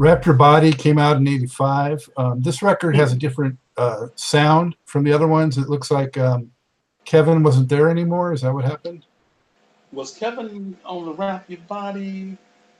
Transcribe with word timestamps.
Wrap 0.00 0.24
Your 0.24 0.34
Body 0.34 0.72
came 0.72 0.96
out 0.96 1.18
in 1.18 1.28
85. 1.28 2.08
Um, 2.16 2.40
this 2.40 2.62
record 2.62 2.96
has 2.96 3.12
a 3.12 3.16
different 3.16 3.58
uh, 3.76 4.06
sound 4.14 4.74
from 4.86 5.04
the 5.04 5.12
other 5.12 5.28
ones. 5.28 5.58
It 5.58 5.68
looks 5.68 5.90
like 5.90 6.16
um, 6.16 6.50
Kevin 7.04 7.42
wasn't 7.42 7.68
there 7.68 7.90
anymore. 7.90 8.32
Is 8.32 8.40
that 8.40 8.54
what 8.54 8.64
happened? 8.64 9.04
Was 9.92 10.16
Kevin 10.16 10.74
on 10.86 11.04
the 11.04 11.12
Wrap 11.12 11.50
Your 11.50 11.60
Body? 11.68 12.38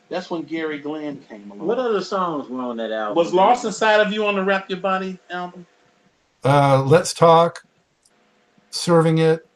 That's 0.08 0.30
when 0.30 0.44
Gary 0.44 0.78
Glenn 0.78 1.20
came 1.28 1.50
along. 1.50 1.68
What 1.68 1.78
other 1.78 2.00
songs 2.00 2.48
were 2.48 2.62
on 2.62 2.78
that 2.78 2.90
album? 2.90 3.16
was 3.16 3.34
Lost 3.34 3.66
Inside 3.66 4.00
of 4.00 4.10
You 4.10 4.24
on 4.24 4.36
the 4.36 4.42
Wrap 4.42 4.70
Your 4.70 4.80
Body 4.80 5.18
album? 5.28 5.66
Uh, 6.42 6.82
Let's 6.82 7.12
Talk, 7.12 7.66
Serving 8.70 9.18
It, 9.18 9.46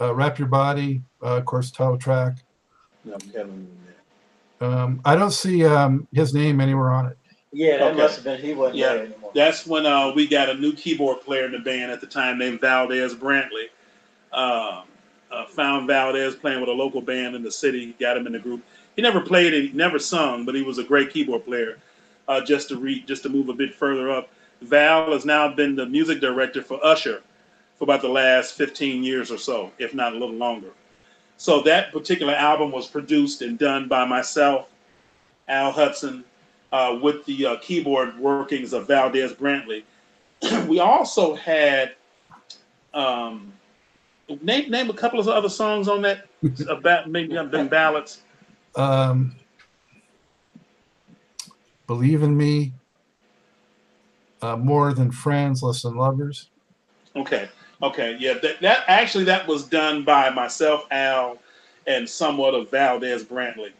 uh, 0.00 0.14
Wrap 0.14 0.38
Your 0.38 0.46
Body, 0.46 1.02
uh, 1.20 1.38
of 1.38 1.46
course, 1.46 1.72
title 1.72 1.98
track. 1.98 2.36
No, 3.04 3.16
Kevin 3.32 3.66
was 3.66 3.66
there. 3.66 3.79
Um, 4.60 5.00
I 5.04 5.16
don't 5.16 5.30
see 5.30 5.64
um, 5.64 6.06
his 6.12 6.34
name 6.34 6.60
anywhere 6.60 6.90
on 6.90 7.06
it. 7.06 7.16
Yeah, 7.52 7.78
that 7.78 7.92
Okay. 7.92 7.96
must 8.02 8.16
have 8.16 8.24
been. 8.24 8.40
He 8.40 8.52
wasn't 8.52 8.78
Yeah. 8.78 8.94
there 8.94 9.04
anymore. 9.06 9.30
That's 9.34 9.66
when 9.66 9.86
uh, 9.86 10.12
we 10.14 10.26
got 10.26 10.48
a 10.50 10.54
new 10.54 10.72
keyboard 10.72 11.20
player 11.22 11.46
in 11.46 11.52
the 11.52 11.58
band 11.58 11.90
at 11.90 12.00
the 12.00 12.06
time 12.06 12.38
named 12.38 12.60
Valdez 12.60 13.14
Brantley. 13.14 13.68
Um 14.32 14.84
uh, 15.32 15.44
found 15.46 15.86
Valdez 15.86 16.34
playing 16.34 16.58
with 16.58 16.68
a 16.68 16.72
local 16.72 17.00
band 17.00 17.36
in 17.36 17.42
the 17.44 17.50
city, 17.52 17.94
got 18.00 18.16
him 18.16 18.26
in 18.26 18.32
the 18.32 18.38
group. 18.38 18.62
He 18.96 19.02
never 19.02 19.20
played 19.20 19.54
it, 19.54 19.62
he 19.70 19.72
never 19.72 19.98
sung, 20.00 20.44
but 20.44 20.56
he 20.56 20.62
was 20.62 20.78
a 20.78 20.82
great 20.84 21.12
keyboard 21.12 21.44
player. 21.44 21.78
Uh, 22.26 22.40
just 22.40 22.68
to 22.68 22.76
read, 22.76 23.06
just 23.06 23.22
to 23.22 23.28
move 23.28 23.48
a 23.48 23.54
bit 23.54 23.72
further 23.72 24.10
up, 24.10 24.28
Val 24.62 25.12
has 25.12 25.24
now 25.24 25.48
been 25.54 25.76
the 25.76 25.86
music 25.86 26.20
director 26.20 26.62
for 26.62 26.84
Usher 26.84 27.22
for 27.78 27.84
about 27.84 28.02
the 28.02 28.08
last 28.08 28.54
15 28.54 29.04
years 29.04 29.30
or 29.30 29.38
so, 29.38 29.70
if 29.78 29.94
not 29.94 30.12
a 30.14 30.16
little 30.16 30.34
longer. 30.34 30.70
So 31.40 31.62
that 31.62 31.90
particular 31.90 32.34
album 32.34 32.70
was 32.70 32.86
produced 32.86 33.40
and 33.40 33.58
done 33.58 33.88
by 33.88 34.04
myself, 34.04 34.68
Al 35.48 35.72
Hudson, 35.72 36.22
uh, 36.70 36.98
with 37.02 37.24
the 37.24 37.46
uh, 37.46 37.56
keyboard 37.62 38.18
workings 38.18 38.74
of 38.74 38.86
Valdez 38.86 39.32
Brantley. 39.32 39.84
we 40.68 40.80
also 40.80 41.34
had 41.34 41.94
um, 42.92 43.54
name 44.42 44.70
name 44.70 44.90
a 44.90 44.92
couple 44.92 45.18
of 45.18 45.28
other 45.28 45.48
songs 45.48 45.88
on 45.88 46.02
that 46.02 46.26
about 46.68 47.08
maybe 47.08 47.38
I've 47.38 47.50
been 47.50 47.68
ballads. 47.68 48.20
Um, 48.76 49.34
Believe 51.86 52.22
in 52.22 52.36
Me, 52.36 52.74
uh, 54.42 54.58
More 54.58 54.92
Than 54.92 55.10
Friends, 55.10 55.62
Less 55.62 55.80
Than 55.84 55.96
Lovers. 55.96 56.50
Okay, 57.16 57.48
okay, 57.82 58.16
yeah. 58.18 58.34
That, 58.42 58.60
that 58.60 58.84
actually 58.88 59.24
that 59.24 59.46
was 59.46 59.64
done 59.64 60.04
by 60.04 60.30
myself, 60.30 60.86
Al, 60.90 61.38
and 61.86 62.08
somewhat 62.08 62.54
of 62.54 62.70
Valdez 62.70 63.24
Brantley, 63.24 63.72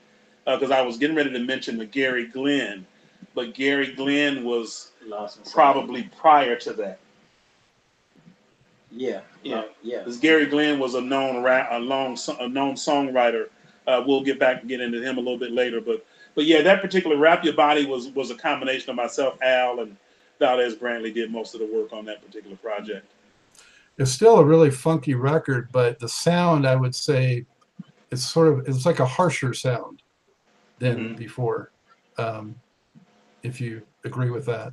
because 0.44 0.70
I 0.70 0.82
was 0.82 0.97
getting 0.98 1.16
ready 1.16 1.32
to 1.32 1.38
mention 1.38 1.78
the 1.78 1.86
Gary 1.86 2.26
Glenn, 2.26 2.86
but 3.34 3.54
Gary 3.54 3.92
Glenn 3.94 4.44
was 4.44 4.92
probably 5.50 6.10
prior 6.16 6.56
to 6.56 6.72
that. 6.75 6.98
Yeah. 8.91 9.20
Yeah. 9.42 9.56
uh, 9.56 9.64
yeah. 9.82 9.98
Because 9.98 10.19
Gary 10.19 10.46
Glenn 10.46 10.78
was 10.78 10.94
a 10.94 11.00
known 11.00 11.42
rap, 11.42 11.69
a 11.70 11.78
long, 11.78 12.19
a 12.41 12.48
known 12.48 12.75
songwriter. 12.75 13.48
Uh, 13.86 14.02
we'll 14.06 14.22
get 14.22 14.38
back 14.38 14.60
and 14.60 14.69
get 14.69 14.80
into 14.80 15.00
him 15.00 15.16
a 15.16 15.20
little 15.20 15.38
bit 15.38 15.52
later, 15.52 15.80
but 15.80 16.04
but 16.34 16.44
yeah, 16.44 16.62
that 16.62 16.80
particular 16.80 17.16
"Wrap 17.16 17.44
Your 17.44 17.54
Body" 17.54 17.86
was 17.86 18.08
was 18.08 18.30
a 18.30 18.34
combination 18.34 18.91
of 18.91 18.96
myself, 18.96 19.36
Al, 19.42 19.80
and 19.80 19.96
Valdez 20.38 20.76
Brantley 20.76 21.12
did 21.12 21.30
most 21.30 21.54
of 21.54 21.60
the 21.60 21.66
work 21.66 21.92
on 21.92 22.04
that 22.04 22.25
particular 22.25 22.56
project. 22.56 23.06
It's 24.00 24.12
still 24.12 24.38
a 24.38 24.44
really 24.44 24.71
funky 24.71 25.15
record, 25.15 25.69
but 25.72 25.99
the 25.99 26.09
sound, 26.09 26.66
I 26.66 26.75
would 26.75 26.94
say, 26.94 27.44
it's 28.11 28.25
sort 28.25 28.49
of 28.49 28.66
it's 28.66 28.87
like 28.87 28.99
a 28.99 29.05
harsher 29.05 29.53
sound 29.53 30.03
than 30.78 31.11
Mhm. 31.11 31.16
before. 31.19 31.71
Um, 32.16 32.55
if 33.43 33.61
you 33.61 33.83
agree 34.05 34.31
with 34.31 34.47
that. 34.47 34.72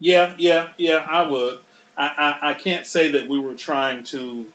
Yeah, 0.00 0.34
yeah, 0.36 0.68
yeah, 0.76 1.06
I 1.08 1.22
would. 1.22 1.60
I 1.96 2.08
I, 2.42 2.50
I 2.50 2.54
can't 2.54 2.86
say 2.86 3.10
that 3.10 3.26
we 3.26 3.38
were 3.38 3.54
trying 3.54 4.04
to 4.04 4.52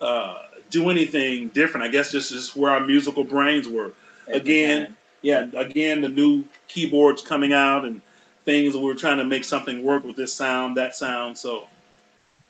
uh, 0.00 0.42
do 0.70 0.90
anything 0.90 1.48
different. 1.48 1.84
I 1.84 1.88
guess 1.90 2.12
this 2.12 2.30
is 2.30 2.54
where 2.54 2.70
our 2.70 2.86
musical 2.86 3.24
brains 3.24 3.66
were. 3.66 3.94
Again, 4.28 4.86
time. 4.86 4.96
yeah, 5.22 5.46
again, 5.54 6.00
the 6.00 6.08
new 6.08 6.44
keyboards 6.68 7.20
coming 7.20 7.52
out 7.52 7.84
and 7.84 8.00
things. 8.44 8.74
We 8.74 8.82
were 8.82 8.94
trying 8.94 9.18
to 9.18 9.24
make 9.24 9.42
something 9.42 9.82
work 9.82 10.04
with 10.04 10.14
this 10.14 10.32
sound, 10.32 10.76
that 10.76 10.94
sound. 10.94 11.36
So, 11.36 11.66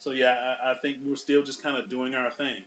so 0.00 0.12
yeah, 0.12 0.56
I, 0.62 0.72
I 0.72 0.74
think 0.78 1.04
we're 1.04 1.14
still 1.14 1.42
just 1.42 1.62
kind 1.62 1.76
of 1.76 1.90
doing 1.90 2.14
our 2.14 2.30
thing. 2.30 2.64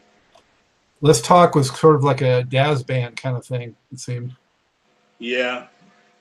Let's 1.01 1.19
Talk 1.19 1.55
was 1.55 1.67
sort 1.77 1.95
of 1.95 2.03
like 2.03 2.21
a 2.21 2.43
jazz 2.43 2.83
band 2.83 3.17
kind 3.17 3.35
of 3.35 3.43
thing, 3.43 3.75
it 3.91 3.99
seemed. 3.99 4.35
Yeah, 5.17 5.65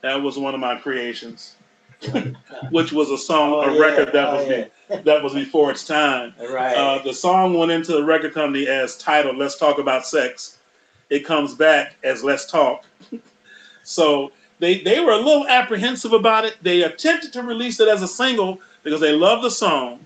that 0.01 0.21
was 0.21 0.39
one 0.39 0.55
of 0.55 0.61
my 0.61 0.77
creations, 0.77 1.57
which 2.71 2.93
was 2.93 3.11
a 3.11 3.19
song, 3.19 3.53
Oh, 3.53 3.61
a 3.61 3.75
yeah, 3.75 3.81
record 3.81 4.13
that 4.15 4.29
oh, 4.29 4.37
was 4.37 4.49
yeah. 4.49 4.65
be, 4.89 5.03
that 5.03 5.23
was 5.23 5.35
before 5.35 5.71
its 5.71 5.85
time. 5.85 6.35
Right. 6.51 6.75
Uh, 6.75 7.03
the 7.03 7.13
song 7.13 7.55
went 7.55 7.71
into 7.71 7.93
the 7.93 8.03
record 8.03 8.33
company 8.33 8.67
as 8.67 8.97
titled 8.97 9.37
"Let's 9.37 9.59
Talk 9.59 9.79
About 9.79 10.07
Sex." 10.07 10.59
It 11.11 11.27
comes 11.27 11.55
back 11.55 11.97
as 12.03 12.25
"Let's 12.25 12.47
Talk." 12.47 12.87
so 13.83 14.33
they 14.61 14.81
they 14.81 15.01
were 15.01 15.13
a 15.13 15.19
little 15.19 15.47
apprehensive 15.47 16.15
about 16.15 16.47
it. 16.47 16.57
They 16.63 16.83
attempted 16.83 17.35
to 17.35 17.43
release 17.43 17.81
it 17.81 17.89
as 17.89 18.01
a 18.01 18.09
single 18.09 18.61
because 18.83 19.01
they 19.01 19.13
loved 19.13 19.45
the 19.45 19.51
song. 19.51 20.01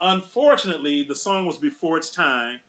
Unfortunately, 0.00 1.02
the 1.02 1.14
song 1.14 1.46
was 1.46 1.58
before 1.58 1.98
its 1.98 2.10
time. 2.10 2.60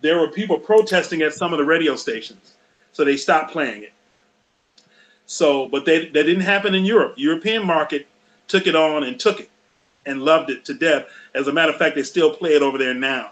There 0.00 0.18
were 0.18 0.28
people 0.28 0.58
protesting 0.58 1.22
at 1.22 1.32
some 1.32 1.52
of 1.52 1.58
the 1.58 1.64
radio 1.64 1.96
stations, 1.96 2.54
so 2.92 3.04
they 3.04 3.16
stopped 3.16 3.52
playing 3.52 3.84
it. 3.84 3.92
So, 5.26 5.68
but 5.68 5.86
they 5.86 6.06
that 6.06 6.24
didn't 6.24 6.42
happen 6.42 6.74
in 6.74 6.84
Europe. 6.84 7.14
European 7.16 7.64
market 7.66 8.06
took 8.48 8.66
it 8.66 8.76
on 8.76 9.04
and 9.04 9.18
took 9.18 9.40
it 9.40 9.50
and 10.04 10.22
loved 10.22 10.50
it 10.50 10.64
to 10.66 10.74
death. 10.74 11.06
As 11.34 11.48
a 11.48 11.52
matter 11.52 11.72
of 11.72 11.78
fact, 11.78 11.96
they 11.96 12.02
still 12.02 12.34
play 12.34 12.54
it 12.54 12.60
over 12.62 12.76
there 12.76 12.92
now. 12.92 13.30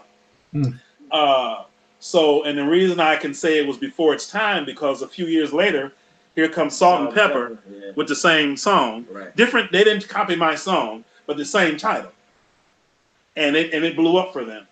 Hmm. 0.51 0.71
Uh, 1.11 1.63
so, 1.99 2.43
and 2.43 2.57
the 2.57 2.65
reason 2.65 2.99
I 2.99 3.15
can 3.15 3.33
say 3.33 3.59
it 3.59 3.67
was 3.67 3.77
before 3.77 4.13
its 4.15 4.27
time 4.27 4.65
because 4.65 5.03
a 5.03 5.07
few 5.07 5.27
years 5.27 5.53
later, 5.53 5.93
here 6.35 6.49
comes 6.49 6.75
Salt-N-Pepa 6.75 7.57
Yeah. 7.71 7.91
with 7.95 8.07
the 8.07 8.15
same 8.15 8.57
song. 8.57 9.05
Right. 9.11 9.35
Different. 9.35 9.71
They 9.71 9.83
didn't 9.83 10.09
copy 10.09 10.35
my 10.35 10.55
song, 10.55 11.05
but 11.27 11.37
the 11.37 11.45
same 11.45 11.77
title, 11.77 12.11
and 13.35 13.55
it 13.55 13.73
and 13.73 13.83
it 13.83 13.95
blew 13.95 14.17
up 14.17 14.33
for 14.33 14.45
them. 14.45 14.67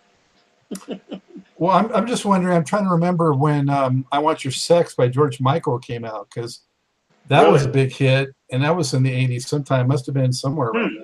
Well, 1.61 1.77
I'm, 1.77 1.93
I'm 1.93 2.07
just 2.07 2.25
wondering, 2.25 2.57
I'm 2.57 2.63
trying 2.63 2.85
to 2.85 2.89
remember 2.89 3.35
when 3.35 3.69
um, 3.69 4.03
I 4.11 4.17
Want 4.17 4.43
Your 4.43 4.51
Sex 4.51 4.95
by 4.95 5.07
George 5.07 5.39
Michael 5.39 5.77
came 5.77 6.03
out 6.03 6.27
because 6.27 6.61
that 7.27 7.47
was 7.47 7.65
a 7.65 7.69
big 7.69 7.93
hit 7.93 8.29
and 8.51 8.63
that 8.63 8.75
was 8.75 8.95
in 8.95 9.03
the 9.03 9.11
80s 9.11 9.43
sometime. 9.43 9.87
Must 9.87 10.07
have 10.07 10.15
been 10.15 10.33
somewhere 10.33 10.69
around 10.69 10.89
Hmm. 10.97 11.03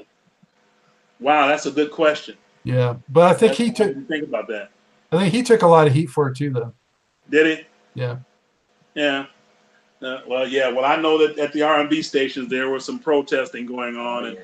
Wow, 1.19 1.45
that's 1.45 1.67
a 1.67 1.71
good 1.71 1.91
question. 1.91 2.37
Yeah. 2.63 2.95
But 3.07 3.29
I 3.29 3.33
think 3.35 3.53
he 3.53 3.71
took 3.71 3.89
didn't 3.89 4.07
think 4.07 4.27
about 4.27 4.47
that. 4.47 4.71
I 5.11 5.19
think 5.19 5.31
he 5.31 5.43
took 5.43 5.61
a 5.61 5.67
lot 5.67 5.85
of 5.85 5.93
heat 5.93 6.07
for 6.07 6.29
it 6.29 6.35
too 6.37 6.49
though. 6.49 6.73
Did 7.29 7.45
it? 7.45 7.67
Yeah. 7.93 8.17
Yeah. 8.95 9.27
Uh, 10.01 10.21
well, 10.27 10.47
yeah. 10.47 10.69
Well, 10.69 10.85
I 10.85 10.95
know 10.95 11.19
that 11.19 11.37
at 11.37 11.53
the 11.53 11.61
R&B 11.61 12.01
stations 12.01 12.49
there 12.49 12.69
was 12.71 12.83
some 12.83 12.97
protesting 12.97 13.67
going 13.67 13.95
on, 13.95 14.25
and 14.25 14.37
Yeah. 14.37 14.43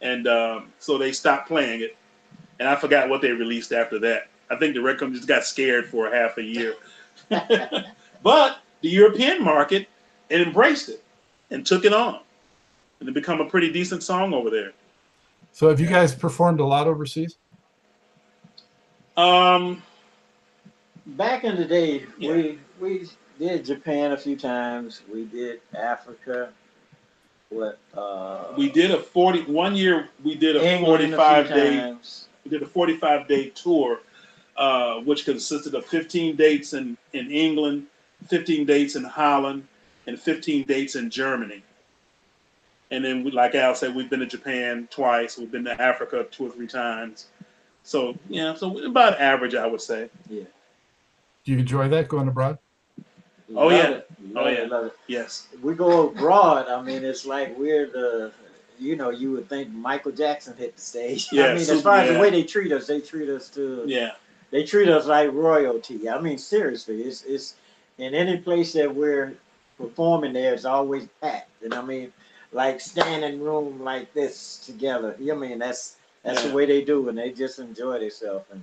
and 0.00 0.26
um, 0.26 0.72
so 0.78 0.96
they 0.96 1.12
stopped 1.12 1.48
playing 1.48 1.82
it. 1.82 1.98
And 2.60 2.68
I 2.68 2.76
forgot 2.76 3.08
what 3.08 3.22
they 3.22 3.32
released 3.32 3.72
after 3.72 3.98
that. 4.00 4.28
I 4.50 4.56
think 4.56 4.74
the 4.74 4.82
record 4.82 5.00
company 5.00 5.18
just 5.18 5.28
got 5.28 5.44
scared 5.44 5.86
for 5.88 6.12
a 6.12 6.16
half 6.16 6.36
a 6.36 6.42
year. 6.42 6.74
but 8.22 8.60
the 8.82 8.88
European 8.88 9.42
market 9.42 9.88
it 10.28 10.40
embraced 10.42 10.90
it 10.90 11.02
and 11.50 11.66
took 11.66 11.84
it 11.84 11.92
on, 11.92 12.20
and 13.00 13.08
it 13.08 13.12
became 13.12 13.40
a 13.40 13.46
pretty 13.46 13.72
decent 13.72 14.02
song 14.02 14.32
over 14.32 14.50
there. 14.50 14.72
So 15.52 15.68
have 15.68 15.80
you 15.80 15.88
guys 15.88 16.14
performed 16.14 16.60
a 16.60 16.64
lot 16.64 16.86
overseas? 16.86 17.36
Um, 19.16 19.82
Back 21.06 21.42
in 21.44 21.56
the 21.56 21.64
day, 21.64 22.06
Yeah. 22.18 22.32
we 22.32 22.58
we 22.78 23.08
did 23.38 23.64
Japan 23.64 24.12
a 24.12 24.16
few 24.16 24.36
times. 24.36 25.02
We 25.12 25.24
did 25.24 25.60
Africa. 25.74 26.50
What? 27.48 27.78
Uh, 27.96 28.52
we 28.56 28.70
did 28.70 28.90
a 28.92 28.98
forty 28.98 29.42
one 29.42 29.74
year. 29.74 30.08
We 30.22 30.34
did 30.36 30.56
a 30.56 30.64
England 30.64 30.86
forty 30.86 31.04
a 31.04 31.08
few 31.08 31.16
five 31.16 31.48
day 31.48 31.76
times. 31.80 32.28
we 32.28 32.29
did 32.50 32.62
a 32.62 32.66
45 32.66 33.26
day 33.28 33.50
tour, 33.50 34.00
uh, 34.56 35.00
which 35.00 35.24
consisted 35.24 35.74
of 35.74 35.86
15 35.86 36.36
dates 36.36 36.74
in, 36.74 36.96
in 37.12 37.30
England, 37.30 37.86
15 38.28 38.66
dates 38.66 38.96
in 38.96 39.04
Holland, 39.04 39.66
and 40.06 40.18
15 40.18 40.64
dates 40.66 40.96
in 40.96 41.10
Germany. 41.10 41.62
And 42.90 43.04
then, 43.04 43.22
we, 43.22 43.30
like 43.30 43.54
Al 43.54 43.74
said, 43.74 43.94
we've 43.94 44.10
been 44.10 44.20
to 44.20 44.26
Japan 44.26 44.88
twice. 44.90 45.38
We've 45.38 45.50
been 45.50 45.64
to 45.64 45.80
Africa 45.80 46.26
two 46.30 46.48
or 46.48 46.50
three 46.50 46.66
times. 46.66 47.26
So, 47.84 48.16
yeah, 48.28 48.54
so 48.54 48.84
about 48.84 49.20
average, 49.20 49.54
I 49.54 49.66
would 49.66 49.80
say. 49.80 50.10
Yeah. 50.28 50.42
Do 51.44 51.52
you 51.52 51.58
enjoy 51.58 51.88
that 51.88 52.08
going 52.08 52.28
abroad? 52.28 52.58
Oh, 53.54 53.66
Love 53.66 53.72
yeah. 53.72 53.90
it. 53.90 54.06
Oh, 54.10 54.40
Love 54.40 54.46
it, 54.48 54.58
yeah. 54.58 54.64
love 54.66 54.86
it. 54.86 54.96
Yes. 55.06 55.48
We 55.62 55.74
go 55.74 56.08
abroad. 56.10 56.68
I 56.68 56.82
mean, 56.82 57.04
it's 57.04 57.24
like 57.24 57.56
we're 57.58 57.86
the. 57.86 58.32
You 58.80 58.96
know, 58.96 59.10
you 59.10 59.32
would 59.32 59.48
think 59.48 59.70
Michael 59.70 60.12
Jackson 60.12 60.56
hit 60.56 60.76
the 60.76 60.80
stage. 60.82 61.28
Yeah, 61.32 61.44
I 61.44 61.54
mean, 61.54 61.56
as 61.58 61.82
far 61.82 61.96
as 61.98 62.08
yeah. 62.08 62.14
the 62.14 62.20
way 62.20 62.30
they 62.30 62.42
treat 62.42 62.72
us, 62.72 62.86
they 62.86 63.00
treat 63.00 63.28
us 63.28 63.48
to. 63.50 63.84
Yeah. 63.86 64.12
They 64.50 64.64
treat 64.64 64.88
us 64.88 65.06
like 65.06 65.32
royalty. 65.32 66.08
I 66.08 66.20
mean, 66.20 66.38
seriously, 66.38 67.02
it's 67.02 67.22
it's 67.24 67.54
in 67.98 68.14
any 68.14 68.38
place 68.38 68.72
that 68.72 68.92
we're 68.94 69.34
performing 69.78 70.32
there, 70.32 70.54
it's 70.54 70.64
always 70.64 71.06
packed. 71.20 71.62
And 71.62 71.74
I 71.74 71.82
mean, 71.82 72.12
like 72.52 72.80
standing 72.80 73.40
room 73.40 73.82
like 73.82 74.12
this 74.12 74.58
together. 74.64 75.16
You 75.18 75.26
know 75.28 75.34
I 75.44 75.48
mean 75.48 75.58
that's 75.58 75.96
that's 76.22 76.42
Yeah. 76.42 76.50
the 76.50 76.54
way 76.56 76.66
they 76.66 76.82
do, 76.84 77.08
and 77.08 77.16
they 77.18 77.32
just 77.32 77.58
enjoy 77.58 77.98
themselves. 77.98 78.44
And 78.50 78.62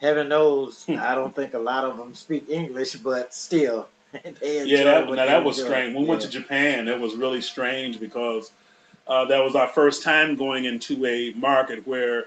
heaven 0.00 0.28
knows, 0.28 0.84
Hmm. 0.84 0.98
I 1.00 1.14
don't 1.14 1.34
think 1.34 1.54
a 1.54 1.58
lot 1.58 1.84
of 1.84 1.96
them 1.96 2.14
speak 2.14 2.48
English, 2.48 2.94
but 2.96 3.34
still, 3.34 3.88
they 4.12 4.58
enjoy 4.58 4.76
Yeah, 4.76 4.84
that, 4.84 5.08
now 5.08 5.26
that 5.26 5.44
was 5.44 5.56
strange. 5.60 5.94
When 5.94 6.04
we 6.04 6.08
went 6.08 6.22
to 6.22 6.28
Japan, 6.28 6.88
it 6.88 6.98
was 7.00 7.14
really 7.14 7.40
strange 7.40 7.98
because 7.98 8.52
uh, 9.06 9.24
that 9.26 9.42
was 9.42 9.54
our 9.54 9.68
first 9.68 10.02
time 10.02 10.36
going 10.36 10.64
into 10.64 11.04
a 11.06 11.32
market 11.34 11.86
where 11.86 12.26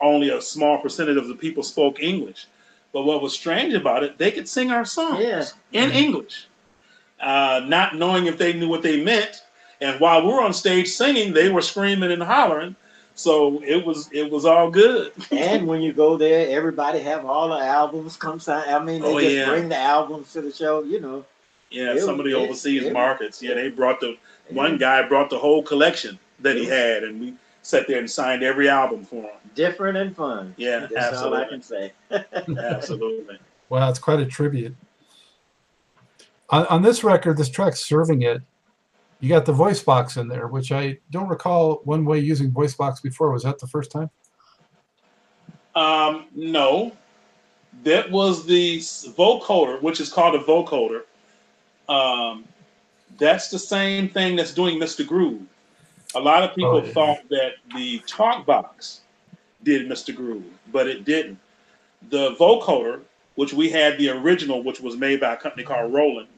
only 0.00 0.30
a 0.30 0.40
small 0.40 0.78
percentage 0.78 1.16
of 1.16 1.28
the 1.28 1.34
people 1.34 1.62
spoke 1.62 2.00
English. 2.02 2.46
But 2.92 3.02
what 3.04 3.22
was 3.22 3.32
strange 3.32 3.74
about 3.74 4.02
it, 4.04 4.18
they 4.18 4.30
could 4.30 4.48
sing 4.48 4.70
our 4.70 4.84
songs 4.84 5.22
Yeah. 5.24 5.44
in 5.72 5.90
English, 5.90 6.46
uh, 7.20 7.62
not 7.66 7.96
knowing 7.96 8.26
if 8.26 8.38
they 8.38 8.52
knew 8.52 8.68
what 8.68 8.82
they 8.82 9.02
meant. 9.02 9.42
And 9.80 10.00
while 10.00 10.22
we 10.22 10.28
were 10.32 10.40
on 10.42 10.52
stage 10.54 10.88
singing, 10.88 11.32
they 11.34 11.48
were 11.50 11.60
screaming 11.62 12.10
and 12.12 12.22
hollering. 12.22 12.74
So 13.14 13.62
it 13.64 13.84
was 13.84 14.10
it 14.12 14.30
was 14.30 14.44
all 14.44 14.70
good. 14.70 15.12
And 15.32 15.66
when 15.66 15.80
you 15.80 15.92
go 15.92 16.16
there, 16.18 16.54
everybody 16.54 16.98
have 17.00 17.24
all 17.24 17.48
the 17.48 17.56
albums 17.64 18.16
come 18.16 18.38
sign. 18.40 18.68
I 18.68 18.78
mean, 18.82 19.00
they 19.02 19.14
Oh, 19.14 19.20
just 19.20 19.36
yeah. 19.36 19.46
bring 19.48 19.68
the 19.70 19.76
albums 19.78 20.32
to 20.34 20.42
the 20.42 20.52
show. 20.52 20.82
You 20.82 21.00
know, 21.00 21.24
Yeah, 21.70 21.94
It 21.94 22.00
some 22.00 22.18
of 22.20 22.26
the 22.26 22.34
was- 22.34 22.42
it- 22.42 22.48
overseas 22.48 22.82
it- 22.84 22.92
markets. 22.92 23.42
Yeah, 23.42 23.54
they 23.54 23.68
brought 23.70 24.00
the 24.00 24.16
one 24.50 24.78
guy 24.78 25.02
brought 25.06 25.30
the 25.30 25.38
whole 25.38 25.62
collection 25.62 26.18
that 26.40 26.56
he 26.56 26.64
had, 26.66 27.02
and 27.02 27.20
we 27.20 27.34
sat 27.62 27.88
there 27.88 27.98
and 27.98 28.08
signed 28.10 28.42
every 28.44 28.68
album 28.68 29.04
for 29.04 29.22
him. 29.22 29.30
different 29.56 29.96
and 29.96 30.14
fun. 30.14 30.54
Yeah, 30.58 30.86
That's 30.92 31.16
all 31.18 31.32
I 31.34 31.46
can 31.48 31.62
say. 31.62 31.92
Absolutely. 32.58 33.38
Wow, 33.70 33.88
it's 33.88 33.98
quite 33.98 34.20
a 34.20 34.26
tribute. 34.26 34.76
On, 36.50 36.66
on 36.66 36.82
this 36.82 37.02
record, 37.02 37.36
this 37.38 37.48
track 37.48 37.74
"Serving 37.74 38.22
It," 38.22 38.42
you 39.18 39.28
got 39.28 39.46
the 39.46 39.52
voice 39.52 39.82
box 39.82 40.16
in 40.18 40.28
there, 40.28 40.46
which 40.46 40.70
I 40.70 40.98
don't 41.10 41.26
recall 41.28 41.80
one 41.84 42.04
way 42.04 42.18
using 42.20 42.50
voice 42.52 42.74
box 42.74 43.00
before. 43.00 43.32
Was 43.32 43.42
that 43.42 43.58
the 43.58 43.66
first 43.66 43.90
time? 43.90 44.10
Um, 45.74 46.26
no, 46.34 46.92
that 47.82 48.10
was 48.10 48.46
the 48.46 48.78
vocoder, 48.78 49.82
which 49.82 50.00
is 50.00 50.12
called 50.12 50.34
a 50.36 50.38
vocoder. 50.44 51.02
Um, 51.88 52.44
that's 53.18 53.48
the 53.48 53.58
same 53.58 54.08
thing 54.08 54.36
that's 54.36 54.52
doing 54.52 54.78
Mr. 54.78 55.06
Groove. 55.06 55.42
A 56.14 56.20
lot 56.20 56.42
of 56.42 56.54
people 56.54 56.76
Oh, 56.76 56.84
yeah. 56.84 56.92
thought 56.92 57.28
that 57.30 57.54
the 57.74 58.00
talk 58.06 58.46
box 58.46 59.00
did 59.62 59.88
Mr. 59.88 60.14
Groove, 60.14 60.44
but 60.72 60.86
it 60.86 61.04
didn't. 61.04 61.38
The 62.10 62.34
vocoder, 62.36 63.00
which 63.34 63.52
we 63.52 63.68
had 63.70 63.98
the 63.98 64.10
original, 64.10 64.62
which 64.62 64.80
was 64.80 64.96
made 64.96 65.20
by 65.20 65.34
a 65.34 65.36
company 65.36 65.64
called 65.64 65.92
Roland, 65.92 66.28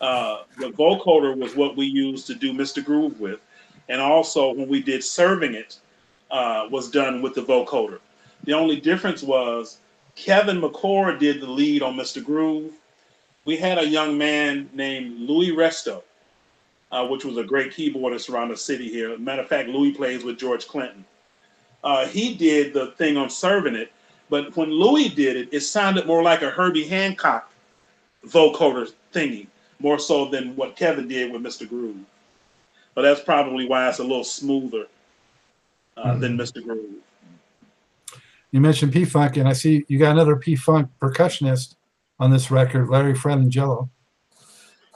uh, 0.00 0.42
the 0.58 0.70
vocoder 0.70 1.36
was 1.36 1.56
what 1.56 1.76
we 1.76 1.86
used 1.86 2.26
to 2.28 2.34
do 2.34 2.52
Mr. 2.52 2.84
Groove 2.84 3.18
with. 3.20 3.40
And 3.88 4.00
also 4.00 4.52
when 4.52 4.68
we 4.68 4.82
did 4.82 5.02
Serving 5.02 5.54
It, 5.54 5.78
uh, 6.30 6.68
was 6.70 6.90
done 6.90 7.22
with 7.22 7.34
the 7.34 7.40
vocoder. 7.42 7.98
The 8.44 8.52
only 8.52 8.78
difference 8.80 9.22
was 9.22 9.78
Kevin 10.14 10.60
McCord 10.60 11.18
did 11.18 11.40
the 11.40 11.46
lead 11.50 11.82
on 11.82 11.96
Mr. 11.96 12.22
Groove. 12.22 12.74
We 13.48 13.56
had 13.56 13.78
a 13.78 13.88
young 13.88 14.18
man 14.18 14.68
named 14.74 15.20
Louis 15.20 15.52
Resto, 15.52 16.02
uh, 16.92 17.06
which 17.06 17.24
was 17.24 17.38
a 17.38 17.42
great 17.42 17.72
keyboardist 17.72 18.28
around 18.28 18.50
the 18.50 18.56
city 18.58 18.90
here. 18.90 19.16
Matter 19.16 19.40
of 19.40 19.48
fact, 19.48 19.70
Louis 19.70 19.92
plays 19.92 20.22
with 20.22 20.36
George 20.36 20.68
Clinton. 20.68 21.02
Uh, 21.82 22.06
he 22.06 22.34
did 22.34 22.74
the 22.74 22.88
thing 22.98 23.16
on 23.16 23.30
Serving 23.30 23.74
It, 23.74 23.90
but 24.28 24.54
when 24.54 24.70
Louis 24.70 25.08
did 25.08 25.34
it, 25.34 25.48
it 25.50 25.60
sounded 25.60 26.06
more 26.06 26.22
like 26.22 26.42
a 26.42 26.50
Herbie 26.50 26.86
Hancock 26.86 27.50
vocoder 28.26 28.92
thingy, 29.14 29.46
more 29.78 29.98
so 29.98 30.26
than 30.26 30.54
what 30.54 30.76
Kevin 30.76 31.08
did 31.08 31.32
with 31.32 31.40
Mr. 31.40 31.66
Groove. 31.66 32.04
But 32.94 33.00
that's 33.00 33.22
probably 33.22 33.66
why 33.66 33.88
it's 33.88 33.98
a 33.98 34.02
little 34.02 34.24
smoother 34.24 34.88
uh, 35.96 36.18
than 36.18 36.36
Mr. 36.36 36.62
Groove. 36.62 36.96
You 38.50 38.60
mentioned 38.60 38.92
P 38.92 39.06
Funk, 39.06 39.38
and 39.38 39.48
I 39.48 39.54
see 39.54 39.86
you 39.88 39.98
got 39.98 40.12
another 40.12 40.36
P 40.36 40.54
Funk 40.54 40.90
percussionist 41.00 41.76
on 42.20 42.30
this 42.30 42.50
record, 42.50 42.88
Larry 42.88 43.14
Fratangelo. 43.14 43.88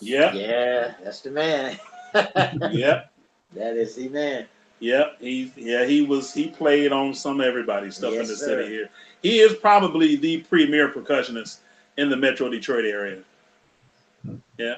Yep, 0.01 0.35
Yeah, 0.35 0.41
Yeah, 0.41 0.95
that's 1.05 1.21
the 1.21 1.31
man. 1.31 1.79
yep. 2.73 3.13
That 3.55 3.77
is 3.77 3.95
the 3.95 4.09
man. 4.09 4.47
Yep, 4.81 5.19
he 5.21 5.53
yeah 5.55 5.85
he 5.85 6.03
was 6.03 6.35
he 6.35 6.49
played 6.49 6.91
on 6.91 7.15
some 7.15 7.41
everybody 7.41 7.87
everybody's 7.87 7.97
stuff 7.97 8.15
in 8.15 8.27
the 8.27 8.37
sir. 8.37 8.63
city 8.63 8.69
here. 8.69 8.91
He 9.23 9.39
is 9.39 9.55
probably 9.55 10.17
the 10.17 10.39
premier 10.39 10.89
percussionist 10.89 11.59
in 11.99 12.11
the 12.11 12.17
Metro 12.17 12.49
Detroit 12.49 12.85
area. 12.85 13.23
Yeah, 14.59 14.77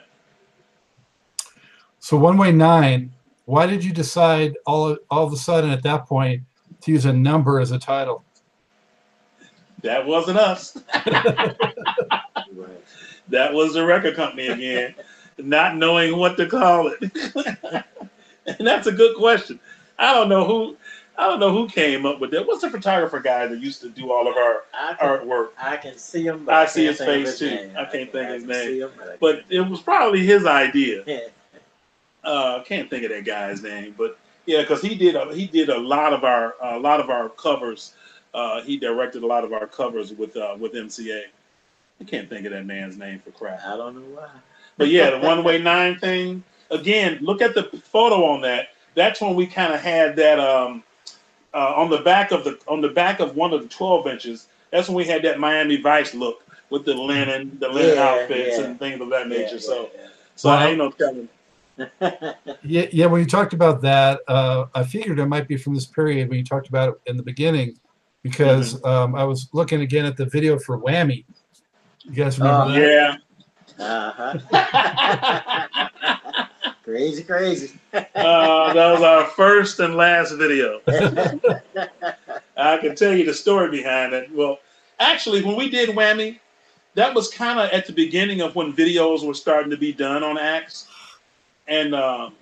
So 2.01 2.17
One 2.19 2.37
Way 2.37 2.53
Nine, 2.53 3.13
why 3.47 3.67
did 3.67 3.83
you 3.83 3.93
decide 3.93 4.57
all 4.67 4.97
all 5.11 5.27
of 5.27 5.33
a 5.33 5.37
sudden 5.37 5.71
at 5.71 5.83
that 5.85 6.07
point 6.07 6.43
to 6.83 6.93
use 6.93 7.07
a 7.07 7.13
number 7.13 7.61
as 7.61 7.71
a 7.71 7.79
title? 7.79 8.25
that 9.85 10.05
wasn't 10.05 10.39
us. 10.39 10.77
That 13.29 13.53
was 13.53 13.75
the 13.75 13.85
record 13.85 14.15
company 14.17 14.49
again, 14.49 14.95
not 15.39 15.77
knowing 15.77 16.17
what 16.17 16.37
to 16.37 16.47
call 16.47 16.89
it. 16.89 17.01
and 18.47 18.67
that's 18.67 18.87
a 18.87 18.93
good 18.93 19.17
question. 19.17 19.59
I 19.99 20.13
don't 20.15 20.29
know 20.29 20.45
who 20.45 20.77
I 21.17 21.29
don't 21.29 21.39
know 21.41 21.53
who 21.53 21.69
came 21.69 22.05
up 22.07 22.21
with 22.21 22.33
that. 22.33 22.47
What's 22.47 22.63
the 22.63 22.71
photographer 22.71 23.21
guy 23.21 23.47
that 23.47 23.61
used 23.61 23.81
to 23.83 23.89
do 23.89 24.11
all 24.11 24.27
of 24.27 24.37
our 24.37 24.65
I 24.75 24.95
can, 24.95 25.09
artwork? 25.09 25.49
I 25.59 25.77
can 25.77 25.97
see 25.97 26.27
him. 26.27 26.43
I 26.49 26.65
But 26.65 26.71
see 26.71 26.87
his 26.87 26.99
face, 26.99 27.39
too. 27.39 27.51
name. 27.51 27.71
I 27.77 27.85
can't 27.85 28.11
think 28.11 28.29
of 28.29 28.35
his 28.35 28.45
name. 28.45 28.83
him, 28.83 28.91
but 28.99 29.21
But 29.21 29.45
it 29.49 29.61
was 29.61 29.81
probably 29.81 30.27
his 30.27 30.45
idea. 30.47 31.05
Yeah. 31.07 31.19
uh 32.25 32.63
can't 32.65 32.89
think 32.91 33.05
of 33.05 33.11
that 33.11 33.25
guy's 33.25 33.63
name 33.63 33.95
but 33.99 34.19
yeah 34.47 34.61
because 34.63 34.81
he 34.81 34.95
did 34.95 35.15
a, 35.15 35.33
he 35.35 35.47
did 35.47 35.69
a 35.69 35.79
lot 35.79 36.13
of 36.13 36.25
our 36.25 36.55
a 36.63 36.79
lot 36.79 36.99
of 37.01 37.11
our 37.11 37.29
covers 37.31 37.95
uh 38.35 38.61
he 38.63 38.77
directed 38.79 39.23
a 39.23 39.27
lot 39.27 39.45
of 39.45 39.53
our 39.53 39.67
covers 39.67 40.13
with 40.15 40.35
uh 40.37 40.57
with 40.59 40.73
mca 40.73 41.25
i 42.01 42.05
can't 42.05 42.29
think 42.29 42.47
of 42.47 42.53
that 42.53 42.67
man's 42.67 42.97
name 42.97 43.21
for 43.21 43.31
crap 43.31 43.61
I 43.65 43.77
don't 43.77 43.95
know 43.95 44.21
why. 44.21 44.29
but 44.77 44.89
yeah 44.89 45.11
the 45.11 45.19
one 45.19 45.45
way 45.45 45.59
nine 45.61 45.99
thing 45.99 46.43
again 46.71 47.19
look 47.21 47.43
at 47.43 47.55
the 47.55 47.65
photo 47.65 48.25
on 48.25 48.41
that 48.43 48.69
that's 48.95 49.21
when 49.21 49.35
we 49.35 49.47
kind 49.47 49.73
of 49.73 49.81
had 49.81 50.17
that 50.17 50.39
um 50.39 50.83
uh, 51.53 51.73
on 51.77 51.89
the 51.89 51.99
back 51.99 52.33
of 52.33 52.43
the 52.45 52.59
on 52.67 52.81
the 52.81 52.89
back 52.89 53.21
of 53.21 53.37
one 53.37 53.53
of 53.53 53.63
the 53.63 53.69
12 53.69 54.07
inches 54.09 54.49
that's 54.71 54.89
when 54.89 54.97
we 54.97 55.05
had 55.05 55.23
that 55.23 55.39
miami 55.39 55.77
vice 55.77 56.15
look 56.15 56.43
with 56.71 56.85
the 56.85 56.95
linen 56.95 57.57
the 57.61 57.69
linen 57.69 57.97
Yeah, 57.97 58.03
outfits 58.03 58.59
yeah. 58.59 58.65
and 58.65 58.79
things 58.79 59.01
of 59.01 59.11
that 59.11 59.29
nature 59.29 59.55
Yeah, 59.55 59.61
so 59.61 59.91
yeah, 59.95 60.09
so 60.35 60.49
Well, 60.49 60.59
i 60.59 60.67
ain't 60.69 60.79
no 60.79 60.91
telling 60.91 61.29
yeah. 61.29 61.31
Yeah, 62.63 62.87
yeah. 62.93 63.07
When 63.07 63.21
you 63.21 63.27
talked 63.27 63.53
about 63.53 63.81
that, 63.83 64.21
uh, 64.29 64.67
I 64.75 64.85
figured 64.85 65.19
it 65.19 65.27
might 65.27 65.49
be 65.49 65.57
from 65.57 65.75
this 65.75 65.87
period 65.87 66.29
when 66.29 66.39
you 66.39 66.45
talked 66.45 66.69
about 66.69 66.91
it 66.91 67.11
in 67.11 67.17
the 67.17 67.23
beginning, 67.23 67.77
because 68.23 68.83
um, 68.85 69.15
I 69.15 69.25
was 69.25 69.49
looking 69.53 69.83
again 69.83 70.07
at 70.07 70.17
the 70.17 70.25
video 70.27 70.59
for 70.59 70.79
Whammy. 70.81 71.25
You 72.05 72.13
guys 72.13 72.39
remember 72.39 72.65
Oh, 72.65 72.73
that? 72.73 72.81
yeah 72.81 73.17
uh-huh. 73.77 74.39
crazy, 76.85 77.25
crazy. 77.25 77.73
Uh, 77.93 78.73
that 78.73 78.93
was 78.93 79.03
our 79.03 79.25
first 79.25 79.81
and 79.81 79.97
last 79.97 80.33
video. 80.33 80.81
I 82.57 82.79
can 82.79 82.95
tell 82.95 83.13
you 83.17 83.25
the 83.25 83.35
story 83.35 83.71
behind 83.71 84.13
it. 84.13 84.31
Well, 84.33 84.59
actually, 85.01 85.43
when 85.43 85.57
we 85.57 85.69
did 85.69 85.89
Whammy, 85.91 86.39
that 86.95 87.13
was 87.15 87.29
kind 87.31 87.59
of 87.59 87.71
at 87.71 87.87
the 87.87 87.93
beginning 87.93 88.43
of 88.43 88.55
when 88.55 88.73
videos 88.73 89.27
were 89.27 89.35
starting 89.35 89.71
to 89.71 89.77
be 89.77 89.93
done 89.93 90.23
on 90.23 90.39
Axe. 90.39 90.87
And 91.67 91.95
um, 91.97 92.35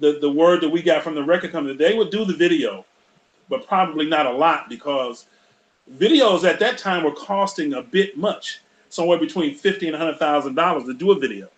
the, 0.00 0.18
the 0.20 0.30
word 0.30 0.62
that 0.62 0.68
we 0.68 0.82
got 0.82 1.04
from 1.04 1.14
the 1.14 1.22
record 1.22 1.52
company, 1.52 1.76
they 1.76 1.94
would 1.94 2.10
do 2.10 2.24
the 2.24 2.34
video, 2.34 2.84
but 3.48 3.68
probably 3.68 4.06
not 4.06 4.26
a 4.26 4.32
lot 4.32 4.68
because 4.68 5.26
videos 5.96 6.42
at 6.42 6.58
that 6.58 6.76
time 6.78 7.04
were 7.04 7.12
costing 7.12 7.74
a 7.74 7.82
bit 7.82 8.16
much, 8.16 8.60
somewhere 8.92 9.18
between 9.18 9.54
fifty 9.54 9.88
and 9.88 9.96
hundred 9.96 10.18
thousand 10.18 10.54
dollars 10.54 10.84
to 10.84 10.92
do 10.92 11.12
a 11.12 11.18
video, 11.18 11.48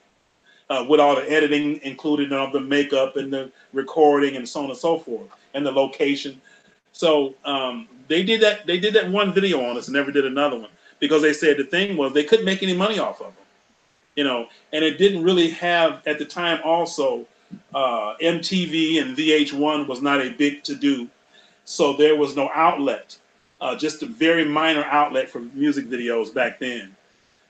uh, 0.70 0.86
with 0.88 1.00
all 1.00 1.16
the 1.16 1.28
editing 1.30 1.80
included 1.82 2.30
and 2.30 2.40
all 2.40 2.50
the 2.52 2.60
makeup 2.60 3.16
and 3.16 3.32
the 3.32 3.50
recording 3.72 4.36
and 4.36 4.48
so 4.48 4.62
on 4.62 4.70
and 4.70 4.78
so 4.78 4.98
forth, 4.98 5.26
and 5.52 5.66
the 5.66 5.72
location. 5.72 6.40
So 6.92 7.34
um, 7.44 7.88
they 8.06 8.22
did 8.22 8.40
that. 8.42 8.66
They 8.66 8.78
did 8.78 8.94
that 8.94 9.10
one 9.10 9.34
video 9.34 9.64
on 9.64 9.76
us 9.76 9.88
and 9.88 9.96
never 9.96 10.12
did 10.12 10.24
another 10.24 10.56
one 10.56 10.70
because 11.00 11.22
they 11.22 11.32
said 11.32 11.56
the 11.56 11.64
thing 11.64 11.96
was 11.96 12.12
they 12.12 12.22
couldn't 12.22 12.44
make 12.44 12.62
any 12.62 12.74
money 12.74 13.00
off 13.00 13.20
of 13.20 13.34
them, 13.34 13.44
you 14.14 14.22
know, 14.22 14.46
and 14.72 14.84
it 14.84 14.96
didn't 14.96 15.24
really 15.24 15.50
have 15.50 16.02
at 16.06 16.20
the 16.20 16.24
time 16.24 16.60
also 16.64 17.26
uh, 17.74 18.14
MTV 18.22 19.02
and 19.02 19.16
VH1 19.16 19.88
was 19.88 20.00
not 20.00 20.20
a 20.20 20.30
big 20.30 20.62
to 20.62 20.76
do, 20.76 21.08
so 21.64 21.94
there 21.94 22.14
was 22.14 22.36
no 22.36 22.48
outlet, 22.54 23.18
uh, 23.60 23.74
just 23.74 24.04
a 24.04 24.06
very 24.06 24.44
minor 24.44 24.84
outlet 24.84 25.28
for 25.28 25.40
music 25.40 25.88
videos 25.88 26.32
back 26.32 26.60
then. 26.60 26.94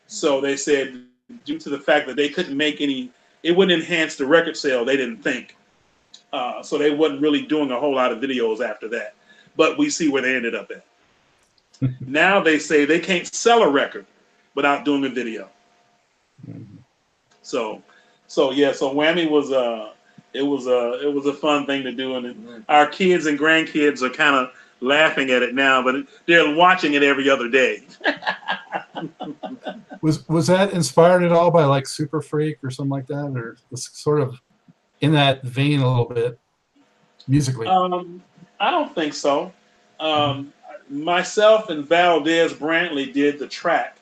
So 0.06 0.40
they 0.40 0.56
said 0.56 1.04
due 1.44 1.58
to 1.58 1.70
the 1.70 1.78
fact 1.78 2.06
that 2.06 2.16
they 2.16 2.28
couldn't 2.28 2.56
make 2.56 2.80
any, 2.80 3.11
it 3.42 3.56
wouldn't 3.56 3.80
enhance 3.80 4.16
the 4.16 4.26
record 4.26 4.56
sale. 4.56 4.84
They 4.84 4.96
didn't 4.96 5.23
think, 5.23 5.56
uh, 6.32 6.62
so 6.62 6.78
they 6.78 6.90
wasn't 6.90 7.20
really 7.20 7.42
doing 7.42 7.70
a 7.70 7.78
whole 7.78 7.94
lot 7.94 8.12
of 8.12 8.18
videos 8.18 8.61
after 8.61 8.88
that. 8.88 9.14
But 9.56 9.78
we 9.78 9.88
see 9.90 10.08
where 10.08 10.23
they 10.23 10.34
ended 10.34 10.54
up 10.54 10.70
at. 10.70 10.84
now 12.06 12.40
they 12.40 12.58
say 12.58 12.84
they 12.84 13.00
can't 13.00 13.26
sell 13.26 13.62
a 13.62 13.68
record 13.70 14.06
without 14.54 14.84
doing 14.84 15.04
a 15.04 15.08
video. 15.08 15.49
Mhm. 16.49 16.66
So 17.42 17.82
So 18.26 18.50
yeah, 18.50 18.73
so 18.73 18.92
Whammy 18.92 19.28
was 19.28 19.52
uh 19.52 19.92
it 20.32 20.42
was 20.42 20.66
a 20.66 21.00
it 21.06 21.12
was 21.12 21.26
a 21.26 21.32
fun 21.32 21.66
thing 21.66 21.82
to 21.84 21.92
do, 21.92 22.16
and 22.16 22.64
our 22.68 22.87
kids 22.87 23.26
and 23.26 23.38
grandkids 23.38 24.02
are 24.02 24.11
kind 24.11 24.34
of 24.34 24.50
laughing 24.85 25.31
at 25.31 25.43
it 25.43 25.55
now, 25.55 25.83
but 25.83 26.07
they're 26.26 26.55
watching 26.55 26.95
it 26.95 27.03
every 27.03 27.29
other 27.29 27.49
day. 27.49 27.87
Was 30.03 30.29
was 30.29 30.47
that 30.49 30.75
inspired 30.75 31.23
at 31.23 31.33
all 31.33 31.50
by 31.50 31.64
like 31.64 31.87
Super 31.87 32.21
Freak 32.21 32.59
or 32.62 32.71
something 32.71 32.91
like 32.91 33.07
that, 33.07 33.33
or 33.35 33.57
was 33.71 33.88
sort 33.95 34.21
of 34.21 34.38
in 35.00 35.12
that 35.12 35.43
vein 35.43 35.81
a 35.81 35.88
little 35.88 36.05
bit 36.05 36.38
musically? 37.26 37.67
Um, 37.67 38.23
I 38.61 38.71
don't 38.71 38.95
think 38.95 39.14
so. 39.14 39.50
Um, 40.00 40.53
myself 40.91 41.71
and 41.71 41.88
Valdez 41.88 42.53
Brantley 42.53 43.14
did 43.14 43.38
the 43.38 43.47
track, 43.47 43.97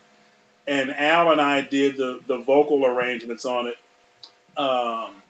and 0.66 0.90
Al 0.90 1.30
and 1.30 1.40
I 1.40 1.60
did 1.60 1.96
the 1.96 2.20
the 2.26 2.38
vocal 2.38 2.84
arrangements 2.84 3.44
on 3.44 3.68
it. 3.68 3.76
Um, 4.58 5.22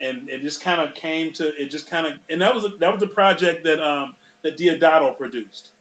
and 0.00 0.28
it 0.28 0.42
just 0.42 0.60
kind 0.60 0.80
of 0.80 0.94
came 0.94 1.32
to 1.34 1.54
it. 1.60 1.68
Just 1.68 1.86
kind 1.86 2.06
of, 2.06 2.18
and 2.28 2.40
that 2.40 2.54
was 2.54 2.64
a, 2.64 2.68
that 2.68 2.92
was 2.92 3.02
a 3.02 3.06
project 3.06 3.64
that 3.64 3.80
um, 3.80 4.14
that 4.46 4.56
Diodato 4.56 5.16
produced. 5.16 5.72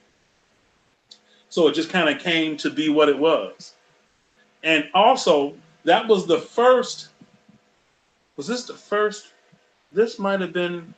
So 1.50 1.68
it 1.68 1.76
just 1.76 1.90
kind 1.90 2.10
of 2.10 2.22
came 2.22 2.58
to 2.58 2.70
be 2.70 2.90
what 2.90 3.08
it 3.08 3.18
was. 3.18 3.74
And 4.64 4.90
also, 4.94 5.54
that 5.84 6.08
was 6.08 6.26
the 6.26 6.40
first. 6.40 7.10
Was 8.36 8.48
this 8.48 8.66
the 8.66 8.74
first? 8.74 9.32
This 9.94 10.20
might 10.20 10.42
have 10.42 10.52
been 10.52 10.94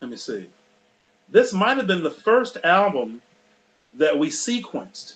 let 0.00 0.10
me 0.10 0.16
see. 0.16 0.48
This 1.28 1.52
might 1.52 1.76
have 1.76 1.86
been 1.86 2.02
the 2.02 2.10
first 2.10 2.58
album 2.64 3.20
that 3.94 4.16
we 4.16 4.28
sequenced. 4.28 5.14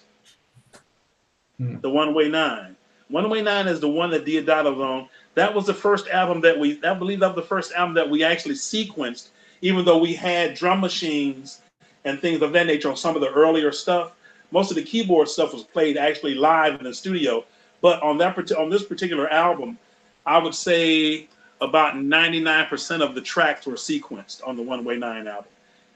Hmm. 1.59 1.79
The 1.81 1.91
One 1.91 2.15
Way 2.15 2.29
Nine. 2.29 2.77
One 3.09 3.31
Way 3.31 3.43
Nine 3.43 3.69
is 3.69 3.81
the 3.81 3.89
one 3.89 4.11
that 4.11 4.25
Diodato 4.25 4.73
was 4.73 4.81
on. 4.81 5.09
That 5.35 5.53
was 5.53 5.67
the 5.67 5.75
first 5.75 6.09
album 6.09 6.41
that 6.43 6.59
we, 6.59 6.81
I 6.85 6.95
believe 6.95 7.21
that 7.21 7.35
was 7.35 7.43
the 7.43 7.49
first 7.49 7.73
album 7.73 7.95
that 7.95 8.09
we 8.09 8.23
actually 8.23 8.55
sequenced, 8.55 9.29
even 9.65 9.83
though 9.83 9.97
we 9.97 10.13
had 10.13 10.53
drum 10.53 10.79
machines 10.79 11.63
and 12.05 12.21
things 12.21 12.43
of 12.43 12.53
that 12.53 12.67
nature 12.67 12.91
on 12.91 12.99
some 12.99 13.17
of 13.17 13.23
the 13.23 13.31
earlier 13.31 13.73
stuff. 13.73 14.13
Most 14.51 14.71
of 14.71 14.75
the 14.75 14.83
keyboard 14.83 15.27
stuff 15.27 15.55
was 15.55 15.63
played 15.63 15.97
actually 15.97 16.35
live 16.35 16.75
in 16.75 16.85
the 16.85 16.93
studio. 16.93 17.47
But 17.81 18.03
on 18.03 18.19
that 18.19 18.53
on 18.53 18.69
this 18.69 18.85
particular 18.85 19.27
album, 19.31 19.79
I 20.27 20.37
would 20.37 20.55
say 20.55 21.29
about 21.63 21.95
99% 21.95 23.01
of 23.01 23.15
the 23.15 23.23
tracks 23.23 23.67
were 23.67 23.73
sequenced 23.73 24.47
on 24.47 24.55
the 24.55 24.63
One 24.63 24.85
Way 24.85 24.99
Nine 24.99 25.27
album, 25.27 25.51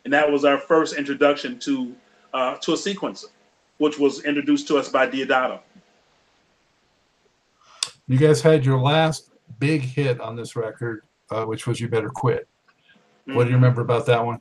and 0.06 0.14
that 0.14 0.30
was 0.32 0.46
our 0.46 0.56
first 0.56 0.96
introduction 0.96 1.58
to 1.60 1.94
uh, 2.32 2.56
to 2.56 2.72
a 2.72 2.76
sequencer, 2.76 3.26
which 3.76 3.98
was 3.98 4.24
introduced 4.24 4.66
to 4.68 4.78
us 4.78 4.88
by 4.88 5.06
Diodato. 5.06 5.60
You 8.06 8.16
guys 8.16 8.40
had 8.40 8.64
your 8.64 8.78
last 8.80 9.30
big 9.58 9.82
hit 9.82 10.20
on 10.20 10.36
this 10.36 10.56
record, 10.56 11.02
uh, 11.30 11.44
which 11.44 11.66
was 11.66 11.82
"You 11.82 11.88
Better 11.88 12.08
Quit." 12.08 12.48
What 13.34 13.44
do 13.44 13.50
you 13.50 13.56
remember 13.56 13.82
about 13.82 14.06
that 14.06 14.24
one? 14.24 14.40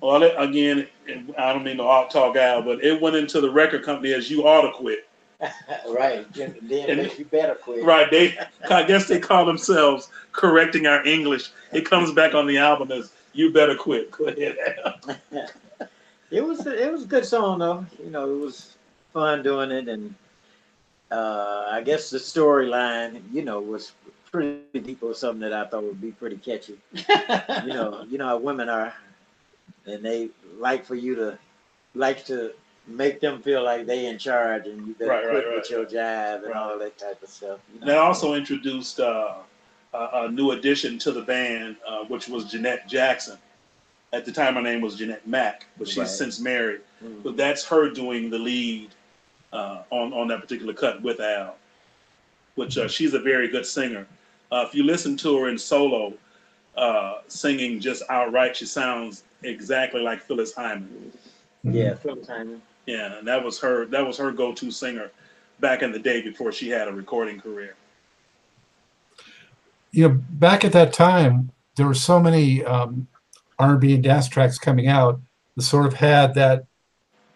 Well, 0.00 0.22
it, 0.22 0.34
again, 0.36 0.86
it- 1.06 1.34
I 1.38 1.52
don't 1.52 1.64
mean 1.64 1.78
to 1.78 1.84
out 1.84 2.10
talk 2.10 2.36
out, 2.36 2.64
but 2.64 2.84
it 2.84 3.00
went 3.00 3.16
into 3.16 3.40
the 3.40 3.50
record 3.50 3.84
company 3.84 4.12
as 4.12 4.30
"You 4.30 4.46
Ought 4.46 4.62
to 4.62 4.72
Quit." 4.72 5.08
right. 5.88 6.30
Then, 6.34 6.56
then 6.62 7.10
you 7.16 7.24
better 7.24 7.54
quit. 7.54 7.84
Right? 7.84 8.10
They, 8.10 8.36
I 8.70 8.82
guess 8.82 9.06
they 9.06 9.20
call 9.20 9.46
themselves 9.46 10.10
correcting 10.32 10.86
our 10.86 11.04
English. 11.06 11.50
It 11.72 11.88
comes 11.88 12.12
back 12.12 12.34
on 12.34 12.46
the 12.46 12.58
album 12.58 12.90
as 12.92 13.12
"You 13.32 13.52
Better 13.52 13.76
Quit." 13.76 14.10
Go 14.18 14.26
ahead, 14.26 14.56
It 16.30 16.44
was 16.44 16.66
it 16.66 16.92
was 16.92 17.04
a 17.04 17.06
good 17.06 17.24
song 17.24 17.60
though. 17.60 17.86
You 18.02 18.10
know, 18.10 18.30
it 18.30 18.38
was 18.38 18.76
fun 19.12 19.42
doing 19.42 19.70
it, 19.70 19.88
and 19.88 20.14
uh, 21.10 21.68
I 21.70 21.82
guess 21.82 22.10
the 22.10 22.18
storyline, 22.18 23.22
you 23.32 23.42
know, 23.42 23.60
was 23.60 23.92
pretty 24.42 24.86
deep 24.86 25.02
or 25.02 25.14
something 25.14 25.40
that 25.40 25.52
I 25.52 25.66
thought 25.66 25.82
would 25.84 26.00
be 26.00 26.12
pretty 26.12 26.36
catchy. 26.36 26.76
You 27.66 27.74
know, 27.74 28.04
you 28.08 28.18
know 28.18 28.26
how 28.28 28.38
women 28.38 28.68
are, 28.68 28.94
and 29.86 30.02
they 30.04 30.28
like 30.58 30.84
for 30.84 30.94
you 30.94 31.14
to 31.16 31.38
like 31.94 32.24
to 32.26 32.52
make 32.86 33.20
them 33.20 33.42
feel 33.42 33.62
like 33.64 33.86
they 33.86 34.06
in 34.06 34.18
charge, 34.18 34.66
and 34.66 34.86
you 34.86 34.94
better 34.94 35.10
Right, 35.10 35.24
right, 35.24 35.30
quit 35.30 35.46
right, 35.46 35.54
with 35.56 35.70
your 35.70 35.84
jive 35.84 36.36
and 36.36 36.46
Right. 36.46 36.56
all 36.56 36.78
that 36.78 36.96
type 36.98 37.22
of 37.22 37.28
stuff. 37.28 37.58
You 37.74 37.80
know? 37.80 37.86
That 37.86 37.98
also 37.98 38.34
introduced 38.34 39.00
uh, 39.00 39.34
a, 39.92 40.08
a 40.24 40.30
new 40.30 40.52
addition 40.52 40.98
to 41.00 41.12
the 41.12 41.22
band, 41.22 41.76
uh, 41.86 42.04
which 42.04 42.28
was 42.28 42.44
Jeanette 42.44 42.88
Jackson. 42.88 43.38
At 44.12 44.24
the 44.24 44.32
time, 44.32 44.54
her 44.54 44.62
name 44.62 44.80
was 44.80 44.94
Jeanette 44.96 45.26
Mack, 45.26 45.66
but 45.76 45.86
she's 45.88 45.98
Right. 45.98 46.08
since 46.08 46.40
married. 46.40 46.80
Mm. 47.04 47.22
But 47.22 47.36
that's 47.36 47.64
her 47.66 47.90
doing 47.90 48.30
the 48.30 48.38
lead 48.38 48.90
uh, 49.52 49.82
on 49.90 50.12
on 50.14 50.28
that 50.28 50.40
particular 50.40 50.72
cut 50.72 51.02
with 51.02 51.20
Al, 51.20 51.56
which 52.54 52.78
uh, 52.78 52.88
she's 52.88 53.12
a 53.14 53.18
very 53.18 53.48
good 53.48 53.66
singer. 53.66 54.06
Uh, 54.50 54.64
if 54.66 54.74
you 54.74 54.82
listen 54.84 55.16
to 55.18 55.36
her 55.38 55.48
in 55.48 55.58
solo, 55.58 56.12
uh, 56.76 57.18
singing 57.28 57.80
just 57.80 58.02
outright, 58.08 58.56
she 58.56 58.66
sounds 58.66 59.24
exactly 59.42 60.00
like 60.00 60.22
Phyllis 60.22 60.54
Hyman. 60.54 61.12
Yeah, 61.64 61.94
Phyllis 61.94 62.28
Hyman. 62.28 62.62
Yeah, 62.86 63.18
and 63.18 63.28
that 63.28 63.44
was 63.44 63.58
her. 63.60 63.86
That 63.86 64.06
was 64.06 64.16
her 64.16 64.32
go-to 64.32 64.70
singer 64.70 65.10
back 65.60 65.82
in 65.82 65.92
the 65.92 65.98
day 65.98 66.22
before 66.22 66.52
she 66.52 66.68
had 66.70 66.88
a 66.88 66.92
recording 66.92 67.40
career. 67.40 67.74
You 69.90 70.08
know, 70.08 70.20
back 70.30 70.64
at 70.64 70.72
that 70.72 70.92
time, 70.92 71.50
there 71.76 71.86
were 71.86 71.94
so 71.94 72.20
many 72.20 72.64
um, 72.64 73.08
R&B 73.58 73.94
and 73.94 74.02
dance 74.02 74.28
tracks 74.28 74.58
coming 74.58 74.86
out 74.86 75.20
that 75.56 75.62
sort 75.62 75.86
of 75.86 75.94
had 75.94 76.34
that 76.34 76.66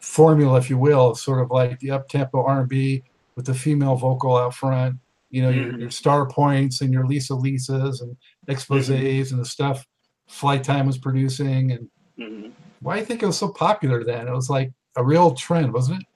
formula, 0.00 0.58
if 0.58 0.70
you 0.70 0.78
will, 0.78 1.14
sort 1.14 1.40
of 1.40 1.50
like 1.50 1.80
the 1.80 1.90
up-tempo 1.90 2.44
R&B 2.44 3.02
with 3.34 3.46
the 3.46 3.54
female 3.54 3.96
vocal 3.96 4.36
out 4.36 4.54
front. 4.54 4.96
You 5.32 5.42
know, 5.42 5.48
your, 5.50 5.72
Mhm. 5.72 5.80
your 5.80 5.88
Starpoints 5.88 6.82
and 6.82 6.92
your 6.92 7.06
Lisa 7.06 7.32
Lisas 7.32 8.02
and 8.02 8.16
exposés 8.48 9.32
and 9.32 9.40
the 9.40 9.44
stuff 9.44 9.84
Flyte 10.28 10.62
Tyme 10.62 10.86
was 10.86 10.98
producing. 10.98 11.72
And 11.72 11.88
hmm 12.16 12.50
why 12.80 12.94
do 12.94 13.00
you 13.00 13.06
think 13.06 13.22
it 13.22 13.26
was 13.26 13.38
so 13.38 13.48
popular 13.48 14.04
then? 14.04 14.28
It 14.28 14.32
was 14.32 14.50
like 14.50 14.70
a 14.96 15.04
real 15.04 15.34
trend, 15.34 15.72
wasn't 15.72 16.00
it? 16.00 16.06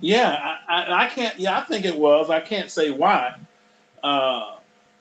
Yeah, 0.00 0.56
I, 0.68 1.04
I, 1.04 1.08
can't. 1.08 1.38
Yeah, 1.38 1.58
I 1.58 1.62
think 1.62 1.84
it 1.84 1.96
was. 1.96 2.30
I 2.30 2.40
can't 2.40 2.70
say 2.70 2.90
why, 2.90 3.34
uh, 4.02 4.56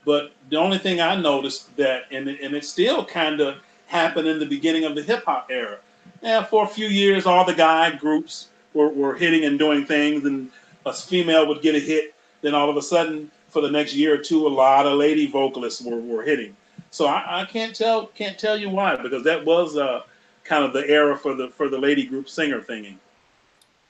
but 0.05 0.34
the 0.50 0.58
only 0.58 0.77
thing 0.77 1.01
I 1.01 1.15
noticed 1.15 1.75
that, 1.77 2.03
and 2.12 2.29
it, 2.29 2.41
and 2.41 2.55
it 2.55 2.63
still 2.65 3.03
kind 3.03 3.41
of 3.41 3.58
happened 3.88 4.27
in 4.27 4.39
the 4.39 4.46
beginning 4.46 4.86
of 4.86 4.96
the 4.96 5.03
hip 5.03 5.25
hop 5.25 5.48
era. 5.50 5.79
Yeah, 6.22 6.44
for 6.44 6.63
a 6.63 6.67
few 6.67 6.88
years, 6.88 7.25
all 7.25 7.44
the 7.46 7.53
guy 7.53 7.94
groups 7.96 8.50
were, 8.74 8.89
were 8.89 9.15
hitting 9.15 9.46
and 9.46 9.60
doing 9.60 9.86
things, 9.86 10.25
and 10.25 10.50
a 10.86 10.94
female 10.94 11.48
would 11.48 11.62
get 11.62 11.75
a 11.75 11.79
hit. 11.79 12.15
Then 12.46 12.54
all 12.54 12.70
of 12.70 12.78
a 12.78 12.82
sudden, 12.84 13.32
for 13.50 13.60
the 13.60 13.72
next 13.72 13.96
year 13.96 14.14
or 14.14 14.20
two, 14.20 14.46
a 14.46 14.48
lot 14.48 14.86
of 14.86 15.00
lady 15.00 15.25
vocalists 15.25 15.82
were, 15.82 16.00
were 16.00 16.22
hitting. 16.22 16.56
So 16.92 17.08
I, 17.08 17.42
I 17.42 17.46
can't 17.46 17.75
tell 17.75 18.06
can't 18.06 18.38
tell 18.38 18.56
you 18.56 18.70
why 18.70 18.96
because 18.98 19.24
that 19.24 19.44
was 19.44 19.75
uh, 19.78 20.04
kind 20.44 20.64
of 20.64 20.72
the 20.72 20.88
era 20.88 21.18
for 21.18 21.34
the 21.34 21.50
for 21.50 21.70
the 21.70 21.78
lady 21.80 22.06
group 22.06 22.30
singer 22.30 22.62
thinging. 22.62 22.98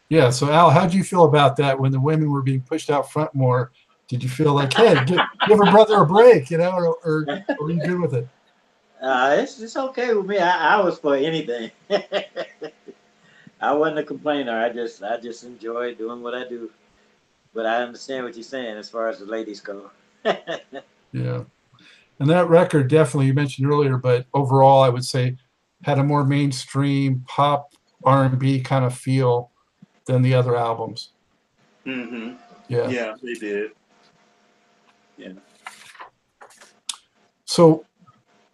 Yeah. 0.08 0.30
So 0.30 0.50
Al, 0.50 0.70
how 0.70 0.84
did 0.86 0.94
you 0.94 1.04
feel 1.04 1.26
about 1.26 1.58
that 1.58 1.78
when 1.78 1.92
the 1.92 2.00
women 2.00 2.32
were 2.32 2.42
being 2.42 2.62
pushed 2.62 2.90
out 2.90 3.12
front 3.12 3.36
more? 3.36 3.74
Did 4.08 4.24
you 4.24 4.30
feel 4.30 4.54
like, 4.54 4.74
hey, 4.74 4.94
give, 5.04 5.20
give 5.50 5.60
a 5.60 5.72
brother 5.72 5.98
a 5.98 6.06
break, 6.06 6.50
you 6.50 6.58
know, 6.60 6.72
or, 6.72 6.96
or, 7.04 7.26
or 7.60 7.68
are 7.68 7.72
you 7.72 7.82
good 7.82 8.00
with 8.00 8.14
it? 8.14 8.28
Uh, 9.02 9.36
it's 9.38 9.60
it's 9.60 9.76
okay 9.76 10.14
with 10.14 10.28
me. 10.28 10.38
I, 10.38 10.78
I 10.78 10.82
was 10.82 10.98
for 10.98 11.18
anything. 11.18 11.72
I 13.60 13.74
wasn't 13.74 14.00
a 14.00 14.04
complainer. 14.04 14.58
I 14.58 14.70
just 14.70 15.04
I 15.04 15.18
just 15.18 15.44
enjoy 15.44 15.96
doing 15.96 16.24
what 16.24 16.34
I 16.34 16.48
do. 16.48 16.72
But 17.56 17.66
I 17.66 17.82
understand 17.82 18.26
what 18.26 18.36
you're 18.36 18.44
saying 18.44 18.78
as 18.78 18.90
far 18.90 19.10
as 19.10 19.20
the 19.20 19.26
ladies 19.26 19.62
go. 19.62 19.90
Yeah. 21.12 21.44
And 22.20 22.30
that 22.30 22.50
record 22.50 22.90
definitely 22.90 23.28
you 23.28 23.34
mentioned 23.34 23.72
earlier, 23.72 23.98
but 23.98 24.26
overall 24.34 24.84
I 24.84 24.90
would 24.90 25.06
say 25.06 25.38
had 25.86 25.98
a 25.98 26.04
more 26.04 26.26
mainstream 26.26 27.24
pop 27.26 27.72
R&B 28.04 28.60
kind 28.62 28.84
of 28.84 28.94
feel 28.94 29.52
than 30.08 30.22
the 30.22 30.34
other 30.34 30.58
albums. 30.58 31.12
hmm 31.86 32.34
Yeah. 32.68 32.90
Yeah, 32.90 33.14
they 33.24 33.34
did. 33.34 33.72
Yeah. 35.18 35.34
So 37.46 37.86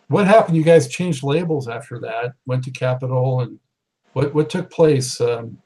what 0.08 0.28
happened? 0.28 0.56
You 0.56 0.64
guys 0.64 0.88
changed 0.88 1.24
labels 1.24 1.68
after 1.68 2.00
that, 2.02 2.34
went 2.46 2.64
to 2.66 2.72
Capitol 2.72 3.42
and 3.42 3.60
what, 4.14 4.36
what 4.36 4.52
took 4.52 4.70
place 4.70 5.20
um, 5.20 5.58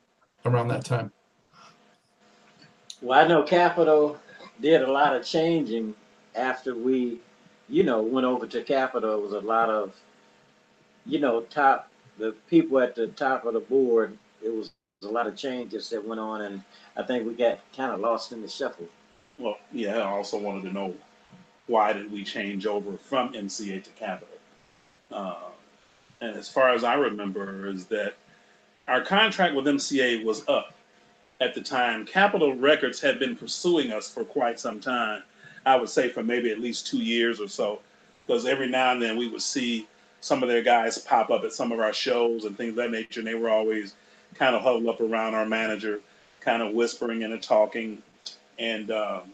around 0.46 0.70
that 0.70 0.86
time? 0.86 1.12
Well, 3.06 3.24
I 3.24 3.28
know 3.28 3.44
Capitol 3.44 4.18
did 4.60 4.82
a 4.82 4.92
lot 4.92 5.16
of 5.16 5.24
changing 5.24 5.94
after 6.34 6.74
we, 6.74 7.20
you 7.70 7.84
know, 7.84 8.02
went 8.02 8.26
over 8.26 8.48
to 8.48 8.64
Capitol. 8.64 9.14
It 9.14 9.22
was 9.22 9.34
a 9.34 9.46
lot 9.46 9.70
of, 9.70 9.94
you 11.06 11.20
know, 11.20 11.42
top 11.42 11.88
the 12.18 12.32
people 12.50 12.80
at 12.80 12.96
the 12.96 13.06
top 13.10 13.46
of 13.46 13.54
the 13.54 13.60
board. 13.60 14.18
It 14.44 14.52
was 14.52 14.72
a 15.04 15.08
lot 15.08 15.28
of 15.28 15.38
changes 15.38 15.88
that 15.92 16.04
went 16.04 16.20
on, 16.20 16.42
and 16.42 16.64
I 16.98 17.04
think 17.04 17.28
we 17.28 17.36
got 17.36 17.60
kind 17.78 17.92
of 17.92 18.00
lost 18.00 18.32
in 18.32 18.42
the 18.42 18.48
shuffle. 18.48 18.88
Well, 19.38 19.60
yeah, 19.72 20.00
I 20.00 20.08
also 20.08 20.40
wanted 20.40 20.64
to 20.64 20.74
know 20.74 20.96
why 21.68 21.94
did 21.94 22.12
we 22.12 22.24
change 22.24 22.66
over 22.66 22.98
from 22.98 23.34
MCA 23.34 23.84
to 23.84 23.90
Capitol? 23.92 24.38
Uh, 25.12 25.36
and 26.22 26.36
as 26.36 26.50
far 26.50 26.74
as 26.74 26.84
I 26.84 26.96
remember, 26.96 27.68
is 27.68 27.86
that 27.86 28.16
our 28.88 29.02
contract 29.02 29.54
with 29.54 29.66
MCA 29.66 30.26
was 30.26 30.44
up 30.48 30.72
at 31.42 31.54
the 31.54 31.62
time. 31.62 32.06
Capitol 32.06 32.56
Records 32.56 33.00
had 33.01 33.20
been 33.20 33.36
pursuing 33.36 33.92
us 33.92 34.10
for 34.10 34.24
quite 34.24 34.60
some 34.60 34.80
time. 34.80 35.24
I 35.65 35.75
would 35.75 35.89
say 35.89 36.10
for 36.10 36.24
maybe 36.24 36.51
at 36.51 36.60
least 36.60 36.88
two 36.88 37.00
years 37.00 37.39
or 37.39 37.48
so, 37.48 37.80
because 38.25 38.46
every 38.46 38.68
now 38.68 38.92
and 38.92 39.01
then 39.01 39.18
we 39.18 39.27
would 39.27 39.42
see 39.42 39.88
some 40.22 40.44
of 40.44 40.50
their 40.50 40.62
guys 40.62 40.98
pop 40.98 41.30
up 41.30 41.44
at 41.44 41.54
some 41.54 41.72
of 41.72 41.80
our 41.80 41.94
shows 41.94 42.46
and 42.46 42.58
things 42.58 42.72
of 42.72 42.75
that 42.77 42.92
nature, 42.92 43.20
and 43.20 43.27
they 43.27 43.36
were 43.36 43.50
always 43.50 43.96
kind 44.36 44.56
of 44.56 44.62
huddled 44.62 44.88
up 44.88 45.01
around 45.01 45.36
our 45.36 45.46
manager, 45.46 46.01
kind 46.39 46.62
of 46.62 46.74
whispering 46.74 47.24
and 47.24 47.42
talking. 47.42 48.01
And 48.58 48.92
um, 48.92 49.34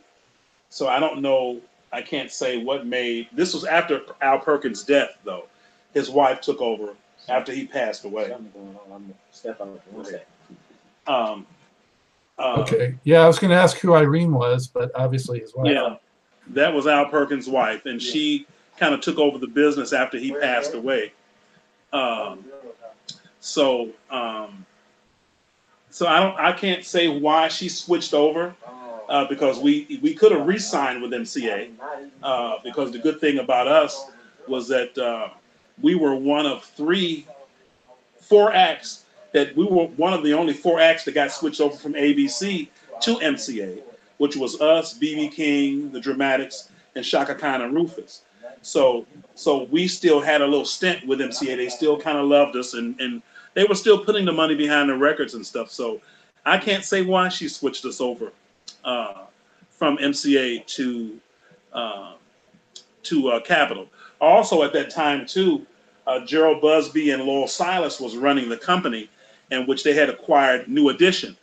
so 0.70 0.88
I 0.88 1.00
don't 1.00 1.22
know, 1.22 1.62
I 1.92 2.02
can't 2.02 2.32
say 2.32 2.64
what 2.64 2.86
made 2.86 3.28
this 3.34 3.54
was 3.54 3.66
after 3.66 4.02
Al 4.22 4.40
Perkins' 4.40 4.84
death, 4.84 5.18
though. 5.24 5.46
His 5.94 6.10
wife 6.10 6.40
took 6.40 6.62
over 6.62 6.96
after 7.28 7.52
he 7.52 7.68
passed 7.68 8.06
away. 8.06 8.30
Something 8.30 8.52
going 8.54 8.76
on. 8.76 8.96
I'm 8.96 9.02
gonna 9.04 9.14
step 9.32 9.60
out 9.62 9.80
for 9.84 9.96
one 9.96 10.06
second. 10.06 10.22
Um, 11.08 11.46
uh, 12.38 12.58
Okay, 12.60 12.96
yeah, 13.04 13.22
I 13.22 13.28
was 13.28 13.40
gonna 13.40 13.56
ask 13.56 13.78
who 13.78 13.94
Irene 13.94 14.34
was, 14.34 14.68
but 14.68 14.92
obviously 14.96 15.40
his 15.40 15.54
wife. 15.56 15.68
Yeah, 15.68 15.96
that 16.48 16.74
was 16.74 16.88
Al 16.88 17.06
Perkins' 17.06 17.48
wife, 17.48 17.86
and 17.86 18.02
she 18.02 18.48
kind 18.78 18.94
of 18.94 19.02
took 19.02 19.18
over 19.18 19.38
the 19.38 19.48
business 19.48 19.94
after 19.94 20.18
he 20.18 20.34
passed 20.34 20.74
away. 20.74 21.14
Um, 21.94 22.44
so, 23.40 23.90
um, 24.10 24.66
so 25.90 26.08
I 26.08 26.20
don't, 26.20 26.40
I 26.40 26.52
can't 26.52 26.86
say 26.86 27.08
why 27.08 27.48
she 27.48 27.70
switched 27.70 28.14
over 28.14 28.56
uh, 29.10 29.26
because 29.26 29.60
we 29.60 30.00
we 30.02 30.14
could 30.14 30.32
have 30.32 30.48
re-signed 30.48 31.02
with 31.02 31.12
MCA 31.12 31.72
uh, 32.24 32.56
because 32.64 32.92
the 32.92 33.00
good 33.00 33.20
thing 33.20 33.40
about 33.40 33.68
us 33.68 34.10
was 34.48 34.68
that 34.70 34.98
uh, 34.98 35.30
we 35.82 35.96
were 35.96 36.16
one 36.16 36.46
of 36.46 36.64
three, 36.64 37.28
four 38.22 38.54
acts 38.54 39.06
that 39.34 39.56
we 39.56 39.66
were 39.66 39.86
one 39.86 40.14
of 40.14 40.24
the 40.24 40.34
only 40.34 40.54
four 40.54 40.80
acts 40.80 41.04
that 41.06 41.14
got 41.14 41.32
switched 41.32 41.62
over 41.62 41.76
from 41.76 41.94
ABC 41.94 42.68
to 43.02 43.16
MCA, 43.18 43.82
which 44.18 44.36
was 44.36 44.60
us, 44.62 44.98
BB 44.98 45.32
King, 45.32 45.92
the 45.92 46.00
Dramatics, 46.00 46.70
and 46.96 47.06
Chaka 47.06 47.36
Khan 47.36 47.62
and 47.62 47.74
Rufus. 47.74 48.24
So, 48.62 49.06
so 49.36 49.64
we 49.66 49.88
still 49.88 50.22
had 50.22 50.42
a 50.42 50.46
little 50.46 50.66
stint 50.66 51.08
with 51.08 51.20
MCA. 51.20 51.56
They 51.56 51.70
still 51.70 52.00
kind 52.00 52.18
of 52.18 52.26
loved 52.26 52.56
us, 52.56 52.74
and 52.74 53.00
and 53.00 53.22
they 53.54 53.64
were 53.64 53.76
still 53.76 54.04
putting 54.04 54.26
the 54.26 54.32
money 54.32 54.56
behind 54.56 54.90
the 54.90 54.96
records 54.96 55.34
and 55.34 55.46
stuff. 55.46 55.72
So, 55.72 56.02
I 56.46 56.58
can't 56.58 56.84
say 56.84 57.02
why 57.02 57.30
she 57.30 57.48
switched 57.48 57.86
us 57.86 58.02
over 58.02 58.32
uh, 58.84 59.26
from 59.70 59.98
MCA 59.98 60.66
to 60.68 61.20
uh, 61.74 62.14
to 63.04 63.30
uh, 63.30 63.40
Capitol. 63.40 63.88
Also, 64.20 64.62
at 64.64 64.74
that 64.74 64.92
time 64.92 65.26
too, 65.26 65.66
uh, 66.06 66.20
Jheryl 66.20 66.62
Busby 66.62 67.12
and 67.12 67.24
Louil 67.24 67.48
Silas 67.48 68.00
was 68.00 68.16
running 68.16 68.50
the 68.50 68.58
company, 68.58 69.10
in 69.52 69.68
which 69.68 69.84
they 69.84 69.94
had 69.94 70.10
acquired 70.10 70.68
New 70.68 70.90
Edition, 70.90 71.38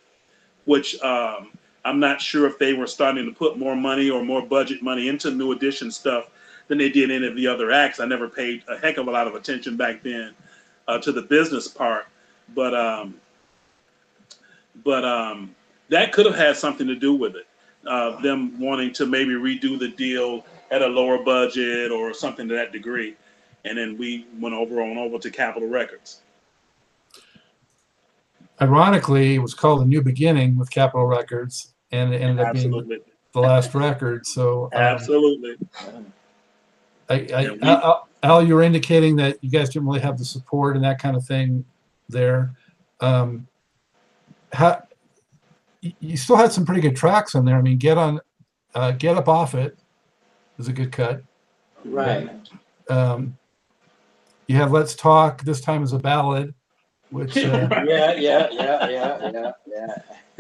which 0.65 1.01
um, 1.03 1.51
I'm 1.85 2.01
not 2.01 2.21
sure 2.21 2.47
if 2.47 2.59
they 2.59 2.73
were 2.73 2.87
starting 2.87 3.27
to 3.27 3.33
put 3.33 3.59
more 3.59 3.77
money 3.77 4.11
or 4.11 4.25
more 4.25 4.43
budget 4.43 4.83
money 4.83 5.09
into 5.09 5.31
New 5.31 5.53
Edition 5.53 5.91
stuff 5.91 6.31
than 6.67 6.79
they 6.79 6.89
did 6.89 7.11
any 7.11 7.27
of 7.27 7.37
the 7.37 7.47
other 7.47 7.71
acts. 7.71 8.01
I 8.01 8.07
never 8.07 8.29
paid 8.29 8.65
a 8.69 8.77
heck 8.77 8.97
of 8.97 9.09
a 9.09 9.11
lot 9.11 9.27
of 9.27 9.35
attention 9.35 9.77
back 9.77 10.03
then 10.03 10.35
uh, 10.89 10.99
to 10.99 11.13
the 11.13 11.23
business 11.23 11.69
part, 11.69 12.07
but 12.55 12.75
um, 12.75 13.15
but 14.85 15.05
um, 15.05 15.55
that 15.91 16.13
could 16.13 16.27
have 16.27 16.35
had 16.35 16.57
something 16.57 16.87
to 16.87 16.95
do 16.95 17.15
with 17.15 17.37
it. 17.37 17.47
Uh, 17.87 18.21
them 18.21 18.59
wanting 18.59 18.93
to 18.93 19.07
maybe 19.07 19.33
redo 19.33 19.79
the 19.79 19.89
deal 19.89 20.45
at 20.71 20.83
a 20.83 20.87
lower 20.87 21.23
budget 21.23 21.91
or 21.91 22.13
something 22.13 22.49
to 22.49 22.55
that 22.55 22.73
degree, 22.73 23.17
and 23.65 23.79
then 23.79 23.97
we 23.97 24.27
went 24.39 24.55
over 24.55 24.83
on 24.83 24.99
over 24.99 25.19
to 25.19 25.31
Capitol 25.31 25.69
Records. 25.69 26.21
Ironically, 28.61 29.37
it 29.37 29.39
was 29.39 29.55
called 29.55 29.83
A 29.83 29.85
New 29.85 30.03
Beginning 30.03 30.57
with 30.59 30.71
Capitol 30.71 31.07
Records, 31.07 31.75
and 31.93 32.13
it 32.13 32.21
ended 32.21 32.45
up 32.45 32.55
being 32.55 32.71
the 33.33 33.41
last 33.41 33.75
record. 33.75 34.27
So, 34.27 34.65
um, 34.65 34.71
absolutely. 34.75 35.57
I, 37.09 37.15
I, 37.15 37.19
Yeah, 37.21 37.51
we- 37.53 37.61
Al, 37.63 38.09
Al, 38.23 38.43
you 38.47 38.55
were 38.55 38.63
indicating 38.63 39.17
that 39.17 39.39
you 39.43 39.51
guys 39.51 39.69
didn't 39.71 39.87
really 39.87 40.01
have 40.01 40.19
the 40.19 40.25
support 40.25 40.75
and 40.77 40.85
that 40.85 40.99
kind 41.01 41.17
of 41.17 41.25
thing 41.25 41.65
there. 42.09 42.55
Um, 43.01 43.47
how, 44.53 44.83
you, 45.81 45.93
you 46.01 46.17
still 46.17 46.37
had 46.37 46.51
some 46.51 46.67
pretty 46.67 46.81
good 46.81 46.97
tracks 46.97 47.35
on 47.35 47.45
there. 47.45 47.57
I 47.57 47.63
mean, 47.63 47.79
get 47.79 47.97
on, 47.97 48.21
uh, 48.75 48.93
get 48.93 49.17
up 49.17 49.29
off 49.29 49.55
it 49.55 49.79
is 50.59 50.67
a 50.69 50.73
good 50.73 50.91
cut. 50.91 51.23
Right. 51.85 52.29
Um, 52.91 53.39
you 54.49 54.57
have 54.57 54.73
Let's 54.73 54.95
Talk. 54.97 55.43
This 55.43 55.61
time 55.61 55.83
is 55.85 55.93
a 55.93 55.99
ballad, 55.99 56.55
which 57.11 57.37
uh, 57.37 57.69
Yeah, 57.87 58.15
yeah, 58.15 58.49
yeah, 58.51 58.89
yeah, 58.89 59.31
yeah, 59.67 59.95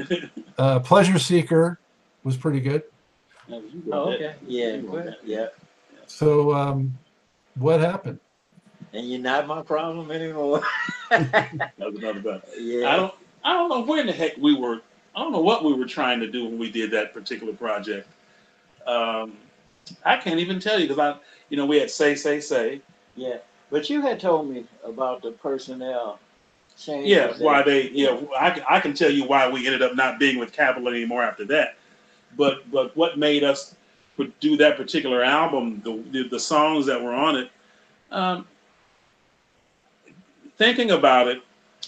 yeah. 0.07 0.17
uh, 0.59 0.81
Pleasure 0.81 1.19
Seeker 1.19 1.79
was 2.25 2.37
pretty 2.37 2.61
good. 2.61 2.83
Oh, 3.51 4.13
okay. 4.13 4.35
Yeah, 4.47 4.77
good. 4.77 5.17
yeah. 5.25 5.47
So, 6.07 6.53
um, 6.53 6.97
what 7.55 7.81
happened? 7.81 8.21
And 8.93 9.09
you're 9.09 9.21
not 9.21 9.47
my 9.47 9.63
problem 9.63 10.11
anymore. 10.11 10.63
That 11.11 11.73
was 11.79 11.97
another 11.97 12.21
bad. 12.21 12.43
I 12.59 12.97
don't 12.97 13.15
I 13.43 13.55
don't 13.55 13.71
know 13.71 13.81
where 13.81 14.01
in 14.03 14.07
the 14.07 14.13
heck 14.13 14.37
we 14.37 14.55
were. 14.55 14.83
I 15.17 15.21
don't 15.21 15.33
know 15.33 15.41
what 15.41 15.65
we 15.65 15.73
were 15.73 15.87
trying 15.87 16.21
to 16.21 16.31
do 16.31 16.45
when 16.45 16.59
we 16.59 16.71
did 16.71 16.91
that 16.91 17.15
particular 17.15 17.55
project. 17.55 18.07
Um, 18.87 19.33
I 20.05 20.19
can't 20.19 20.39
even 20.39 20.61
tell 20.61 20.79
you 20.79 20.87
because 20.87 20.99
I, 20.99 21.19
you 21.49 21.57
know, 21.57 21.65
we 21.65 21.79
had 21.79 21.91
say 21.91 22.15
say 22.15 22.41
say. 22.41 22.83
Yeah. 23.17 23.39
But 23.71 23.89
you 23.89 24.03
had 24.03 24.21
told 24.21 24.51
me 24.51 24.67
about 24.85 25.23
the 25.23 25.33
personnel 25.33 26.19
Yeah, 26.87 27.35
why 27.39 27.63
they? 27.63 27.91
Yeah, 27.91 28.21
I 28.39 28.51
can 28.51 28.65
I 28.69 28.81
can 28.81 28.95
tell 28.95 29.11
you 29.11 29.25
why 29.25 29.49
we 29.49 29.67
ended 29.67 29.83
up 29.83 29.97
not 29.97 30.19
being 30.19 30.39
with 30.39 30.53
Capitol 30.53 30.89
anymore 30.89 31.23
after 31.23 31.45
that. 31.47 31.77
But 32.37 32.71
but 32.71 32.97
what 32.97 33.19
made 33.19 33.43
us 33.45 33.75
do 34.41 34.57
that 34.57 34.77
particular 34.77 35.23
album, 35.23 35.81
the, 35.85 36.03
the 36.11 36.29
the 36.29 36.41
songs 36.41 36.87
that 36.87 37.03
were 37.03 37.15
on 37.15 37.37
it. 37.37 37.51
Um, 38.11 38.47
thinking 40.57 40.93
about 40.93 41.29
it, 41.29 41.43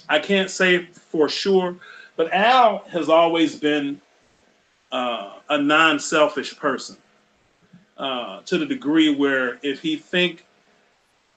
I 0.09 0.18
can't 0.18 0.50
say 0.50 0.87
for 0.87 1.29
sure, 1.29 1.76
but 2.16 2.33
Al 2.33 2.85
has 2.88 3.09
always 3.09 3.57
been 3.57 4.00
uh, 4.92 5.35
a 5.48 5.59
non-selfish 5.59 6.57
person 6.57 6.96
uh, 7.96 8.40
to 8.42 8.59
the 8.59 8.66
degree 8.66 9.14
where 9.14 9.59
if 9.62 9.81
he 9.81 9.96
think, 9.96 10.46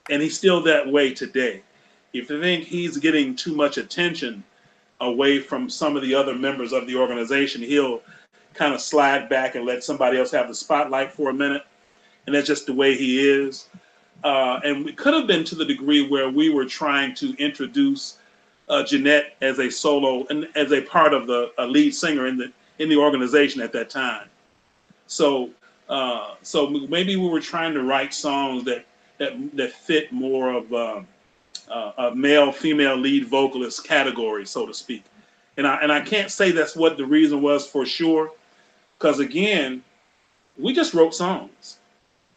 and 0.10 0.22
he's 0.22 0.38
still 0.38 0.62
that 0.64 0.88
way 0.88 1.14
today, 1.14 1.62
if 2.14 2.30
you 2.30 2.40
think 2.40 2.66
he's 2.66 2.98
getting 2.98 3.36
too 3.36 3.56
much 3.56 3.78
attention 3.78 4.44
away 5.02 5.40
from 5.40 5.70
some 5.70 5.96
of 5.96 6.04
the 6.04 6.14
other 6.14 6.36
members 6.36 6.72
of 6.72 6.88
the 6.88 6.96
organization, 6.96 7.62
he'll 7.62 8.02
kind 8.54 8.74
of 8.74 8.80
slide 8.80 9.28
back 9.30 9.56
and 9.56 9.66
let 9.66 9.84
somebody 9.84 10.18
else 10.18 10.32
have 10.32 10.48
the 10.48 10.56
spotlight 10.56 11.12
for 11.12 11.32
a 11.32 11.34
minute. 11.34 11.64
And 12.26 12.36
that's 12.36 12.48
just 12.48 12.68
the 12.68 12.74
way 12.74 12.96
he 12.96 13.20
is. 13.20 13.68
Uh, 14.24 14.60
and 14.64 14.88
it 14.88 14.96
could 14.96 15.14
have 15.14 15.28
been 15.28 15.44
to 15.44 15.56
the 15.56 15.66
degree 15.66 16.08
where 16.08 16.30
we 16.30 16.50
were 16.50 16.66
trying 16.66 17.14
to 17.16 17.36
introduce 17.38 18.20
uh, 18.70 18.84
Jeanette 18.84 19.36
as 19.42 19.60
a 19.60 19.70
solo 19.70 20.26
and 20.30 20.48
as 20.56 20.72
a 20.72 20.82
part 20.82 21.14
of 21.14 21.28
the 21.28 21.52
lead 21.68 21.94
singer 21.94 22.28
in 22.28 22.38
the 22.38 22.52
in 22.80 22.90
the 22.90 22.96
organization 22.96 23.62
at 23.62 23.74
that 23.74 23.90
time. 23.90 24.30
So 25.08 25.50
uh, 25.90 26.36
so 26.42 26.70
maybe 26.70 27.18
we 27.18 27.28
were 27.28 27.42
trying 27.42 27.74
to 27.74 27.84
write 27.84 28.14
songs 28.14 28.64
that 28.64 28.86
that 29.18 29.34
that 29.58 29.74
fit 29.74 30.14
more 30.14 30.54
of 30.54 30.74
uh, 30.74 31.02
uh, 31.70 31.92
a 31.98 32.16
male 32.16 32.52
female 32.52 32.96
lead 32.96 33.28
vocalist 33.28 33.84
category, 33.84 34.46
so 34.46 34.66
to 34.66 34.74
speak. 34.74 35.04
And 35.58 35.68
I 35.68 35.76
and 35.78 35.92
I 35.92 36.02
can't 36.02 36.32
say 36.32 36.52
that's 36.52 36.76
what 36.76 36.98
the 36.98 37.06
reason 37.06 37.42
was 37.42 37.68
for 37.68 37.86
sure, 37.86 38.32
because 38.98 39.20
again, 39.20 39.84
we 40.58 40.74
just 40.74 40.94
wrote 40.94 41.14
songs, 41.14 41.78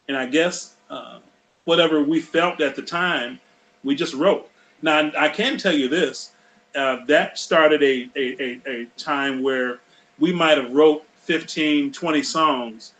and 0.08 0.16
I 0.16 0.26
guess 0.26 0.74
uh, 0.90 1.18
whatever 1.64 2.02
we 2.02 2.20
felt 2.20 2.60
at 2.60 2.76
the 2.76 2.82
time, 2.82 3.40
we 3.84 3.94
just 3.94 4.14
wrote. 4.14 4.50
Now 4.82 5.10
I 5.18 5.28
can 5.28 5.56
tell 5.56 5.74
you 5.74 5.88
this: 5.88 6.32
uh, 6.74 7.04
that 7.06 7.38
started 7.38 7.82
a, 7.82 8.10
a 8.16 8.42
a 8.42 8.60
a 8.66 8.84
time 8.96 9.42
where 9.42 9.80
we 10.18 10.32
might 10.32 10.58
have 10.58 10.72
wrote 10.72 11.06
15, 11.22 11.92
20 11.92 12.22
songs, 12.22 12.92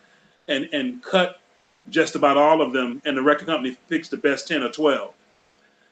and 0.47 0.67
and 0.73 1.01
cut 1.03 1.39
just 1.89 2.15
about 2.15 2.37
all 2.37 2.61
of 2.61 2.73
them, 2.73 3.01
and 3.05 3.15
the 3.15 3.21
record 3.21 3.47
company 3.47 3.77
picks 3.87 4.09
the 4.09 4.17
best 4.17 4.47
10 4.47 4.63
or 4.63 4.71
12. 4.71 5.13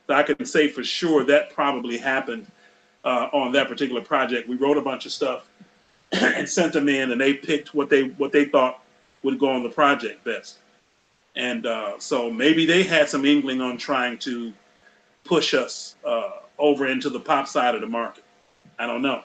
I 0.10 0.24
can 0.24 0.46
say 0.46 0.68
for 0.68 0.84
sure 0.84 1.24
that 1.26 1.52
probably 1.52 1.98
happened 1.98 2.52
uh, 3.04 3.30
on 3.34 3.52
that 3.54 3.68
particular 3.68 4.02
project. 4.02 4.48
We 4.48 4.56
wrote 4.56 4.78
a 4.78 4.82
bunch 4.82 5.06
of 5.06 5.12
stuff 5.12 5.48
and 6.12 6.48
sent 6.48 6.74
them 6.74 6.90
in, 6.90 7.12
and 7.12 7.20
they 7.20 7.34
picked 7.34 7.74
what 7.74 7.90
they 7.90 8.10
what 8.10 8.32
they 8.32 8.46
thought 8.46 8.84
would 9.24 9.40
go 9.40 9.50
on 9.50 9.64
the 9.64 9.70
project 9.70 10.24
best. 10.24 10.60
And 11.36 11.66
uh, 11.66 12.00
so 12.00 12.32
maybe 12.32 12.66
they 12.66 12.84
had 12.84 13.10
some 13.10 13.26
inkling 13.26 13.62
on 13.62 13.78
trying 13.78 14.18
to 14.20 14.54
push 15.24 15.54
us 15.54 15.96
uh, 16.06 16.30
over 16.58 16.88
into 16.88 17.10
the 17.10 17.20
pop 17.20 17.48
side 17.48 17.76
of 17.76 17.82
the 17.82 17.88
market. 17.88 18.24
I 18.80 18.86
don't 18.86 19.02
know. 19.02 19.24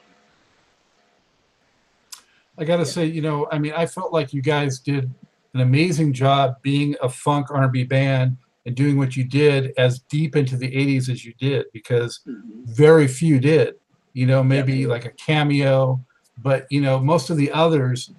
I 2.58 2.64
got 2.64 2.76
to 2.76 2.86
say, 2.86 3.06
you 3.06 3.22
know, 3.22 3.48
I 3.52 3.58
mean, 3.58 3.72
I 3.74 3.86
felt 3.86 4.12
like 4.12 4.32
you 4.32 4.42
guys 4.42 4.80
did 4.80 5.10
an 5.54 5.60
amazing 5.60 6.12
job 6.12 6.56
being 6.62 6.96
a 7.02 7.08
funk 7.08 7.50
R&B 7.50 7.84
band 7.84 8.36
and 8.66 8.74
doing 8.74 8.98
what 8.98 9.16
you 9.16 9.24
did 9.24 9.72
as 9.78 10.00
deep 10.00 10.36
into 10.36 10.56
the 10.56 10.70
80s 10.70 11.08
as 11.08 11.24
you 11.24 11.32
did 11.38 11.66
because 11.72 12.20
very 12.64 13.08
few 13.08 13.38
did. 13.40 13.74
You 14.12 14.26
know, 14.26 14.42
maybe 14.42 14.86
like 14.86 15.04
a 15.04 15.10
cameo, 15.10 16.04
but 16.42 16.66
you 16.70 16.80
know, 16.80 16.98
most 16.98 17.30
of 17.30 17.36
the 17.36 17.50
others, 17.52 18.10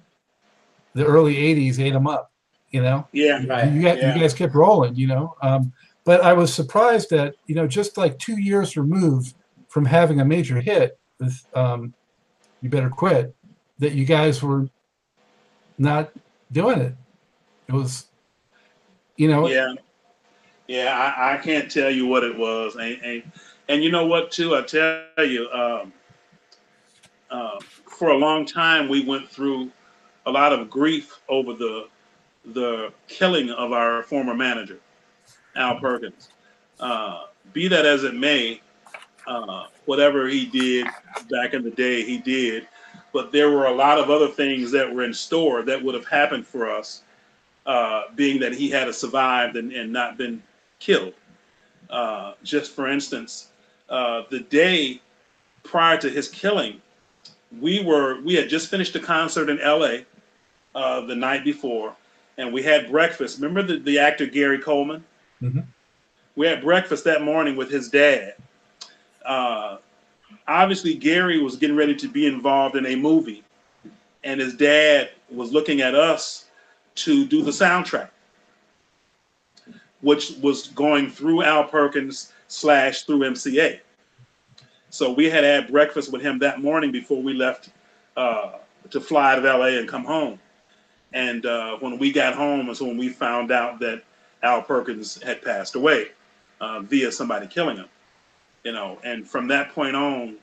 the 0.94 1.04
early 1.04 1.34
'80s 1.36 1.78
ate 1.78 1.92
them 1.92 2.06
up. 2.06 2.32
You 2.70 2.80
know, 2.80 3.06
Yeah, 3.12 3.44
Right. 3.46 3.70
you, 3.70 3.82
got, 3.82 3.98
yeah. 3.98 4.14
you 4.14 4.20
guys 4.20 4.32
kept 4.32 4.54
rolling. 4.54 4.94
You 4.94 5.08
know, 5.08 5.36
um, 5.42 5.72
but 6.04 6.22
I 6.22 6.32
was 6.32 6.52
surprised 6.52 7.10
that 7.10 7.34
you 7.46 7.54
know, 7.54 7.66
just 7.66 7.98
like 7.98 8.18
two 8.18 8.40
years 8.40 8.76
removed 8.76 9.34
from 9.68 9.84
having 9.84 10.20
a 10.20 10.24
major 10.24 10.60
hit 10.60 10.98
with 11.20 11.46
um, 11.54 11.92
"You 12.62 12.70
Better 12.70 12.88
Quit," 12.88 13.34
that 13.78 13.92
you 13.92 14.06
guys 14.06 14.42
were 14.42 14.68
not 15.76 16.10
doing 16.50 16.80
it. 16.80 16.94
It 17.68 17.72
was, 17.72 18.06
you 19.16 19.28
know, 19.28 19.46
yeah, 19.48 19.74
yeah. 20.68 21.14
I, 21.16 21.34
I 21.34 21.36
can't 21.38 21.70
tell 21.70 21.90
you 21.90 22.06
what 22.06 22.24
it 22.24 22.36
was, 22.36 22.76
and, 22.76 23.00
and 23.02 23.22
and 23.68 23.82
you 23.82 23.90
know 23.90 24.06
what 24.06 24.30
too. 24.30 24.56
I 24.56 24.62
tell 24.62 25.04
you, 25.18 25.46
uh, 25.48 25.86
for 28.02 28.10
a 28.10 28.16
long 28.16 28.44
time 28.44 28.88
we 28.88 29.04
went 29.04 29.28
through 29.28 29.70
a 30.26 30.30
lot 30.30 30.52
of 30.52 30.68
grief 30.68 31.20
over 31.28 31.52
the 31.52 31.88
the 32.46 32.92
killing 33.06 33.50
of 33.50 33.70
our 33.72 34.02
former 34.02 34.34
manager, 34.34 34.80
Al 35.54 35.78
Perkins. 35.78 36.30
Uh, 36.80 37.26
be 37.52 37.68
that 37.68 37.86
as 37.86 38.02
it 38.02 38.14
may, 38.14 38.60
uh, 39.28 39.66
whatever 39.84 40.26
he 40.26 40.46
did 40.46 40.88
back 41.30 41.54
in 41.54 41.62
the 41.62 41.70
day, 41.70 42.02
he 42.02 42.18
did. 42.18 42.66
But 43.12 43.30
there 43.30 43.50
were 43.50 43.66
a 43.66 43.72
lot 43.72 43.98
of 43.98 44.10
other 44.10 44.26
things 44.26 44.72
that 44.72 44.92
were 44.92 45.04
in 45.04 45.14
store 45.14 45.62
that 45.62 45.80
would 45.80 45.94
have 45.94 46.06
happened 46.06 46.44
for 46.44 46.68
us 46.68 47.04
uh, 47.66 48.04
being 48.16 48.40
that 48.40 48.52
he 48.52 48.68
had 48.68 48.92
survived 48.92 49.56
and, 49.56 49.72
and 49.72 49.92
not 49.92 50.18
been 50.18 50.42
killed. 50.82 51.14
Uh, 51.90 52.34
just 52.42 52.72
for 52.72 52.88
instance, 52.88 53.48
uh, 53.88 54.22
the 54.30 54.40
day 54.40 55.00
prior 55.62 55.96
to 55.98 56.08
his 56.10 56.28
killing, 56.28 56.80
we 57.60 57.82
were 57.84 58.20
we 58.22 58.34
had 58.34 58.48
just 58.48 58.68
finished 58.68 58.96
a 58.96 59.00
concert 59.00 59.48
in 59.50 59.60
L.A. 59.60 60.04
Uh, 60.74 61.02
the 61.02 61.14
night 61.14 61.44
before, 61.44 61.94
and 62.38 62.52
we 62.52 62.62
had 62.62 62.90
breakfast. 62.90 63.38
Remember 63.38 63.62
the, 63.62 63.78
the 63.80 63.98
actor 63.98 64.26
Gary 64.26 64.58
Coleman? 64.58 65.04
Mhm. 65.42 65.64
We 66.34 66.46
had 66.46 66.62
breakfast 66.62 67.04
that 67.04 67.22
morning 67.22 67.56
with 67.56 67.70
his 67.70 67.90
dad. 67.90 68.34
Uh, 69.24 69.76
obviously, 70.48 70.94
Gary 70.94 71.40
was 71.42 71.56
getting 71.56 71.76
ready 71.76 71.94
to 71.94 72.08
be 72.08 72.26
involved 72.26 72.74
in 72.74 72.86
a 72.86 72.96
movie, 72.96 73.44
and 74.24 74.40
his 74.40 74.54
dad 74.54 75.10
was 75.30 75.52
looking 75.52 75.82
at 75.82 75.94
us 75.94 76.46
to 76.94 77.26
do 77.26 77.42
the 77.42 77.50
soundtrack, 77.50 78.08
which 80.02 80.32
was 80.42 80.68
going 80.68 81.10
through 81.10 81.42
Al 81.42 81.64
Perkins 81.64 82.32
slash 82.48 83.02
through 83.02 83.20
MCA. 83.20 83.80
So 84.90 85.12
we 85.12 85.30
had 85.30 85.44
had 85.44 85.68
breakfast 85.70 86.12
with 86.12 86.20
him 86.20 86.38
that 86.40 86.60
morning 86.60 86.92
before 86.92 87.22
we 87.22 87.32
left 87.32 87.70
uh, 88.16 88.58
to 88.90 89.00
fly 89.00 89.34
to 89.34 89.40
LA 89.40 89.78
and 89.78 89.88
come 89.88 90.04
home. 90.04 90.38
And 91.14 91.46
uh, 91.46 91.78
when 91.78 91.98
we 91.98 92.12
got 92.12 92.34
home 92.34 92.68
is 92.68 92.80
when 92.80 92.96
we 92.96 93.08
found 93.08 93.50
out 93.50 93.80
that 93.80 94.02
Al 94.42 94.62
Perkins 94.62 95.22
had 95.22 95.42
passed 95.42 95.74
away 95.74 96.08
uh, 96.60 96.80
via 96.80 97.10
somebody 97.10 97.46
killing 97.46 97.76
him. 97.76 97.88
You 98.64 98.72
know, 98.72 98.98
and 99.02 99.26
from 99.26 99.48
that 99.48 99.72
point 99.72 99.96
on, 99.96 100.36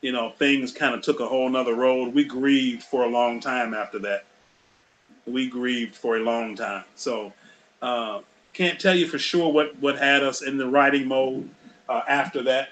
you 0.00 0.12
know, 0.12 0.30
things 0.30 0.72
kind 0.72 0.94
of 0.94 1.02
took 1.02 1.20
a 1.20 1.26
whole 1.26 1.48
nother 1.48 1.74
road. 1.74 2.14
We 2.14 2.24
grieved 2.24 2.82
for 2.82 3.04
a 3.04 3.08
long 3.08 3.40
time 3.40 3.74
after 3.74 3.98
that 4.00 4.24
we 5.26 5.48
grieved 5.48 5.94
for 5.94 6.16
a 6.16 6.20
long 6.20 6.56
time. 6.56 6.84
So 6.96 7.32
uh, 7.82 8.20
can't 8.52 8.78
tell 8.80 8.94
you 8.94 9.06
for 9.06 9.18
sure 9.18 9.52
what 9.52 9.76
what 9.80 9.98
had 9.98 10.22
us 10.22 10.42
in 10.42 10.56
the 10.58 10.66
writing 10.68 11.06
mode 11.06 11.48
uh, 11.88 12.02
after 12.08 12.42
that, 12.44 12.70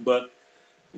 but 0.00 0.30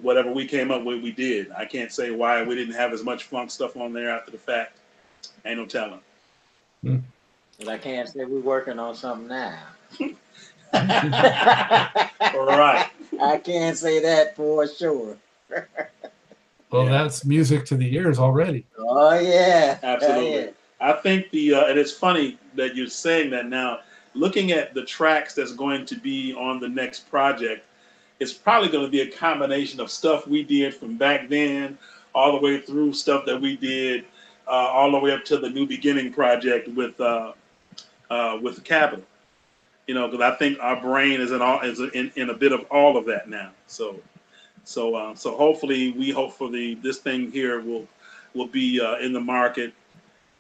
whatever 0.03 0.31
we 0.31 0.47
came 0.47 0.71
up 0.71 0.85
with, 0.85 1.03
we 1.03 1.11
did. 1.13 1.51
I 1.53 1.65
can't 1.65 1.91
say 1.93 2.11
why 2.11 2.43
we 2.43 2.55
didn't 2.55 2.75
have 2.75 2.93
as 2.93 3.03
much 3.03 3.25
funk 3.25 3.51
stuff 3.51 3.77
on 3.77 3.93
there 3.93 4.11
after 4.11 4.31
the 4.31 4.39
fact. 4.39 4.77
Ain't 5.45 5.59
no 5.59 5.67
telling. 5.67 6.01
But 7.59 7.69
I 7.69 7.79
can't 7.79 8.09
say 8.09 8.25
we're 8.25 8.41
working 8.41 8.79
on 8.79 8.95
something 8.95 9.29
now. 9.29 9.59
All 10.75 12.47
right. 12.47 12.89
I 13.21 13.39
can't 13.39 13.77
say 13.79 14.01
that 14.01 14.37
for 14.37 14.67
sure. 14.69 15.17
well, 16.71 16.85
Yeah. 16.85 16.91
that's 16.91 17.25
music 17.25 17.65
to 17.67 17.77
the 17.77 17.95
ears 17.95 18.19
already. 18.19 18.67
Oh 18.79 19.19
yeah. 19.19 19.79
Absolutely. 19.83 20.37
Oh, 20.37 20.41
yeah. 20.41 20.51
I 20.81 20.93
think 20.93 21.31
the 21.31 21.55
uh, 21.55 21.67
and 21.67 21.79
it's 21.79 21.93
funny 21.93 22.39
that 22.55 22.77
you're 22.77 22.89
saying 22.89 23.31
that 23.31 23.47
now. 23.47 23.81
Looking 24.15 24.53
at 24.53 24.73
the 24.73 24.83
tracks 24.83 25.35
that's 25.35 25.53
going 25.53 25.85
to 25.87 25.95
be 25.95 26.33
on 26.33 26.59
the 26.59 26.69
next 26.69 27.11
project, 27.11 27.67
it's 28.19 28.33
probably 28.33 28.71
going 28.71 28.85
to 28.85 28.91
be 28.91 29.03
a 29.03 29.11
combination 29.11 29.79
of 29.79 29.91
stuff 29.91 30.27
we 30.27 30.43
did 30.43 30.75
from 30.75 30.97
back 30.97 31.29
then, 31.29 31.77
all 32.15 32.33
the 32.33 32.39
way 32.39 32.61
through 32.61 32.95
stuff 32.95 33.27
that 33.27 33.39
we 33.39 33.59
did, 33.59 34.07
uh, 34.47 34.51
all 34.51 34.91
the 34.91 34.99
way 34.99 35.13
up 35.13 35.23
to 35.27 35.37
the 35.37 35.51
New 35.51 35.67
Beginning 35.67 36.13
project 36.13 36.69
with 36.69 36.99
uh, 37.01 37.33
uh, 38.11 38.39
with 38.41 38.57
the 38.57 38.63
Capitol. 38.63 39.05
You 39.87 39.95
know, 39.95 40.09
because 40.09 40.33
I 40.33 40.37
think 40.37 40.59
our 40.61 40.81
brain 40.81 41.21
is 41.21 41.31
in 41.31 41.43
all 41.43 41.61
is 41.61 41.79
in, 41.79 42.11
in 42.17 42.31
a 42.31 42.35
bit 42.35 42.53
of 42.53 42.65
all 42.71 42.97
of 42.97 43.05
that 43.07 43.29
now. 43.29 43.51
So, 43.67 44.01
so 44.65 44.95
uh, 44.95 45.15
so 45.15 45.37
hopefully 45.37 45.93
we 45.93 46.11
hopefully 46.11 46.75
this 46.77 46.99
thing 46.99 47.31
here 47.31 47.61
will 47.61 47.87
will 48.35 48.49
be 48.49 48.81
uh, 48.81 48.97
in 48.97 49.13
the 49.13 49.21
market 49.21 49.73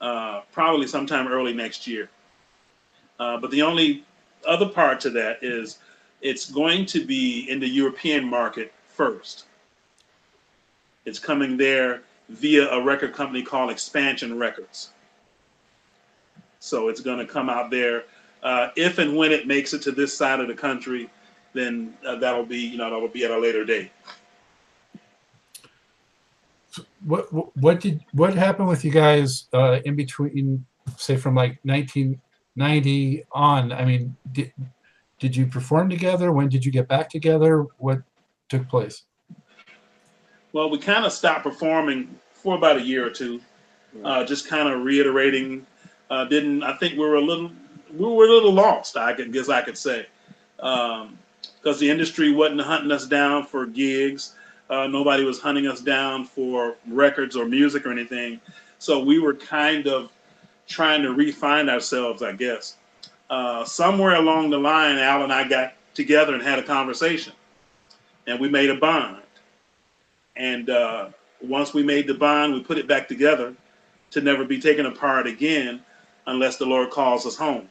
uh, 0.00 0.42
probably 0.52 0.86
sometime 0.86 1.28
early 1.28 1.52
next 1.52 1.86
year. 1.86 2.08
Uh, 3.18 3.38
but 3.38 3.50
the 3.50 3.62
only 3.62 4.04
other 4.46 4.68
part 4.68 5.00
to 5.00 5.10
that 5.10 5.42
is 5.42 5.78
it's 6.20 6.50
going 6.50 6.86
to 6.86 7.04
be 7.04 7.48
in 7.50 7.60
the 7.60 7.68
European 7.68 8.24
market 8.24 8.72
first. 8.88 9.44
It's 11.04 11.18
coming 11.18 11.56
there 11.56 12.02
via 12.28 12.68
a 12.70 12.82
record 12.82 13.12
company 13.12 13.42
called 13.42 13.70
Expansion 13.70 14.38
Records. 14.38 14.90
So 16.58 16.88
it's 16.88 17.00
going 17.00 17.18
to 17.18 17.26
come 17.26 17.48
out 17.48 17.70
there. 17.70 18.04
Uh, 18.42 18.70
if 18.76 18.98
and 18.98 19.16
when 19.16 19.32
it 19.32 19.46
makes 19.46 19.72
it 19.72 19.82
to 19.82 19.92
this 19.92 20.16
side 20.16 20.40
of 20.40 20.48
the 20.48 20.54
country, 20.54 21.08
then 21.52 21.94
uh, 22.06 22.16
that'll 22.16 22.44
be, 22.44 22.58
you 22.58 22.76
know, 22.76 22.90
that'll 22.90 23.08
be 23.08 23.24
at 23.24 23.30
a 23.30 23.38
later 23.38 23.64
date. 23.64 23.90
What 27.06 27.32
what- 27.56 27.80
did 27.80 28.04
what 28.12 28.34
happened 28.34 28.68
with 28.68 28.84
you 28.84 28.90
guys 28.90 29.48
uh, 29.54 29.78
in 29.84 29.94
between, 29.94 30.66
say, 30.96 31.16
from 31.16 31.34
like 31.34 31.58
1990 31.62 33.24
on? 33.32 33.72
I 33.72 33.84
mean, 33.84 34.16
did 34.32 34.52
did 35.18 35.36
you 35.36 35.46
perform 35.46 35.88
together? 35.88 36.32
When 36.32 36.48
did 36.48 36.64
you 36.64 36.72
get 36.72 36.88
back 36.88 37.08
together? 37.08 37.66
What 37.78 38.02
took 38.48 38.68
place? 38.68 39.04
Well, 40.52 40.68
we 40.68 40.78
kind 40.78 41.04
of 41.04 41.12
stopped 41.12 41.44
performing 41.44 42.18
for 42.32 42.56
about 42.56 42.76
a 42.76 42.82
year 42.82 43.06
or 43.06 43.10
two, 43.10 43.40
uh, 44.04 44.24
just 44.24 44.48
kind 44.48 44.68
of 44.68 44.82
reiterating. 44.82 45.66
Uh, 46.10 46.24
didn't 46.24 46.62
I 46.62 46.76
think 46.76 46.94
we 46.94 47.00
were 47.00 47.16
a 47.16 47.20
little 47.20 47.50
we 47.92 48.04
were 48.04 48.24
a 48.24 48.32
little 48.32 48.52
lost? 48.52 48.96
I 48.96 49.12
guess 49.12 49.48
I 49.48 49.62
could 49.62 49.78
say 49.78 50.06
because 50.56 51.78
the 51.78 51.90
industry 51.90 52.32
wasn't 52.32 52.60
hunting 52.60 52.90
us 52.92 53.06
down 53.06 53.44
for 53.44 53.66
gigs. 53.66 54.34
Uh, 54.68 54.86
nobody 54.86 55.24
was 55.24 55.40
hunting 55.40 55.66
us 55.66 55.80
down 55.80 56.24
for 56.24 56.76
records 56.88 57.36
or 57.36 57.46
music 57.46 57.86
or 57.86 57.92
anything. 57.92 58.40
So 58.78 59.02
we 59.02 59.18
were 59.18 59.34
kind 59.34 59.86
of 59.86 60.10
trying 60.66 61.02
to 61.02 61.12
refine 61.12 61.68
ourselves, 61.68 62.22
I 62.22 62.32
guess. 62.32 62.76
Uh, 63.30 63.64
somewhere 63.64 64.16
along 64.16 64.50
the 64.50 64.58
line, 64.58 64.98
Al 64.98 65.22
and 65.22 65.32
I 65.32 65.46
got 65.46 65.74
together 65.94 66.34
and 66.34 66.42
had 66.42 66.58
a 66.58 66.62
conversation, 66.62 67.32
and 68.26 68.38
we 68.40 68.48
made 68.48 68.70
a 68.70 68.76
bond. 68.76 69.22
And 70.36 70.68
uh, 70.68 71.08
once 71.40 71.72
we 71.72 71.82
made 71.82 72.06
the 72.06 72.14
bond, 72.14 72.54
we 72.54 72.62
put 72.62 72.78
it 72.78 72.86
back 72.86 73.08
together 73.08 73.54
to 74.10 74.20
never 74.20 74.44
be 74.44 74.60
taken 74.60 74.86
apart 74.86 75.26
again 75.26 75.82
unless 76.26 76.56
the 76.56 76.66
Lord 76.66 76.90
calls 76.90 77.26
us 77.26 77.36
home. 77.36 77.68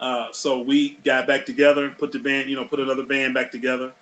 Uh, 0.00 0.32
so 0.32 0.60
we 0.60 0.96
got 1.04 1.26
back 1.26 1.46
together, 1.46 1.90
put 1.90 2.10
the 2.12 2.18
band, 2.18 2.50
you 2.50 2.56
know, 2.56 2.64
put 2.64 2.80
another 2.80 3.04
band 3.04 3.34
back 3.34 3.50
together, 3.52 3.92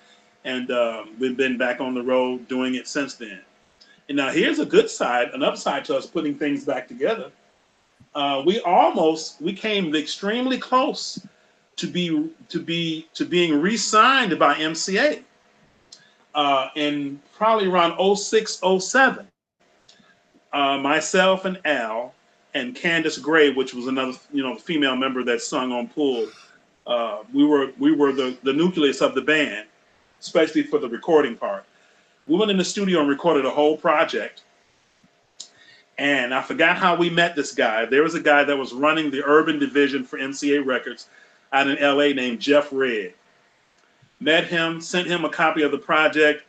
and 0.44 0.70
um, 0.70 1.10
we've 1.18 1.36
been 1.36 1.58
back 1.58 1.80
on 1.80 1.94
the 1.94 2.02
road 2.02 2.48
doing 2.48 2.74
it 2.74 2.88
since 2.88 3.14
then. 3.14 3.40
And 4.08 4.16
now 4.16 4.30
here's 4.30 4.58
a 4.58 4.66
good 4.66 4.90
side, 4.90 5.28
an 5.34 5.42
upside 5.42 5.84
to 5.86 5.96
us 5.96 6.06
putting 6.06 6.34
things 6.34 6.64
back 6.64 6.88
together. 6.88 7.30
Uh, 8.14 8.42
we 8.44 8.60
almost 8.60 9.40
we 9.40 9.52
came 9.52 9.94
extremely 9.94 10.58
close 10.58 11.24
to 11.76 11.86
be 11.86 12.30
to 12.48 12.60
be 12.60 13.06
to 13.14 13.24
being 13.24 13.60
re-signed 13.60 14.36
by 14.38 14.54
MCA 14.54 15.22
uh, 16.34 16.68
in 16.74 17.20
probably 17.36 17.68
around 17.68 18.16
06, 18.16 18.60
07. 18.78 19.26
Uh, 20.52 20.78
myself 20.78 21.44
and 21.44 21.60
Al 21.64 22.12
and 22.54 22.74
Candace 22.74 23.18
Gray, 23.18 23.52
which 23.52 23.72
was 23.72 23.86
another 23.86 24.18
you 24.32 24.42
know 24.42 24.56
female 24.56 24.96
member 24.96 25.22
that 25.22 25.40
sung 25.40 25.70
on 25.70 25.86
Pool, 25.88 26.28
uh, 26.86 27.18
we 27.32 27.44
were 27.44 27.70
we 27.78 27.92
were 27.92 28.12
the 28.12 28.36
the 28.42 28.52
nucleus 28.52 29.00
of 29.00 29.14
the 29.14 29.22
band, 29.22 29.68
especially 30.20 30.62
for 30.62 30.78
the 30.78 30.88
recording 30.88 31.36
part. 31.36 31.64
We 32.26 32.36
went 32.36 32.50
in 32.50 32.58
the 32.58 32.64
studio 32.64 33.00
and 33.00 33.08
recorded 33.08 33.44
a 33.44 33.50
whole 33.50 33.76
project. 33.76 34.42
And 35.98 36.32
I 36.32 36.42
forgot 36.42 36.78
how 36.78 36.94
we 36.94 37.10
met 37.10 37.36
this 37.36 37.52
guy. 37.52 37.84
There 37.84 38.02
was 38.02 38.14
a 38.14 38.20
guy 38.20 38.44
that 38.44 38.56
was 38.56 38.72
running 38.72 39.10
the 39.10 39.22
urban 39.24 39.58
division 39.58 40.04
for 40.04 40.18
MCA 40.18 40.64
Records 40.64 41.08
out 41.52 41.68
in 41.68 41.76
LA 41.82 42.14
named 42.14 42.40
Jeff 42.40 42.72
Redd. 42.72 43.12
Met 44.20 44.46
him, 44.46 44.80
sent 44.80 45.06
him 45.06 45.24
a 45.24 45.30
copy 45.30 45.62
of 45.62 45.72
the 45.72 45.78
project. 45.78 46.44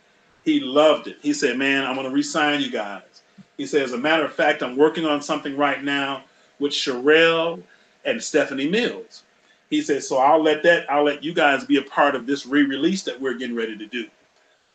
He 0.45 0.59
loved 0.59 1.07
it. 1.07 1.17
He 1.21 1.33
said, 1.33 1.57
"Man, 1.57 1.85
I'm 1.85 1.95
going 1.95 2.07
to 2.07 2.13
re-sign 2.13 2.61
you 2.61 2.71
guys." 2.71 3.23
He 3.57 3.65
said, 3.65 3.83
"As 3.83 3.93
a 3.93 3.97
matter 3.97 4.23
of 4.23 4.33
fact, 4.33 4.63
I'm 4.63 4.75
working 4.75 5.05
on 5.05 5.21
something 5.21 5.55
right 5.57 5.83
now 5.83 6.23
with 6.59 6.71
Cherrelle 6.71 7.61
and 8.05 8.21
Stephanie 8.21 8.69
Mills." 8.69 9.23
He 9.71 9.81
said, 9.81 10.03
"So 10.03 10.17
I'll 10.17 10.43
let 10.43 10.61
that. 10.63 10.85
I'll 10.91 11.05
let 11.05 11.23
you 11.23 11.33
guys 11.33 11.63
be 11.63 11.77
a 11.77 11.81
part 11.81 12.13
of 12.13 12.27
this 12.27 12.45
re-release 12.45 13.03
that 13.03 13.19
we're 13.19 13.33
getting 13.33 13.55
ready 13.55 13.77
to 13.77 13.87
do." 13.87 14.05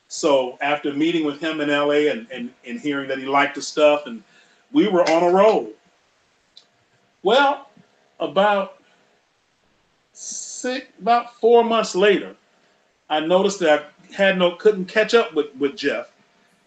So 0.09 0.57
after 0.61 0.93
meeting 0.93 1.27
with 1.27 1.39
him 1.39 1.61
in 1.61 1.69
LA 1.69 2.11
and, 2.11 2.27
and, 2.33 2.51
and 2.67 2.81
hearing 2.81 3.07
that 3.09 3.19
he 3.19 3.27
liked 3.27 3.57
the 3.57 3.63
stuff, 3.63 4.07
and 4.07 4.23
we 4.73 4.89
were 4.89 5.09
on 5.09 5.23
a 5.23 5.31
roll. 5.31 5.71
Well, 7.23 7.69
about 8.21 8.81
six, 10.13 10.87
about 11.01 11.39
four 11.41 11.63
months 11.63 11.95
later, 11.95 12.35
I 13.11 13.21
noticed 13.21 13.59
that 13.61 13.93
I 14.11 14.15
had 14.15 14.39
no, 14.39 14.53
couldn't 14.53 14.87
catch 14.87 15.13
up 15.13 15.35
with, 15.35 15.55
with 15.57 15.77
Jeff, 15.77 16.11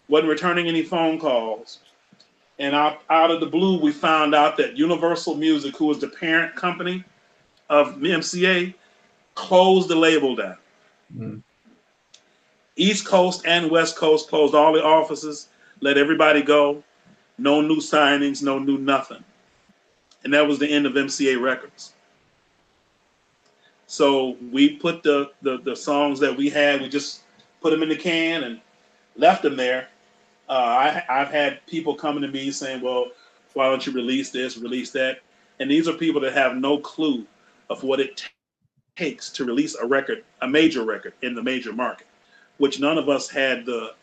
wasn't 0.08 0.30
returning 0.30 0.68
any 0.68 0.82
phone 0.82 1.18
calls. 1.18 1.80
And 2.58 2.76
out, 2.76 3.02
out 3.08 3.30
of 3.30 3.40
the 3.40 3.46
blue, 3.46 3.80
we 3.80 3.90
found 3.90 4.34
out 4.34 4.56
that 4.58 4.76
Universal 4.76 5.36
Music, 5.36 5.76
who 5.76 5.86
was 5.86 5.98
the 5.98 6.08
parent 6.08 6.54
company 6.54 7.04
of 7.70 7.96
MCA, 7.98 8.74
closed 9.34 9.88
the 9.88 9.96
label 9.96 10.36
down. 10.36 10.56
Mm. 11.16 11.42
East 12.76 13.06
Coast 13.06 13.46
and 13.46 13.70
West 13.70 13.96
Coast 13.96 14.28
closed 14.28 14.54
all 14.54 14.72
the 14.72 14.84
offices, 14.84 15.48
let 15.80 15.96
everybody 15.96 16.42
go. 16.42 16.82
No 17.38 17.62
new 17.62 17.76
signings, 17.76 18.42
no 18.42 18.58
new 18.58 18.76
nothing. 18.76 19.24
And 20.24 20.34
that 20.34 20.46
was 20.46 20.58
the 20.58 20.68
end 20.68 20.84
of 20.84 20.92
MCA 20.92 21.40
Records. 21.40 21.94
So 23.86 24.36
we 24.52 24.76
put 24.76 25.02
the, 25.02 25.30
the, 25.42 25.58
the 25.58 25.74
songs 25.74 26.20
that 26.20 26.36
we 26.36 26.50
had, 26.50 26.80
we 26.80 26.88
just 26.88 27.22
put 27.60 27.70
them 27.70 27.82
in 27.82 27.88
the 27.88 27.96
can 27.96 28.44
and 28.44 28.60
left 29.16 29.42
them 29.42 29.56
there. 29.56 29.88
Uh, 30.48 30.52
I, 30.52 31.04
I've 31.08 31.30
had 31.30 31.64
people 31.66 31.94
coming 31.94 32.22
to 32.22 32.28
me 32.28 32.50
saying, 32.50 32.82
well, 32.82 33.08
why 33.54 33.68
don't 33.68 33.84
you 33.86 33.92
release 33.92 34.30
this, 34.30 34.58
release 34.58 34.90
that? 34.92 35.20
And 35.60 35.70
these 35.70 35.88
are 35.88 35.92
people 35.92 36.20
that 36.22 36.32
have 36.34 36.56
no 36.56 36.78
clue 36.78 37.26
of 37.70 37.82
what 37.82 38.00
it 38.00 38.28
takes 38.96 39.30
to 39.30 39.44
release 39.46 39.74
a 39.76 39.86
record, 39.86 40.24
a 40.42 40.48
major 40.48 40.84
record 40.84 41.14
in 41.22 41.34
the 41.34 41.42
major 41.42 41.72
market 41.72 42.06
which 42.60 42.78
none 42.78 42.98
of 42.98 43.08
us 43.08 43.28
had 43.28 43.64
the 43.64 43.94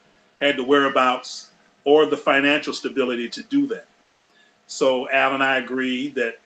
had 0.41 0.57
the 0.57 0.63
whereabouts 0.63 1.51
or 1.83 2.07
the 2.07 2.17
financial 2.17 2.73
stability 2.73 3.29
to 3.29 3.43
do 3.43 3.67
that. 3.67 3.85
So 4.65 5.09
Al 5.11 5.35
and 5.35 5.43
I 5.43 5.57
agreed 5.57 6.15
that 6.15 6.39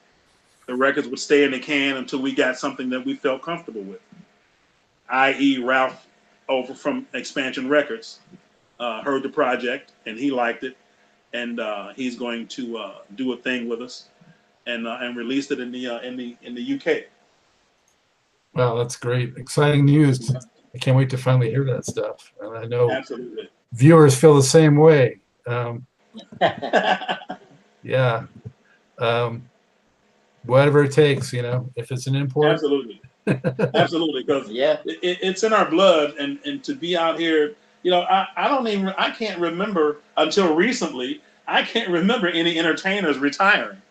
the 0.67 0.75
records 0.75 1.07
would 1.07 1.19
stay 1.19 1.45
in 1.45 1.51
the 1.51 1.59
can 1.59 1.97
until 1.97 2.21
we 2.21 2.35
got 2.35 2.59
something 2.59 2.89
that 2.89 3.03
we 3.03 3.15
felt 3.15 3.41
comfortable 3.41 3.81
with. 3.81 4.01
I.e., 5.09 5.57
Ralph 5.59 6.05
over 6.49 6.73
from 6.73 7.07
Expansion 7.13 7.69
Records 7.69 8.19
uh, 8.79 9.01
heard 9.01 9.23
the 9.23 9.29
project 9.29 9.93
and 10.05 10.17
he 10.17 10.31
liked 10.31 10.63
it, 10.65 10.75
and 11.33 11.61
uh, 11.61 11.93
he's 11.95 12.17
going 12.17 12.47
to 12.49 12.77
uh, 12.77 12.95
do 13.15 13.31
a 13.31 13.37
thing 13.37 13.69
with 13.69 13.81
us 13.81 14.09
and 14.65 14.87
uh, 14.87 14.97
and 15.01 15.15
released 15.15 15.51
it 15.51 15.59
in 15.59 15.71
the 15.71 15.87
uh, 15.87 15.99
in 15.99 16.15
the 16.17 16.35
in 16.41 16.55
the 16.55 16.73
UK. 16.75 17.03
Wow, 18.53 18.75
that's 18.75 18.97
great. 18.97 19.37
Exciting 19.37 19.85
news. 19.85 20.33
I 20.73 20.77
can't 20.77 20.97
wait 20.97 21.09
to 21.11 21.17
finally 21.17 21.49
hear 21.49 21.65
that 21.65 21.85
stuff. 21.85 22.33
And 22.41 22.57
I 22.57 22.65
know 22.65 22.91
Absolutely. 22.91 23.49
viewers 23.73 24.17
feel 24.17 24.35
the 24.35 24.43
same 24.43 24.75
way. 24.75 25.19
Um, 25.47 25.85
yeah. 27.83 28.25
Um, 28.99 29.49
whatever 30.45 30.83
it 30.83 30.91
takes, 30.91 31.31
you 31.31 31.41
know, 31.41 31.69
if 31.75 31.91
it's 31.91 32.07
an 32.07 32.15
import. 32.15 32.51
Absolutely. 32.51 33.01
Absolutely. 33.73 34.23
Because 34.23 34.49
yeah. 34.49 34.77
it, 34.85 35.19
it's 35.21 35.43
in 35.43 35.53
our 35.53 35.69
blood 35.69 36.15
and 36.17 36.39
and 36.45 36.63
to 36.65 36.75
be 36.75 36.97
out 36.97 37.19
here 37.19 37.55
you 37.83 37.91
know 37.91 38.01
I, 38.01 38.27
I 38.35 38.47
don't 38.47 38.67
even 38.67 38.89
i 38.97 39.09
can't 39.09 39.39
remember 39.39 39.97
until 40.17 40.55
recently 40.55 41.21
i 41.47 41.63
can't 41.63 41.89
remember 41.89 42.27
any 42.27 42.57
entertainers 42.57 43.17
retiring 43.17 43.81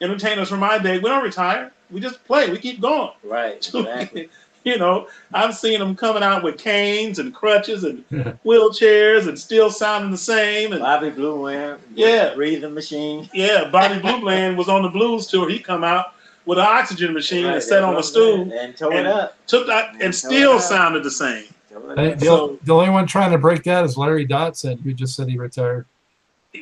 entertainers 0.00 0.48
from 0.48 0.60
my 0.60 0.78
day 0.78 0.98
we 0.98 1.08
don't 1.08 1.22
retire 1.24 1.72
we 1.90 2.00
just 2.00 2.22
play 2.24 2.50
we 2.50 2.58
keep 2.58 2.80
going 2.80 3.10
Right. 3.24 3.56
Exactly. 3.74 4.28
you 4.64 4.78
know 4.78 5.08
i've 5.32 5.54
seen 5.56 5.78
them 5.78 5.94
coming 5.96 6.22
out 6.22 6.42
with 6.42 6.58
canes 6.58 7.18
and 7.18 7.34
crutches 7.34 7.84
and 7.84 8.04
wheelchairs 8.44 9.28
and 9.28 9.38
still 9.38 9.70
sounding 9.70 10.10
the 10.10 10.18
same 10.18 10.72
and 10.72 10.80
Bobby 10.80 11.10
Blue 11.10 11.40
Wham, 11.42 11.78
Yeah. 11.94 12.34
breathing 12.34 12.74
machine. 12.74 13.28
yeah 13.32 13.68
bobby 13.70 13.98
blue 14.00 14.20
bland 14.20 14.58
was 14.58 14.68
on 14.68 14.82
the 14.82 14.88
blues 14.88 15.26
tour 15.26 15.48
he 15.48 15.58
come 15.58 15.84
out 15.84 16.14
with 16.44 16.58
an 16.58 16.66
oxygen 16.66 17.12
machine 17.12 17.44
Right, 17.46 17.54
and 17.54 17.62
sat 17.62 17.82
on 17.82 17.96
a 17.96 18.02
stool 18.02 18.44
what 18.44 18.52
I'm 18.58 18.64
and 18.68 18.76
tore 18.76 18.92
it 18.92 19.06
up. 19.06 19.36
took 19.46 19.66
that 19.66 20.00
and 20.02 20.14
still 20.14 20.60
sounded 20.60 21.02
the 21.04 21.10
same 21.10 21.44
Tore 21.72 21.92
it 21.92 21.98
I- 21.98 22.12
up. 22.12 22.18
the, 22.18 22.24
So- 22.26 22.58
the 22.64 22.74
only 22.74 22.90
one 22.90 23.06
trying 23.06 23.30
to 23.32 23.38
break 23.38 23.62
that 23.64 23.84
is 23.84 23.96
Larry 23.96 24.24
Dodson, 24.24 24.78
who 24.78 24.92
just 24.94 25.14
said 25.16 25.28
he 25.28 25.38
retired. 25.38 25.86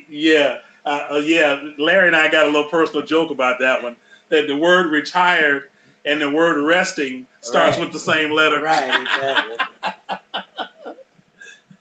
Yeah, 0.09 0.59
uh, 0.85 1.07
uh, 1.11 1.15
yeah. 1.17 1.61
Larry 1.77 2.07
and 2.07 2.15
I 2.15 2.29
got 2.29 2.43
a 2.47 2.49
little 2.49 2.69
personal 2.69 3.05
joke 3.05 3.31
about 3.31 3.59
that 3.59 3.81
one. 3.81 3.95
That 4.29 4.47
the 4.47 4.55
word 4.57 4.91
retired 4.91 5.69
and 6.05 6.21
the 6.21 6.29
word 6.29 6.63
resting 6.63 7.27
starts 7.41 7.77
Right. 7.77 7.85
with 7.85 7.93
the 7.93 7.99
same 7.99 8.31
letter. 8.31 8.61
Right. 8.61 9.01
Exactly. 9.01 9.57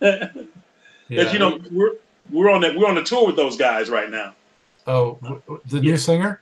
Because 0.01 0.47
Yeah. 1.09 1.33
you 1.33 1.39
know 1.39 1.61
we're 1.71 1.93
we're 2.31 2.51
on 2.51 2.61
that 2.63 2.75
we're 2.77 2.89
on 2.89 2.95
the 2.95 3.03
tour 3.03 3.27
with 3.27 3.37
those 3.37 3.57
guys 3.57 3.89
right 3.91 4.11
now. 4.11 4.35
oh, 4.87 5.19
w- 5.23 5.41
w- 5.47 5.61
the 5.67 5.77
Yeah. 5.77 5.83
new 5.93 5.97
singer? 5.97 6.41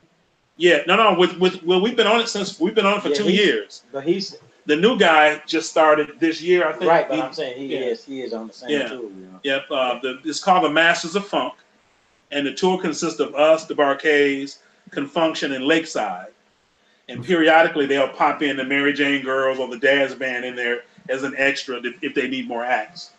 Yeah, 0.57 0.83
no, 0.87 0.97
no. 0.97 1.15
With 1.19 1.37
with 1.39 1.63
well, 1.63 1.81
we've 1.81 1.97
been 1.97 2.07
on 2.07 2.21
it 2.21 2.29
since 2.29 2.59
we've 2.61 2.75
been 2.75 2.87
on 2.87 2.99
it 2.99 3.03
for 3.03 3.09
Yeah, 3.09 3.15
two 3.17 3.31
years. 3.33 3.83
But 3.93 4.05
he's 4.05 4.37
The 4.67 4.77
new 4.77 4.97
guy 4.97 5.43
just 5.45 5.69
started 5.71 6.13
this 6.21 6.41
year, 6.41 6.69
I 6.69 6.73
think. 6.73 6.89
right. 6.89 7.09
But 7.09 7.17
He- 7.17 7.23
I'm 7.23 7.33
saying 7.33 7.57
he 7.59 7.67
yeah. 7.75 7.81
is. 7.81 8.05
He 8.05 8.23
is 8.23 8.33
on 8.33 8.47
the 8.47 8.53
same 8.53 8.71
Yeah. 8.71 8.89
tour. 8.89 9.03
You 9.03 9.29
know. 9.33 9.41
Yep. 9.43 9.65
Uh, 9.71 9.99
the, 10.01 10.21
it's 10.25 10.39
called 10.39 10.63
the 10.65 10.71
Masters 10.71 11.17
of 11.17 11.27
Funk, 11.27 11.55
and 12.33 12.47
the 12.47 12.53
tour 12.53 12.81
consists 12.81 13.21
of 13.21 13.35
us, 13.35 13.67
the 13.67 13.75
Bar-Kays, 13.75 14.59
Confunction, 14.91 15.55
and 15.55 15.65
Lakeside. 15.65 16.29
And 17.09 17.25
periodically 17.25 17.87
they'll 17.87 18.09
pop 18.09 18.43
in 18.43 18.57
the 18.57 18.65
Mary 18.65 18.93
Jane 18.93 19.23
Girls 19.23 19.59
or 19.59 19.69
the 19.69 19.79
Daz 19.79 20.15
Band 20.15 20.45
in 20.45 20.57
there 20.57 20.83
as 21.09 21.25
an 21.25 21.35
extra 21.37 21.77
if, 21.85 21.97
if 22.03 22.15
they 22.15 22.29
need 22.29 22.49
more 22.49 22.65
acts. 22.65 23.11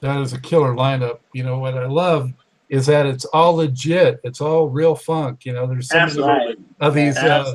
That 0.00 0.20
is 0.20 0.32
a 0.32 0.40
killer 0.40 0.74
lineup. 0.74 1.20
You 1.32 1.44
know, 1.44 1.58
what 1.58 1.76
I 1.76 1.86
love 1.86 2.32
is 2.68 2.86
that 2.86 3.06
it's 3.06 3.24
all 3.26 3.54
legit. 3.54 4.20
It's 4.24 4.40
all 4.40 4.68
real 4.68 4.94
funk. 4.94 5.44
You 5.44 5.52
know, 5.52 5.66
there's 5.66 5.88
some 5.88 6.00
Absolutely. 6.00 6.56
of 6.80 6.94
these 6.94 7.16
uh, 7.16 7.52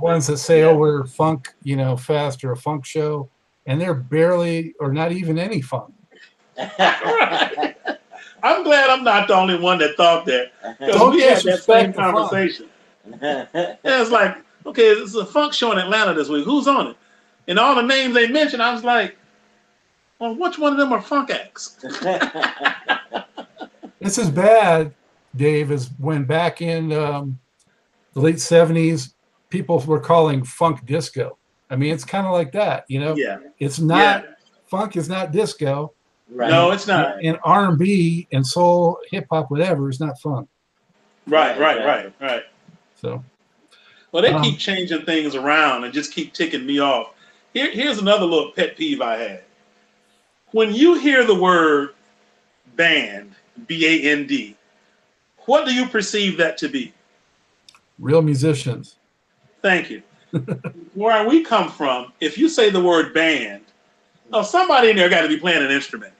ones 0.00 0.26
that 0.28 0.36
say, 0.38 0.60
Yeah. 0.60 0.66
oh, 0.66 0.76
we're 0.76 1.04
funk, 1.06 1.52
you 1.62 1.76
know, 1.76 1.96
fast 1.96 2.44
or 2.44 2.52
a 2.52 2.56
funk 2.56 2.84
show. 2.84 3.28
And 3.66 3.80
they're 3.80 3.94
barely 3.94 4.74
or 4.78 4.92
not 4.92 5.12
even 5.12 5.38
any 5.38 5.60
funk. 5.60 5.92
Right. 6.58 7.76
I'm 8.42 8.64
glad 8.64 8.90
I'm 8.90 9.04
not 9.04 9.28
the 9.28 9.34
only 9.34 9.58
one 9.58 9.78
that 9.78 9.96
thought 9.96 10.26
that. 10.26 10.52
Because 10.78 10.94
Don't 10.94 11.14
we 11.14 11.22
had 11.22 11.42
that 11.42 11.62
same 11.62 11.92
conversation. 11.92 12.68
Yeah, 13.20 13.46
it's 13.84 14.10
like, 14.10 14.36
okay, 14.66 14.82
it's 14.82 15.14
a 15.14 15.26
funk 15.26 15.52
show 15.52 15.72
in 15.72 15.78
Atlanta 15.78 16.14
this 16.14 16.28
week. 16.28 16.44
Who's 16.44 16.66
on 16.66 16.88
it? 16.88 16.96
And 17.48 17.58
all 17.58 17.74
the 17.74 17.82
names 17.82 18.14
they 18.14 18.28
mentioned, 18.28 18.62
I 18.62 18.72
was 18.72 18.84
like, 18.84 19.16
well, 20.18 20.34
which 20.34 20.58
one 20.58 20.72
of 20.72 20.78
them 20.78 20.92
are 20.92 21.02
funk 21.02 21.30
acts? 21.30 21.78
It's 24.02 24.18
as 24.18 24.30
bad, 24.30 24.92
Dave, 25.36 25.70
as 25.70 25.90
when 25.98 26.24
back 26.24 26.60
in 26.60 26.92
um, 26.92 27.38
the 28.14 28.20
late 28.20 28.36
70s, 28.36 29.14
people 29.48 29.78
were 29.78 30.00
calling 30.00 30.42
funk 30.42 30.84
disco. 30.86 31.38
I 31.70 31.76
mean, 31.76 31.94
it's 31.94 32.04
kind 32.04 32.26
of 32.26 32.32
like 32.32 32.50
that, 32.52 32.84
you 32.88 32.98
know. 32.98 33.14
Yeah. 33.16 33.38
It's 33.60 33.78
not 33.78 34.24
yeah. 34.24 34.30
funk 34.66 34.96
is 34.96 35.08
not 35.08 35.30
disco, 35.30 35.92
right. 36.34 36.50
No, 36.50 36.70
it's 36.70 36.86
not. 36.86 37.22
and 37.24 37.38
R&B 37.44 38.28
and 38.32 38.46
soul, 38.46 38.98
hip 39.10 39.26
hop, 39.30 39.50
whatever 39.50 39.88
is 39.90 40.00
not 40.00 40.20
fun. 40.20 40.46
Right, 41.26 41.58
right, 41.58 41.84
right, 41.84 42.12
right. 42.20 42.42
So 42.94 43.22
Well, 44.10 44.22
they 44.22 44.32
Um, 44.32 44.42
keep 44.42 44.58
changing 44.58 45.04
things 45.04 45.34
around 45.34 45.84
and 45.84 45.92
just 45.94 46.12
keep 46.12 46.32
ticking 46.32 46.66
me 46.66 46.80
off. 46.80 47.14
Here, 47.54 47.70
here's 47.70 47.98
another 47.98 48.24
little 48.26 48.50
pet 48.52 48.76
peeve 48.76 49.00
I 49.00 49.16
had. 49.16 49.44
When 50.52 50.74
you 50.74 50.98
hear 50.98 51.24
the 51.24 51.34
word 51.34 51.94
band, 52.76 53.34
B 53.66 53.86
A 53.86 54.10
N 54.12 54.26
D, 54.26 54.56
what 55.46 55.66
do 55.66 55.74
you 55.74 55.86
perceive 55.86 56.36
that 56.38 56.56
to 56.58 56.68
be? 56.68 56.92
real 57.98 58.22
musicians. 58.22 58.96
Thank 59.60 59.88
you. 59.90 60.02
Where 60.94 61.28
we 61.28 61.44
come 61.44 61.70
from, 61.70 62.12
if 62.20 62.36
you 62.36 62.48
say 62.48 62.68
the 62.68 62.82
word 62.82 63.14
band, 63.14 63.62
oh, 64.32 64.42
somebody 64.42 64.90
in 64.90 64.96
there 64.96 65.08
got 65.08 65.22
to 65.22 65.28
be 65.28 65.36
playing 65.36 65.62
an 65.62 65.70
instrument. 65.70 66.12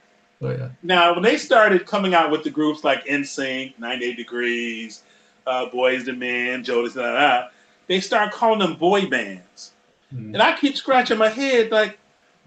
Oh 0.43 0.51
yeah. 0.51 0.69
Now, 0.83 1.13
when 1.13 1.23
they 1.23 1.37
started 1.37 1.85
coming 1.85 2.13
out 2.13 2.31
with 2.31 2.43
the 2.43 2.49
groups 2.49 2.83
like 2.83 3.05
NSYNC, 3.05 3.79
98 3.79 4.17
Degrees, 4.17 5.03
uh, 5.47 5.67
Boyz 5.73 6.07
II 6.07 6.15
Men, 6.15 6.63
Jodeci, 6.63 6.95
da, 6.95 7.13
da, 7.13 7.47
they 7.87 7.99
start 7.99 8.31
calling 8.31 8.59
them 8.59 8.75
boy 8.75 9.07
bands. 9.07 9.71
Mm. 10.13 10.33
And 10.33 10.41
I 10.41 10.57
keep 10.57 10.75
scratching 10.75 11.17
my 11.17 11.29
head 11.29 11.71
like, 11.71 11.97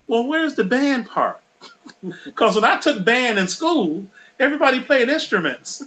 well, 0.07 0.27
where's 0.27 0.55
the 0.55 0.65
band 0.65 1.09
part? 1.09 1.41
Because 2.25 2.55
when 2.55 2.65
I 2.65 2.79
took 2.79 3.05
band 3.05 3.39
in 3.39 3.49
school, 3.49 4.05
everybody 4.39 4.81
played 4.81 5.09
instruments. 5.09 5.83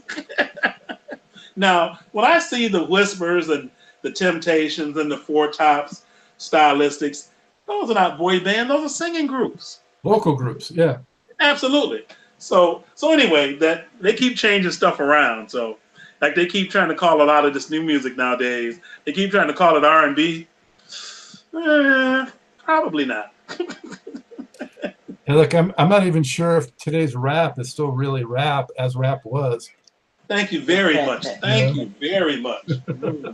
now, 1.56 2.00
when 2.12 2.26
I 2.26 2.40
see 2.40 2.68
the 2.68 2.84
Whispers 2.84 3.50
and 3.50 3.70
the 4.02 4.12
Temptations 4.12 4.98
and 4.98 5.12
the 5.12 5.18
Four 5.18 5.52
Tops 5.52 6.04
stylistics, 6.40 7.28
those 7.68 7.92
are 7.92 7.94
not 7.94 8.18
boy 8.18 8.40
band, 8.40 8.70
those 8.70 8.86
are 8.86 8.94
singing 8.94 9.28
groups. 9.28 9.82
Vocal 10.04 10.36
groups, 10.36 10.72
yeah. 10.72 10.98
Absolutely. 11.40 12.06
So 12.38 12.84
so 12.96 13.12
anyway, 13.12 13.56
that 13.56 13.88
they 14.00 14.14
keep 14.14 14.38
changing 14.38 14.72
stuff 14.72 15.00
around. 15.00 15.50
So 15.50 15.78
like 16.22 16.36
they 16.36 16.46
keep 16.46 16.70
trying 16.70 16.90
to 16.90 16.96
call 16.96 17.22
a 17.22 17.24
lot 17.24 17.46
of 17.46 17.54
this 17.54 17.70
new 17.70 17.84
music 17.84 18.18
nowadays. 18.18 18.80
They 19.06 19.12
keep 19.12 19.32
trying 19.32 19.48
to 19.48 19.54
call 19.54 19.78
it 19.78 19.86
R 19.86 20.06
and 20.06 20.16
B. 20.16 20.48
Eh, 21.56 22.26
probably 22.64 23.06
not. 23.06 23.34
And 25.30 25.38
look, 25.38 25.54
I'm, 25.54 25.72
I'm 25.78 25.90
not 25.90 26.08
even 26.08 26.24
sure 26.24 26.58
if 26.58 26.76
today's 26.78 27.16
rap 27.16 27.60
is 27.60 27.70
still 27.70 27.92
really 27.92 28.24
rap 28.24 28.72
as 28.80 28.96
rap 28.96 29.24
was. 29.24 29.70
Thank 30.28 30.52
you 30.52 30.60
very 30.60 30.96
much. 31.06 31.28
Thank 31.40 31.76
you 31.76 31.94
very 32.00 32.42
much. 32.42 32.68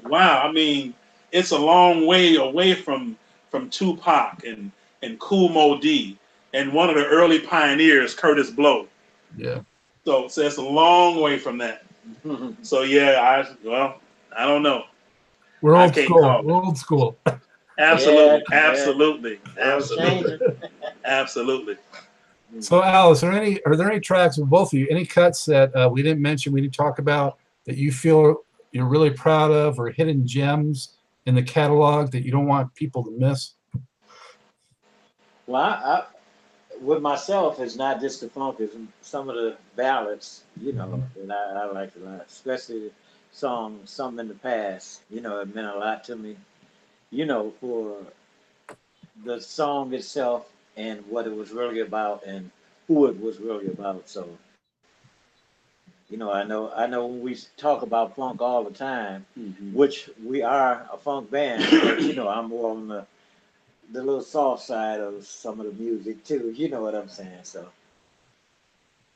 wow, 0.03 0.41
I 0.41 0.51
mean, 0.51 0.93
it's 1.31 1.51
a 1.51 1.57
long 1.57 2.05
way 2.05 2.35
away 2.35 2.73
from 2.73 3.17
from 3.49 3.69
Tupac 3.69 4.43
and 4.43 4.73
and 5.03 5.17
Kool 5.19 5.47
Moe 5.47 5.79
Dee 5.79 6.17
and 6.55 6.71
one 6.71 6.89
of 6.89 6.95
the 6.95 7.05
early 7.05 7.39
pioneers, 7.39 8.15
Kurtis 8.15 8.49
Blow. 8.55 8.87
Yeah. 9.37 9.59
So, 10.05 10.27
so 10.27 10.41
it's 10.41 10.57
a 10.57 10.61
long 10.61 11.21
way 11.21 11.37
from 11.37 11.57
that. 11.59 11.83
So 12.61 12.83
yeah, 12.83 13.19
I 13.19 13.47
well, 13.67 13.99
I 14.35 14.45
don't 14.45 14.61
know. 14.61 14.83
We're 15.61 15.75
old 15.75 15.95
school. 15.95 16.41
We're 16.43 16.53
old 16.53 16.77
school. 16.77 17.17
Absolutely, 17.77 18.43
Yeah, 18.51 18.61
yeah. 18.63 18.69
absolutely, 18.69 19.39
That 19.55 19.67
absolutely, 19.67 20.47
absolutely. 21.05 21.77
So, 22.61 22.81
Alice, 22.81 23.21
are 23.21 23.33
any 23.33 23.61
are 23.65 23.75
there 23.75 23.91
any 23.91 23.99
tracks 23.99 24.37
with 24.37 24.49
both 24.49 24.71
of 24.71 24.79
you? 24.79 24.87
Any 24.89 25.05
cuts 25.05 25.43
that 25.45 25.75
uh, 25.75 25.89
we 25.91 26.01
didn't 26.01 26.21
mention, 26.21 26.53
we 26.53 26.61
didn't 26.61 26.73
talk 26.75 26.99
about 26.99 27.37
that 27.65 27.75
you 27.75 27.91
feel 27.91 28.45
you're 28.71 28.85
really 28.85 29.09
proud 29.09 29.51
of, 29.51 29.77
or 29.77 29.89
hidden 29.89 30.25
gems 30.25 30.95
in 31.25 31.35
the 31.35 31.43
catalog 31.43 32.11
that 32.11 32.23
you 32.23 32.31
don't 32.31 32.47
want 32.47 32.73
people 32.75 33.03
to 33.03 33.11
miss? 33.11 33.55
Well, 35.47 35.61
I, 35.61 35.67
I, 35.69 36.03
with 36.81 37.01
myself, 37.01 37.59
it's 37.59 37.75
not 37.75 38.01
just 38.01 38.21
the 38.21 38.29
funk, 38.29 38.57
it's 38.59 38.75
some 39.01 39.29
of 39.29 39.35
the 39.35 39.57
ballads, 39.75 40.43
you 40.61 40.73
know, 40.73 40.87
mm-hmm. 40.87 41.27
that 41.27 41.37
I, 41.55 41.61
I 41.61 41.71
like 41.71 41.91
a 41.95 42.05
lot, 42.05 42.25
especially 42.27 42.79
the 42.79 42.91
song 43.31 43.79
Some 43.85 44.19
in 44.19 44.27
the 44.27 44.33
Past. 44.35 45.01
You 45.09 45.21
know, 45.21 45.39
it 45.41 45.53
meant 45.53 45.67
a 45.67 45.77
lot 45.77 46.03
to 46.05 46.15
me, 46.15 46.35
you 47.11 47.25
know, 47.25 47.53
for 47.59 47.97
the 49.23 49.41
song 49.41 49.93
itself 49.93 50.51
and 50.77 51.05
what 51.07 51.27
it 51.27 51.35
was 51.35 51.51
really 51.51 51.79
about 51.79 52.25
and 52.25 52.51
who 52.87 53.07
it 53.07 53.19
was 53.19 53.39
really 53.39 53.67
about. 53.67 54.09
So, 54.09 54.27
you 56.09 56.17
know, 56.17 56.31
I 56.31 56.43
know, 56.43 56.71
I 56.71 56.87
know 56.87 57.07
when 57.07 57.21
we 57.21 57.37
talk 57.57 57.81
about 57.81 58.15
funk 58.15 58.41
all 58.41 58.63
the 58.63 58.71
time, 58.71 59.25
mm-hmm. 59.37 59.73
which 59.73 60.09
we 60.23 60.41
are 60.43 60.87
a 60.91 60.97
funk 60.97 61.31
band, 61.31 61.65
but 61.71 62.01
you 62.01 62.13
know, 62.13 62.27
I'm 62.27 62.49
more 62.49 62.71
on 62.71 62.87
the 62.87 63.05
the 63.91 64.03
little 64.03 64.21
soft 64.21 64.63
side 64.63 64.99
of 64.99 65.25
some 65.25 65.59
of 65.59 65.65
the 65.65 65.83
music 65.83 66.23
too. 66.23 66.53
You 66.55 66.69
know 66.69 66.81
what 66.81 66.95
I'm 66.95 67.09
saying? 67.09 67.39
So 67.43 67.67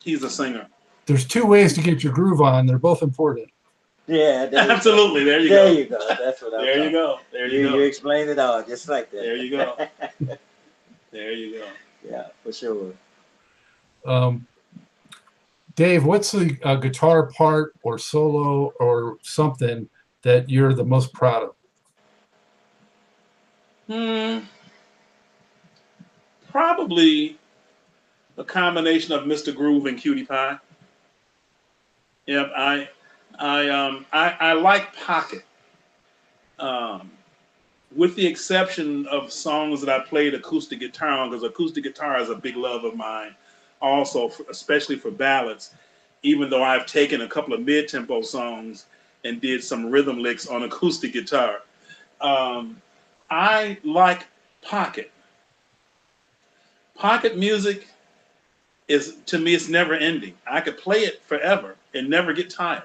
He's 0.04 0.24
a 0.24 0.30
singer. 0.30 0.68
There's 1.06 1.26
two 1.26 1.46
ways 1.46 1.74
to 1.74 1.82
get 1.82 2.04
your 2.04 2.14
groove 2.14 2.40
on. 2.42 2.66
They're 2.68 2.78
both 2.78 3.02
important. 3.02 3.50
yeah, 4.08 4.46
there 4.52 4.70
Absolutely. 4.72 5.24
There 5.24 5.40
you 5.40 5.50
There 5.50 5.66
go. 5.68 5.74
There 5.74 5.84
you 5.84 5.90
go. 5.90 6.00
That's 6.24 6.42
what 6.42 6.54
I'm. 6.54 6.62
There 6.66 6.84
you 6.84 6.92
go. 6.92 7.20
There 7.32 7.48
You, 7.48 7.60
you 7.60 7.66
you 7.68 7.72
go. 7.74 7.80
explained 7.80 8.30
it 8.30 8.40
all 8.40 8.64
just 8.64 8.88
like 8.88 9.10
that. 9.12 9.22
There 9.22 9.36
you 9.36 9.50
go. 9.58 9.88
There 11.12 11.32
you 11.32 11.58
go. 11.60 11.68
yeah, 12.08 12.28
for 12.44 12.54
sure. 12.54 12.94
Um, 14.06 14.46
Dave, 15.76 16.06
what's 16.06 16.32
the 16.32 16.56
uh, 16.64 16.76
guitar 16.76 17.32
part 17.32 17.74
or 17.82 17.98
solo 17.98 18.72
or 18.80 19.18
something 19.24 19.90
that 20.22 20.48
you're 20.52 20.76
the 20.76 20.84
most 20.86 21.12
proud 21.14 21.44
of? 21.50 21.56
Hmm. 23.88 24.46
Probably 26.52 27.38
a 28.38 28.44
combination 28.44 29.14
of 29.14 29.24
Mr. 29.24 29.56
Groove 29.56 29.86
and 29.86 29.98
Cutie 29.98 30.26
Pie. 30.26 30.58
Yep, 32.26 32.52
I, 32.56 32.90
I, 33.38 33.70
um, 33.70 34.06
I, 34.12 34.36
I 34.40 34.54
like 34.54 34.96
Pocket. 34.96 35.44
Um, 36.58 37.12
with 37.96 38.16
the 38.16 38.26
exception 38.26 39.08
of 39.08 39.32
songs 39.32 39.82
that 39.82 39.90
I 39.90 40.04
played 40.04 40.34
acoustic 40.34 40.80
guitar 40.80 41.10
on, 41.10 41.30
because 41.30 41.44
acoustic 41.44 41.84
guitar 41.84 42.20
is 42.20 42.30
a 42.30 42.36
big 42.36 42.56
love 42.56 42.84
of 42.84 42.96
mine, 42.96 43.36
also, 43.82 44.30
for, 44.30 44.46
especially 44.50 44.96
for 44.96 45.12
ballads. 45.12 45.74
Even 46.22 46.50
though 46.50 46.64
I've 46.64 46.86
taken 46.86 47.22
a 47.22 47.28
couple 47.28 47.54
of 47.54 47.62
mid-tempo 47.62 48.22
songs 48.22 48.86
and 49.24 49.40
did 49.40 49.64
some 49.64 49.90
rhythm 49.90 50.20
licks 50.20 50.48
on 50.48 50.64
acoustic 50.64 51.14
guitar, 51.14 51.62
um, 52.22 52.82
I 53.30 53.78
like 53.84 54.28
pocket. 54.62 55.12
Pocket 57.00 57.38
music 57.38 57.88
is 58.90 59.16
to 59.26 59.40
me 59.40 59.56
it's 59.56 59.70
never 59.70 59.94
ending. 59.94 60.34
I 60.46 60.60
could 60.60 60.78
play 60.78 61.06
it 61.06 61.24
forever 61.24 61.78
and 61.94 62.10
never 62.10 62.34
get 62.34 62.50
tired. 62.50 62.84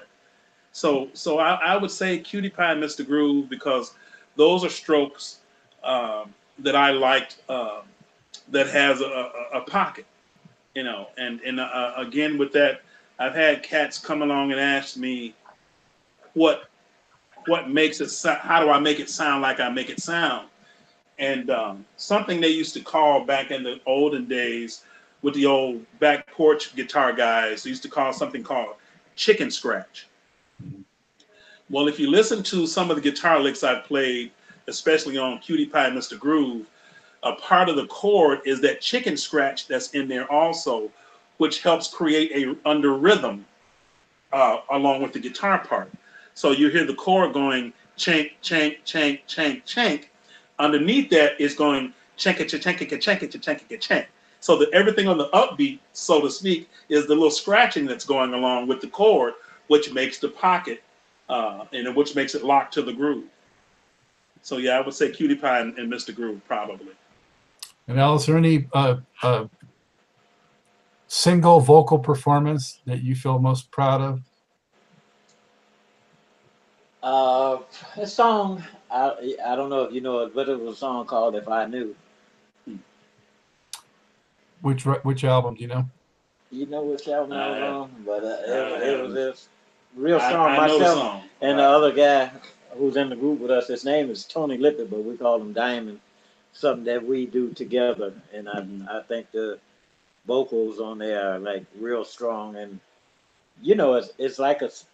So 0.71 1.09
so 1.11 1.37
I, 1.39 1.55
I 1.55 1.75
would 1.75 1.91
say 1.91 2.19
Cutie 2.19 2.49
Pie 2.49 2.71
and 2.71 2.81
Mr. 2.81 3.05
Groove 3.05 3.49
because 3.49 3.93
those 4.37 4.63
are 4.63 4.69
strokes 4.69 5.39
um, 5.83 6.33
that 6.59 6.77
I 6.77 6.91
liked 6.91 7.41
uh, 7.49 7.81
that 8.51 8.67
has 8.67 9.01
a, 9.01 9.05
a, 9.05 9.57
a 9.57 9.61
pocket, 9.61 10.05
you 10.75 10.83
know. 10.85 11.09
And 11.17 11.41
and 11.41 11.59
uh, 11.59 11.91
again 11.97 12.37
with 12.37 12.53
that, 12.53 12.83
I've 13.19 13.35
had 13.35 13.63
cats 13.63 13.97
come 13.97 14.21
along 14.21 14.53
and 14.53 14.61
ask 14.61 14.95
me 14.95 15.33
what 16.35 16.69
what 17.47 17.69
makes 17.69 17.99
it 17.99 18.09
how 18.39 18.61
do 18.61 18.69
I 18.69 18.79
make 18.79 19.01
it 19.01 19.09
sound 19.09 19.41
like 19.41 19.59
I 19.59 19.67
make 19.67 19.89
it 19.89 19.99
sound? 19.99 20.47
And 21.17 21.49
um, 21.49 21.85
something 21.95 22.41
they 22.41 22.49
used 22.49 22.73
to 22.73 22.81
call 22.81 23.23
back 23.23 23.51
in 23.51 23.63
the 23.63 23.79
olden 23.85 24.25
days 24.25 24.83
with 25.21 25.33
the 25.33 25.45
old 25.45 25.85
back 25.99 26.31
porch 26.31 26.75
guitar 26.75 27.13
guys, 27.13 27.63
they 27.63 27.69
used 27.69 27.83
to 27.83 27.89
call 27.89 28.13
something 28.13 28.43
called 28.43 28.75
chicken 29.15 29.49
scratch. 29.49 30.07
Well, 31.69 31.87
if 31.87 31.99
you 31.99 32.11
listen 32.11 32.43
to 32.43 32.67
some 32.67 32.89
of 32.89 32.95
the 32.95 33.01
guitar 33.01 33.39
licks 33.39 33.63
I've 33.63 33.85
played, 33.85 34.31
especially 34.67 35.17
on 35.17 35.39
Cutie 35.39 35.65
Pie 35.65 35.87
and 35.87 35.97
Mr. 35.97 36.19
Groove, 36.19 36.67
a 37.23 37.33
part 37.33 37.69
of 37.69 37.75
the 37.75 37.87
chord 37.87 38.41
is 38.45 38.61
that 38.61 38.81
chicken 38.81 39.17
scratch 39.17 39.67
that's 39.67 39.91
in 39.91 40.07
there 40.07 40.31
also, 40.31 40.91
which 41.37 41.61
helps 41.63 41.87
create 41.87 42.31
a 42.35 42.69
under 42.69 42.93
rhythm 42.93 43.45
uh, 44.31 44.59
along 44.71 45.01
with 45.01 45.13
the 45.13 45.19
guitar 45.19 45.65
part. 45.65 45.91
So 46.35 46.51
you 46.51 46.69
hear 46.69 46.85
the 46.85 46.93
chord 46.93 47.33
going 47.33 47.73
chank, 47.95 48.33
chank, 48.41 48.83
chank, 48.83 49.21
chank, 49.25 49.65
chank. 49.65 50.11
Underneath 50.59 51.09
that 51.09 51.39
is 51.39 51.53
going 51.55 51.93
chank 52.17 52.39
it, 52.39 52.47
chank 52.47 52.81
it, 52.81 53.01
chank 53.01 53.21
it, 53.69 53.81
chank. 53.81 54.07
So 54.39 54.57
that 54.57 54.69
everything 54.73 55.07
on 55.07 55.17
the 55.17 55.29
upbeat, 55.29 55.79
so 55.93 56.21
to 56.21 56.29
speak, 56.29 56.69
is 56.89 57.07
the 57.07 57.13
little 57.13 57.31
scratching 57.31 57.85
that's 57.85 58.05
going 58.05 58.33
along 58.33 58.67
with 58.67 58.79
the 58.79 58.87
chord, 58.87 59.33
which 59.67 59.91
makes 59.91 60.19
the 60.19 60.29
pocket, 60.29 60.83
uh, 61.29 61.65
and 61.73 61.95
which 61.95 62.15
makes 62.15 62.35
it 62.35 62.43
lock 62.43 62.71
to 62.71 62.81
the 62.81 62.93
groove. 62.93 63.25
So 64.43 64.57
yeah, 64.57 64.77
I 64.77 64.81
would 64.81 64.93
say 64.93 65.11
Cutie 65.11 65.35
Pie 65.35 65.61
and, 65.61 65.77
and 65.79 65.91
Mr. 65.91 66.13
Groove 66.15 66.39
probably. 66.47 66.93
And 67.87 67.99
Alice, 67.99 68.21
is 68.21 68.27
there 68.27 68.37
any 68.37 68.67
uh, 68.73 68.97
uh, 69.23 69.45
single 71.07 71.59
vocal 71.59 71.97
performance 71.97 72.79
that 72.85 73.01
you 73.01 73.15
feel 73.15 73.39
most 73.39 73.71
proud 73.71 74.01
of? 74.01 74.21
Uh, 77.01 77.59
a 77.97 78.07
song. 78.07 78.63
I 78.95 79.35
I 79.51 79.55
don't 79.55 79.69
know 79.69 79.83
if 79.83 79.93
you 79.93 80.01
know 80.01 80.19
it, 80.19 80.33
but 80.35 80.49
it 80.49 80.59
was 80.59 80.75
a 80.75 80.79
song 80.79 81.05
called 81.05 81.35
"If 81.35 81.47
I 81.49 81.65
Knew." 81.65 81.95
Which 84.61 84.85
which 84.85 85.23
album 85.23 85.55
do 85.55 85.61
you 85.61 85.67
know? 85.67 85.85
You 86.51 86.65
know 86.67 86.83
which 86.83 87.07
album 87.07 87.33
I 87.37 87.47
was 87.49 87.59
Uh, 87.59 87.65
on, 87.65 88.03
but 88.05 88.23
uh, 88.23 88.37
I 88.47 88.77
it, 88.81 88.93
it 88.93 89.01
was 89.03 89.13
this 89.13 89.47
real 89.95 90.19
I, 90.19 90.31
song 90.31 90.49
I 90.49 90.59
know 90.59 90.79
the 90.79 90.85
myself. 90.85 90.99
song. 90.99 91.23
And 91.41 91.59
the 91.59 91.63
other 91.63 91.91
guy 91.91 92.31
who's 92.77 92.95
in 92.97 93.09
the 93.09 93.15
group 93.15 93.39
with 93.39 93.51
us, 93.51 93.67
his 93.67 93.85
name 93.85 94.09
is 94.09 94.25
Tony 94.25 94.57
Lippert, 94.57 94.89
but 94.89 95.03
we 95.03 95.17
call 95.17 95.41
him 95.41 95.53
Diamond. 95.53 95.99
Something 96.53 96.85
that 96.85 97.05
we 97.05 97.25
do 97.27 97.49
together, 97.53 98.13
and 98.33 98.47
I 98.49 98.61
Mhm. 98.61 98.87
I 98.89 99.01
think 99.01 99.31
the 99.31 99.59
vocals 100.25 100.79
on 100.79 100.97
there 100.99 101.33
are 101.33 101.39
like 101.39 101.65
real 101.79 102.03
strong, 102.05 102.55
and 102.55 102.79
you 103.61 103.75
know 103.75 103.93
it's 103.95 104.11
it's 104.17 104.39
like 104.39 104.61
a 104.61 104.65
s- 104.65 104.85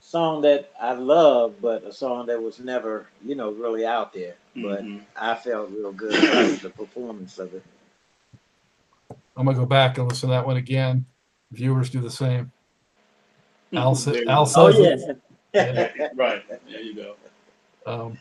song 0.00 0.40
that 0.42 0.70
I 0.80 0.92
love, 0.92 1.56
but 1.60 1.84
a 1.84 1.92
song 1.92 2.26
that 2.26 2.40
was 2.42 2.58
never 2.60 3.06
you 3.24 3.34
know 3.34 3.50
really 3.52 3.84
out 3.86 4.12
there. 4.12 4.34
But 4.56 4.82
Mhm. 4.84 5.02
I 5.16 5.34
felt 5.34 5.70
real 5.70 5.92
good 5.92 6.12
about 6.14 6.60
the 6.60 6.70
performance 6.70 7.38
of 7.38 7.54
it. 7.54 7.62
I'm 9.36 9.44
gonna 9.46 9.56
go 9.56 9.66
back 9.66 9.98
and 9.98 10.08
listen 10.08 10.28
to 10.28 10.34
that 10.34 10.46
one 10.46 10.56
again. 10.56 11.04
Viewers 11.52 11.90
do 11.90 12.00
the 12.00 12.10
same. 12.10 12.50
Al, 13.72 13.94
sa- 13.94 14.12
There 14.12 14.22
you 14.22 14.28
Al 14.28 14.44
go. 14.46 14.52
Oh 14.56 14.70
says 14.72 15.02
it. 15.04 15.20
yeah. 15.54 16.08
right. 16.14 16.42
There 16.68 16.80
you 16.80 16.94
go. 16.94 17.14
Um, 17.86 18.18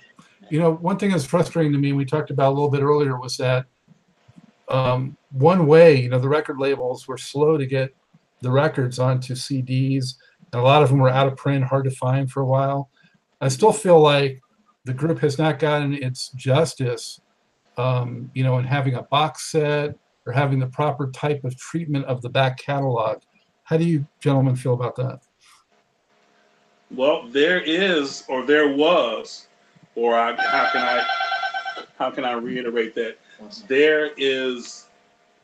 you 0.49 0.59
know, 0.59 0.73
one 0.75 0.97
thing 0.97 1.11
that's 1.11 1.25
frustrating 1.25 1.71
to 1.73 1.78
me, 1.78 1.91
we 1.93 2.05
talked 2.05 2.30
about 2.30 2.49
a 2.49 2.53
little 2.55 2.69
bit 2.69 2.82
earlier, 2.82 3.19
was 3.19 3.36
that 3.38 3.65
um, 4.69 5.17
one 5.32 5.65
way, 5.67 6.01
you 6.01 6.09
know, 6.09 6.19
the 6.19 6.28
record 6.30 6.59
labels 6.59 7.07
were 7.07 7.17
slow 7.17 7.57
to 7.57 7.65
get 7.65 7.93
the 8.41 8.51
records 8.51 8.99
onto 8.99 9.34
CDs, 9.34 10.15
and 10.57 10.65
a 10.65 10.67
lot 10.67 10.81
of 10.81 10.89
them 10.89 10.97
were 10.97 11.09
out 11.09 11.27
of 11.27 11.37
print, 11.37 11.63
hard 11.63 11.85
to 11.85 11.91
find 11.91 12.31
for 12.31 12.41
a 12.41 12.45
while. 12.45 12.89
I 13.39 13.47
still 13.47 13.71
feel 13.71 13.99
like 13.99 14.41
the 14.85 14.93
group 14.93 15.19
has 15.19 15.37
not 15.37 15.59
gotten 15.59 15.93
its 15.93 16.29
justice, 16.29 17.21
um, 17.77 18.31
you 18.33 18.43
know, 18.43 18.57
in 18.57 18.65
having 18.65 18.95
a 18.95 19.03
box 19.03 19.51
set 19.51 19.95
or 20.25 20.33
having 20.33 20.57
the 20.57 20.65
proper 20.65 21.11
type 21.11 21.43
of 21.43 21.55
treatment 21.57 22.05
of 22.05 22.23
the 22.23 22.29
back 22.29 22.57
catalog. 22.57 23.19
How 23.65 23.77
do 23.77 23.83
you 23.83 24.07
gentlemen 24.19 24.55
feel 24.55 24.73
about 24.73 24.95
that? 24.95 25.19
Well, 26.89 27.27
there 27.27 27.61
is, 27.61 28.23
or 28.27 28.43
there 28.43 28.75
was, 28.75 29.45
or 29.93 30.15
I, 30.15 30.33
how 30.41 30.69
can 30.71 30.81
I, 30.81 31.85
how 31.99 32.09
can 32.09 32.25
I 32.25 32.31
reiterate 32.31 32.95
that? 32.95 33.19
There 33.67 34.09
is 34.17 34.87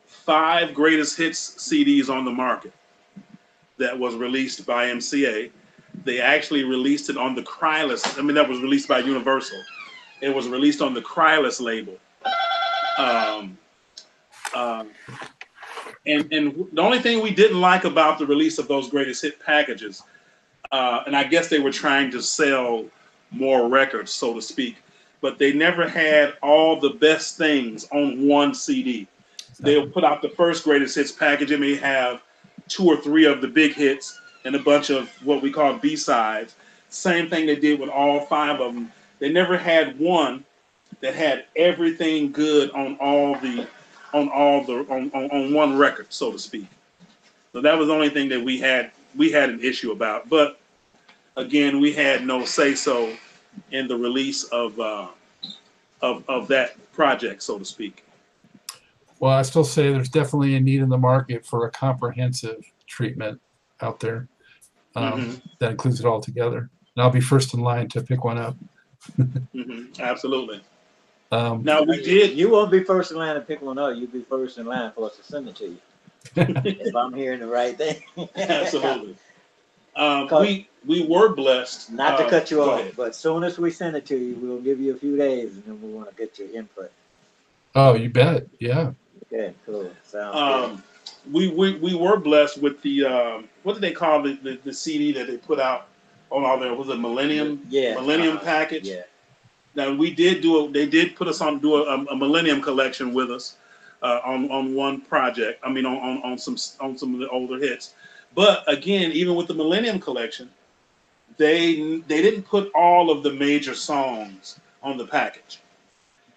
five 0.07 0.73
greatest 0.73 1.17
hits 1.17 1.69
CDs 1.69 2.09
on 2.09 2.25
the 2.25 2.31
market 2.31 2.73
that 3.83 3.99
was 3.99 4.15
released 4.15 4.65
by 4.65 4.87
MCA. 4.87 5.51
They 6.05 6.21
actually 6.21 6.63
released 6.63 7.09
it 7.09 7.17
on 7.17 7.35
the 7.35 7.43
Krylus. 7.43 8.17
I 8.17 8.21
mean, 8.21 8.35
that 8.35 8.47
was 8.47 8.61
released 8.61 8.87
by 8.87 8.99
Universal. 8.99 9.61
It 10.21 10.33
was 10.33 10.47
released 10.47 10.81
on 10.81 10.93
the 10.93 11.01
Krylus 11.01 11.59
label. 11.59 11.97
Um, 12.97 13.57
um, 14.55 14.89
and 16.05 16.31
and 16.31 16.65
the 16.71 16.81
only 16.81 16.99
thing 16.99 17.21
we 17.21 17.31
didn't 17.31 17.59
like 17.59 17.83
about 17.83 18.19
the 18.19 18.25
release 18.25 18.57
of 18.57 18.67
those 18.67 18.89
greatest 18.89 19.21
hit 19.21 19.39
packages, 19.39 20.03
uh, 20.71 21.03
and 21.05 21.15
I 21.15 21.25
guess 21.25 21.49
they 21.49 21.59
were 21.59 21.71
trying 21.71 22.09
to 22.11 22.21
sell 22.21 22.85
more 23.31 23.67
records, 23.67 24.11
so 24.11 24.33
to 24.33 24.41
speak, 24.41 24.77
but 25.21 25.37
they 25.39 25.51
never 25.51 25.87
had 25.87 26.35
all 26.41 26.79
the 26.79 26.91
best 26.91 27.37
things 27.37 27.85
on 27.91 28.27
one 28.27 28.53
CD. 28.53 29.07
They'll 29.59 29.89
put 29.89 30.03
out 30.03 30.21
the 30.21 30.29
first 30.29 30.63
greatest 30.63 30.95
hits 30.95 31.11
package. 31.11 31.51
It 31.51 31.59
may 31.59 31.75
have 31.75 32.21
two 32.67 32.85
or 32.85 32.97
three 32.97 33.25
of 33.25 33.41
the 33.41 33.47
big 33.47 33.73
hits 33.73 34.19
and 34.45 34.55
a 34.55 34.59
bunch 34.59 34.89
of 34.89 35.09
what 35.23 35.41
we 35.41 35.51
call 35.51 35.77
B 35.77 35.95
sides. 35.95 36.55
Same 36.89 37.29
thing 37.29 37.45
they 37.45 37.55
did 37.55 37.79
with 37.79 37.89
all 37.89 38.25
five 38.25 38.59
of 38.59 38.73
them. 38.73 38.91
They 39.19 39.31
never 39.31 39.57
had 39.57 39.97
one 39.99 40.43
that 41.01 41.15
had 41.15 41.45
everything 41.55 42.31
good 42.31 42.71
on 42.71 42.95
all 42.99 43.35
the 43.39 43.67
on 44.13 44.29
all 44.29 44.63
the 44.63 44.79
on, 44.89 45.11
on, 45.13 45.31
on 45.31 45.53
one 45.53 45.77
record, 45.77 46.07
so 46.09 46.31
to 46.31 46.39
speak. 46.39 46.67
So 47.51 47.61
that 47.61 47.77
was 47.77 47.87
the 47.87 47.93
only 47.93 48.09
thing 48.09 48.29
that 48.29 48.43
we 48.43 48.59
had 48.59 48.91
we 49.15 49.31
had 49.31 49.49
an 49.49 49.59
issue 49.61 49.91
about. 49.91 50.29
But 50.29 50.59
again, 51.35 51.79
we 51.79 51.93
had 51.93 52.25
no 52.25 52.45
say 52.45 52.75
so 52.75 53.15
in 53.71 53.87
the 53.87 53.95
release 53.95 54.43
of 54.45 54.79
uh, 54.79 55.07
of 56.01 56.23
of 56.27 56.47
that 56.49 56.75
project, 56.93 57.43
so 57.43 57.57
to 57.57 57.65
speak. 57.65 58.03
Well, 59.23 59.31
I 59.31 59.43
still 59.43 59.63
say 59.63 59.89
there's 59.89 60.09
definitely 60.09 60.55
a 60.55 60.59
need 60.59 60.81
in 60.81 60.89
the 60.89 60.97
market 60.97 61.45
for 61.45 61.65
a 61.65 61.71
comprehensive 61.71 62.61
treatment 62.87 63.39
out 63.79 64.01
there 64.01 64.27
um, 64.97 65.21
Mhm. 65.21 65.41
that 65.59 65.71
includes 65.71 66.01
it 66.01 66.05
all 66.05 66.19
together. 66.19 66.69
And 66.93 67.03
I'll 67.03 67.09
be 67.09 67.21
first 67.21 67.53
in 67.53 67.61
line 67.61 67.87
to 67.91 68.03
pick 68.03 68.25
one 68.25 68.37
up. 68.37 68.57
hmm 69.15 69.85
Absolutely. 69.97 70.59
Um, 71.31 71.63
Now 71.63 71.83
we 71.83 72.01
did. 72.03 72.37
You 72.37 72.49
won't 72.49 72.69
be 72.69 72.83
first 72.83 73.11
in 73.11 73.17
line 73.17 73.35
to 73.35 73.39
pick 73.39 73.61
one 73.61 73.77
up. 73.77 73.95
You'll 73.95 74.07
be 74.07 74.23
first 74.23 74.57
in 74.57 74.65
line 74.65 74.91
for 74.91 75.09
us 75.09 75.15
to 75.15 75.23
send 75.23 75.47
it 75.47 75.55
to 75.55 75.67
you. 75.67 75.77
if 76.35 76.93
I'm 76.93 77.13
hearing 77.13 77.39
the 77.39 77.47
right 77.47 77.77
thing. 77.77 78.03
Absolutely. 78.35 79.15
Um, 79.95 80.27
we 80.41 80.67
we 80.85 81.07
were 81.07 81.33
blessed. 81.33 81.93
Not 81.93 82.17
to 82.17 82.25
uh, 82.25 82.29
cut 82.29 82.51
you 82.51 82.61
off, 82.61 82.81
ahead. 82.81 82.95
but 82.97 83.15
soon 83.15 83.45
as 83.45 83.57
we 83.57 83.71
send 83.71 83.95
it 83.95 84.05
to 84.07 84.17
you, 84.17 84.35
we'll 84.35 84.59
give 84.59 84.81
you 84.81 84.93
a 84.93 84.97
few 84.97 85.15
days 85.15 85.53
and 85.53 85.63
then 85.63 85.81
we 85.81 85.93
want 85.93 86.09
to 86.09 86.15
get 86.17 86.37
your 86.37 86.53
input. 86.53 86.91
oh, 87.75 87.93
you 87.93 88.09
bet. 88.09 88.47
Yeah. 88.59 88.91
Okay, 89.33 89.53
cool. 89.65 89.91
Sounds 90.03 90.35
Um, 90.35 90.83
we, 91.31 91.47
we 91.49 91.75
we 91.77 91.95
were 91.95 92.17
blessed 92.17 92.61
with 92.61 92.81
the 92.81 93.05
um, 93.05 93.49
what 93.63 93.73
did 93.73 93.81
they 93.81 93.91
call 93.91 94.21
the, 94.21 94.33
the 94.43 94.59
the 94.63 94.73
CD 94.73 95.11
that 95.13 95.27
they 95.27 95.37
put 95.37 95.59
out 95.59 95.87
on 96.29 96.43
all 96.43 96.59
their 96.59 96.73
was 96.73 96.89
it 96.89 96.99
Millennium. 96.99 97.65
Yeah. 97.69 97.95
Millennium 97.95 98.37
uh-huh. 98.37 98.45
package. 98.45 98.87
Yeah. 98.87 99.03
Now 99.75 99.93
we 99.93 100.13
did 100.13 100.41
do 100.41 100.65
a, 100.65 100.69
they 100.69 100.85
did 100.85 101.15
put 101.15 101.27
us 101.27 101.41
on 101.41 101.59
do 101.59 101.75
a, 101.75 102.05
a 102.05 102.15
Millennium 102.15 102.61
collection 102.61 103.13
with 103.13 103.31
us 103.31 103.57
uh, 104.01 104.19
on 104.23 104.51
on 104.51 104.75
one 104.75 105.01
project. 105.01 105.61
I 105.63 105.71
mean 105.71 105.85
on, 105.85 105.97
on 105.97 106.23
on 106.23 106.37
some 106.37 106.57
on 106.79 106.97
some 106.97 107.13
of 107.13 107.19
the 107.19 107.29
older 107.29 107.57
hits. 107.57 107.95
But 108.35 108.63
again, 108.67 109.11
even 109.11 109.35
with 109.35 109.47
the 109.47 109.53
Millennium 109.53 109.99
collection, 109.99 110.49
they 111.37 112.01
they 112.07 112.21
didn't 112.21 112.43
put 112.43 112.71
all 112.75 113.09
of 113.09 113.23
the 113.23 113.33
major 113.33 113.73
songs 113.73 114.59
on 114.81 114.97
the 114.97 115.07
package, 115.07 115.59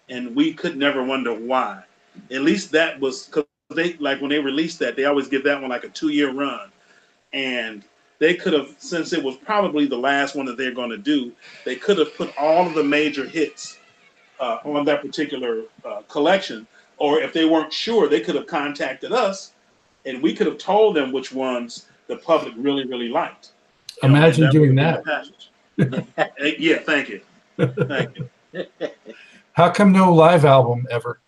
and 0.08 0.34
we 0.34 0.54
could 0.54 0.76
never 0.76 1.02
wonder 1.02 1.34
why. 1.34 1.82
At 2.30 2.42
least 2.42 2.70
that 2.72 2.98
was 3.00 3.26
because 3.26 3.44
they 3.74 3.94
like 3.94 4.20
when 4.20 4.30
they 4.30 4.38
released 4.38 4.78
that, 4.80 4.96
they 4.96 5.04
always 5.04 5.28
give 5.28 5.44
that 5.44 5.60
one 5.60 5.70
like 5.70 5.84
a 5.84 5.88
two 5.88 6.08
year 6.08 6.32
run, 6.32 6.70
and 7.32 7.84
they 8.18 8.34
could 8.34 8.52
have 8.52 8.74
since 8.78 9.12
it 9.12 9.22
was 9.22 9.36
probably 9.36 9.86
the 9.86 9.98
last 9.98 10.34
one 10.34 10.46
that 10.46 10.56
they're 10.56 10.72
going 10.72 10.90
to 10.90 10.98
do 10.98 11.32
they 11.64 11.76
could 11.76 11.98
have 11.98 12.14
put 12.16 12.32
all 12.38 12.66
of 12.66 12.74
the 12.74 12.82
major 12.82 13.26
hits 13.26 13.78
uh, 14.40 14.58
on 14.64 14.84
that 14.84 15.02
particular 15.02 15.62
uh, 15.84 16.02
collection. 16.08 16.66
Or 16.98 17.20
if 17.20 17.32
they 17.32 17.44
weren't 17.44 17.72
sure, 17.72 18.08
they 18.08 18.20
could 18.20 18.34
have 18.36 18.46
contacted 18.46 19.12
us, 19.12 19.52
and 20.06 20.22
we 20.22 20.34
could 20.34 20.46
have 20.46 20.56
told 20.56 20.96
them 20.96 21.12
which 21.12 21.30
ones 21.30 21.86
the 22.06 22.16
public 22.16 22.54
really, 22.56 22.86
really 22.86 23.08
liked. 23.08 23.50
You 24.02 24.08
know, 24.08 24.16
Imagine 24.16 24.50
doing 24.50 24.74
that. 24.76 25.04
have 25.04 25.04
been 25.04 25.90
the 25.90 25.96
passage. 25.96 26.06
Eh, 26.38 26.54
yeah, 26.58 26.78
thank 26.78 27.10
you, 27.10 27.20
thank 27.58 28.16
you. 28.16 28.30
How 29.52 29.70
come 29.70 29.92
no 29.92 30.12
live 30.12 30.46
album 30.46 30.86
ever? 30.90 31.20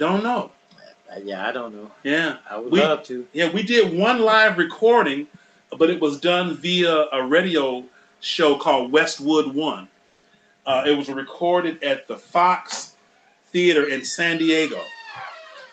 Don't 0.00 0.22
know. 0.22 0.50
yeah, 1.24 1.46
I 1.46 1.52
don't 1.52 1.74
know. 1.74 1.90
Yeah, 2.04 2.36
I 2.48 2.56
would 2.56 2.72
We- 2.72 2.80
love 2.80 3.04
to. 3.04 3.26
yeah, 3.34 3.50
we 3.50 3.62
did 3.62 3.92
one 3.92 4.20
live 4.20 4.56
recording, 4.56 5.26
but 5.76 5.90
it 5.90 6.00
was 6.00 6.18
done 6.18 6.56
via 6.56 7.06
a 7.12 7.22
radio 7.22 7.84
show 8.20 8.56
called 8.56 8.90
Westwood 8.92 9.54
One. 9.54 9.88
Uh, 10.64 10.84
it 10.86 10.96
was 10.96 11.10
recorded 11.10 11.82
at 11.84 12.08
the 12.08 12.16
Fox 12.16 12.94
Theater 13.52 13.88
in 13.90 14.02
San 14.02 14.38
Diego, 14.38 14.80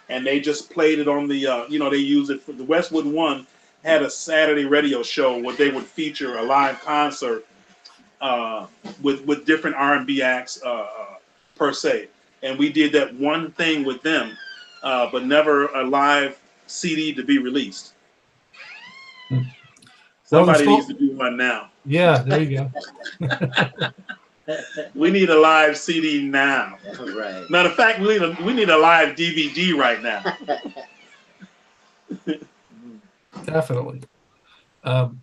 and 0.09 0.27
they 0.27 0.41
just 0.41 0.69
played 0.71 0.99
it 0.99 1.07
on 1.07 1.29
the. 1.29 1.47
Uh, 1.47 1.63
you 1.69 1.79
know, 1.79 1.89
they 1.89 1.97
used 1.97 2.29
it 2.29 2.41
for 2.41 2.51
the 2.51 2.65
Westwood 2.65 3.05
One 3.05 3.47
had 3.85 4.01
a 4.01 4.09
Saturday 4.09 4.65
radio 4.65 5.01
show 5.03 5.37
where 5.37 5.55
they 5.55 5.69
would 5.69 5.85
feature 5.85 6.37
a 6.39 6.41
live 6.41 6.81
concert 6.81 7.45
uh, 8.19 8.65
with 9.01 9.23
with 9.25 9.45
different 9.45 9.77
R 9.77 9.93
and 9.95 10.05
B 10.05 10.21
acts 10.21 10.59
uh, 10.65 10.69
uh, 10.69 10.87
per 11.55 11.71
se, 11.71 12.07
and 12.43 12.57
we 12.57 12.71
did 12.71 12.91
that 12.93 13.13
one 13.15 13.51
thing 13.51 13.83
with 13.83 14.01
them, 14.01 14.37
uh, 14.83 15.09
but 15.11 15.25
never 15.25 15.67
a 15.67 15.83
live 15.83 16.39
CD 16.67 17.13
to 17.13 17.23
be 17.23 17.39
released. 17.39 17.93
Hmm. 19.29 19.35
Well, 19.35 19.45
Somebody 20.45 20.65
there's 20.65 20.67
needs 20.67 20.87
to 20.87 20.93
do 20.93 21.11
one 21.15 21.37
now. 21.37 21.69
Yeah, 21.85 22.17
there 22.19 22.41
you 22.41 22.69
go. 23.19 23.89
We 24.95 25.11
need 25.11 25.29
a 25.29 25.37
live 25.37 25.77
CD 25.77 26.23
now. 26.23 26.77
right. 26.99 27.49
Matter 27.49 27.69
of 27.69 27.75
fact, 27.75 27.99
we 27.99 28.17
need 28.17 28.21
a 28.21 28.37
we 28.43 28.53
need 28.53 28.69
a 28.69 28.77
live 28.77 29.15
DVD 29.15 29.75
right 29.75 30.01
now. 30.01 30.23
Definitely. 33.45 34.01
Um, 34.83 35.21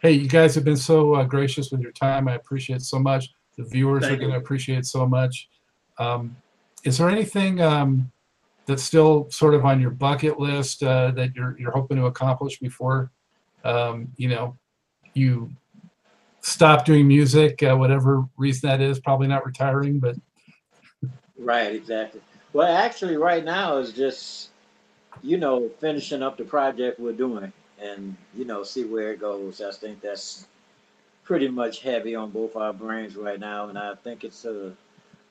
hey, 0.00 0.12
you 0.12 0.28
guys 0.28 0.54
have 0.54 0.64
been 0.64 0.76
so 0.76 1.14
uh, 1.14 1.24
gracious 1.24 1.72
with 1.72 1.80
your 1.80 1.92
time. 1.92 2.28
I 2.28 2.34
appreciate 2.34 2.76
it 2.76 2.82
so 2.82 2.98
much. 2.98 3.30
The 3.56 3.64
viewers 3.64 4.04
Thank 4.04 4.14
are 4.14 4.20
going 4.20 4.30
to 4.32 4.38
appreciate 4.38 4.78
it 4.78 4.86
so 4.86 5.06
much. 5.06 5.48
Um, 5.98 6.36
is 6.84 6.98
there 6.98 7.08
anything 7.08 7.60
um, 7.60 8.10
that's 8.66 8.82
still 8.82 9.30
sort 9.30 9.54
of 9.54 9.64
on 9.64 9.80
your 9.80 9.90
bucket 9.90 10.38
list 10.38 10.82
uh, 10.82 11.10
that 11.12 11.34
you're 11.34 11.58
you're 11.58 11.72
hoping 11.72 11.96
to 11.98 12.06
accomplish 12.06 12.58
before 12.58 13.10
um, 13.64 14.08
you 14.16 14.28
know 14.28 14.56
you 15.14 15.50
stop 16.40 16.84
doing 16.84 17.08
music, 17.08 17.62
uh, 17.62 17.74
whatever 17.74 18.24
reason 18.36 18.68
that 18.68 18.80
is? 18.80 19.00
Probably 19.00 19.26
not 19.26 19.44
retiring, 19.44 19.98
but 19.98 20.16
Right, 21.38 21.74
exactly. 21.74 22.20
Well, 22.52 22.74
actually, 22.74 23.16
right 23.16 23.44
now 23.44 23.76
is 23.78 23.92
just, 23.92 24.50
you 25.22 25.36
know, 25.36 25.68
finishing 25.80 26.22
up 26.22 26.38
the 26.38 26.44
project 26.44 26.98
we're 26.98 27.12
doing 27.12 27.52
and, 27.80 28.16
you 28.34 28.44
know, 28.44 28.62
see 28.62 28.84
where 28.84 29.12
it 29.12 29.20
goes. 29.20 29.60
I 29.60 29.72
think 29.72 30.00
that's 30.00 30.46
pretty 31.24 31.48
much 31.48 31.82
heavy 31.82 32.14
on 32.14 32.30
both 32.30 32.56
our 32.56 32.72
brains 32.72 33.16
right 33.16 33.38
now. 33.38 33.68
And 33.68 33.78
I 33.78 33.94
think 33.96 34.24
it's 34.24 34.44
a 34.44 34.72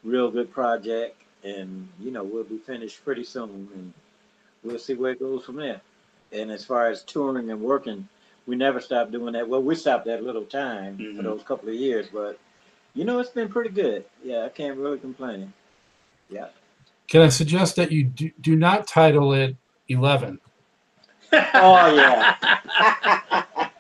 real 0.05 0.31
good 0.31 0.51
project. 0.53 1.21
And, 1.43 1.89
you 1.99 2.11
know, 2.11 2.23
we'll 2.23 2.43
be 2.45 2.57
finished 2.57 3.03
pretty 3.03 3.23
soon 3.23 3.67
and 3.75 3.93
we'll 4.63 4.79
see 4.79 4.93
where 4.95 5.11
it 5.11 5.19
goes 5.19 5.43
from 5.45 5.57
there. 5.57 5.81
And 6.31 6.49
as 6.51 6.63
far 6.65 6.87
as 6.87 7.03
touring 7.03 7.51
and 7.51 7.61
working, 7.61 8.07
we 8.47 8.55
never 8.55 8.79
stopped 8.79 9.11
doing 9.11 9.33
that. 9.33 9.47
Well, 9.47 9.61
we 9.61 9.75
stopped 9.75 10.05
that 10.05 10.23
little 10.23 10.45
time 10.45 10.97
Mhm. 10.97 11.17
for 11.17 11.23
those 11.23 11.43
couple 11.43 11.69
of 11.69 11.75
years, 11.75 12.07
but, 12.11 12.39
you 12.93 13.03
know, 13.05 13.19
it's 13.19 13.29
been 13.29 13.49
pretty 13.49 13.69
good. 13.69 14.05
Yeah, 14.23 14.45
I 14.45 14.49
can't 14.49 14.77
really 14.77 14.99
complain. 14.99 15.51
Yeah. 16.29 16.47
can 17.07 17.21
I 17.21 17.29
suggest 17.29 17.75
that 17.75 17.91
you 17.91 18.03
do, 18.03 18.31
do 18.41 18.55
not 18.55 18.87
title 18.87 19.31
it 19.33 19.55
11? 19.89 20.39
Oh 21.53 21.93
yeah. 21.95 22.35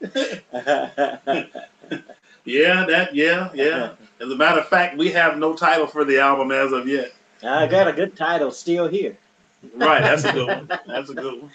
Yeah, 2.44 2.86
that 2.86 3.12
yeah, 3.12 3.50
yeah. 3.54 3.94
As 4.20 4.30
a 4.30 4.36
matter 4.36 4.60
of 4.60 4.68
fact, 4.68 4.96
we 4.96 5.10
have 5.12 5.38
no 5.38 5.54
title 5.54 5.86
for 5.86 6.04
the 6.04 6.18
album 6.18 6.50
as 6.50 6.72
of 6.72 6.88
yet. 6.88 7.12
I 7.42 7.66
got 7.66 7.86
a 7.86 7.92
good 7.92 8.16
title 8.16 8.50
still 8.50 8.88
here. 8.88 9.16
Right, 9.74 10.00
that's 10.02 10.24
a 10.24 10.32
good 10.32 10.48
one. 10.48 10.68
That's 10.86 11.10
a 11.10 11.14
good 11.14 11.42
one. 11.42 11.50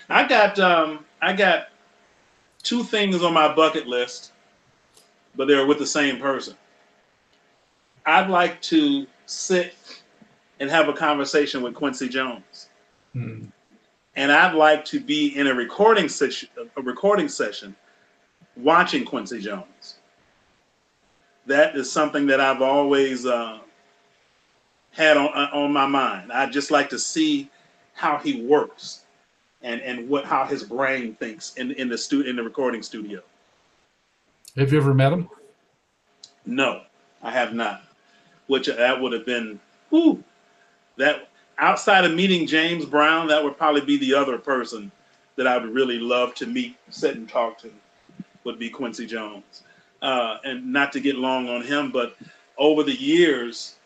I 0.08 0.26
got 0.26 0.58
um 0.58 1.04
I 1.22 1.32
got 1.32 1.68
two 2.62 2.82
things 2.84 3.22
on 3.22 3.32
my 3.32 3.52
bucket 3.54 3.86
list, 3.86 4.32
but 5.36 5.46
they're 5.48 5.66
with 5.66 5.78
the 5.78 5.86
same 5.86 6.18
person. 6.18 6.54
I'd 8.06 8.30
like 8.30 8.60
to 8.62 9.06
sit 9.26 9.74
and 10.60 10.70
have 10.70 10.88
a 10.88 10.92
conversation 10.92 11.62
with 11.62 11.74
Quincy 11.74 12.08
Jones. 12.08 12.68
Hmm. 13.14 13.44
and 14.16 14.30
I'd 14.30 14.54
like 14.54 14.84
to 14.86 15.00
be 15.00 15.36
in 15.36 15.46
a 15.46 15.54
recording 15.54 16.08
session, 16.10 16.50
a 16.76 16.82
recording 16.82 17.26
session, 17.28 17.74
watching 18.56 19.04
Quincy 19.04 19.40
Jones. 19.40 19.97
That 21.48 21.76
is 21.76 21.90
something 21.90 22.26
that 22.26 22.40
I've 22.40 22.60
always 22.60 23.24
uh, 23.24 23.58
had 24.92 25.16
on 25.16 25.28
uh, 25.28 25.48
on 25.52 25.72
my 25.72 25.86
mind. 25.86 26.30
I 26.30 26.46
just 26.46 26.70
like 26.70 26.90
to 26.90 26.98
see 26.98 27.50
how 27.94 28.18
he 28.18 28.42
works, 28.42 29.04
and 29.62 29.80
and 29.80 30.08
what 30.08 30.26
how 30.26 30.44
his 30.44 30.62
brain 30.62 31.14
thinks 31.14 31.54
in 31.54 31.72
in 31.72 31.88
the 31.88 31.96
stu- 31.96 32.20
in 32.20 32.36
the 32.36 32.42
recording 32.42 32.82
studio. 32.82 33.22
Have 34.56 34.72
you 34.72 34.78
ever 34.78 34.92
met 34.92 35.12
him? 35.12 35.28
No, 36.44 36.82
I 37.22 37.30
have 37.30 37.54
not. 37.54 37.82
Which 38.46 38.66
that 38.66 39.00
would 39.00 39.12
have 39.12 39.24
been, 39.26 39.58
whew, 39.90 40.22
that 40.96 41.28
outside 41.58 42.04
of 42.04 42.14
meeting 42.14 42.46
James 42.46 42.84
Brown, 42.84 43.26
that 43.28 43.42
would 43.42 43.56
probably 43.56 43.82
be 43.82 43.96
the 43.98 44.14
other 44.14 44.36
person 44.36 44.92
that 45.36 45.46
I 45.46 45.56
would 45.56 45.72
really 45.72 45.98
love 45.98 46.34
to 46.36 46.46
meet, 46.46 46.76
sit 46.90 47.16
and 47.16 47.28
talk 47.28 47.58
to, 47.58 47.70
would 48.44 48.58
be 48.58 48.68
Quincy 48.68 49.06
Jones. 49.06 49.62
Uh, 50.00 50.38
and 50.44 50.72
not 50.72 50.92
to 50.92 51.00
get 51.00 51.16
long 51.16 51.48
on 51.48 51.60
him, 51.62 51.90
but 51.90 52.16
over 52.56 52.84
the 52.84 52.94
years, 52.94 53.76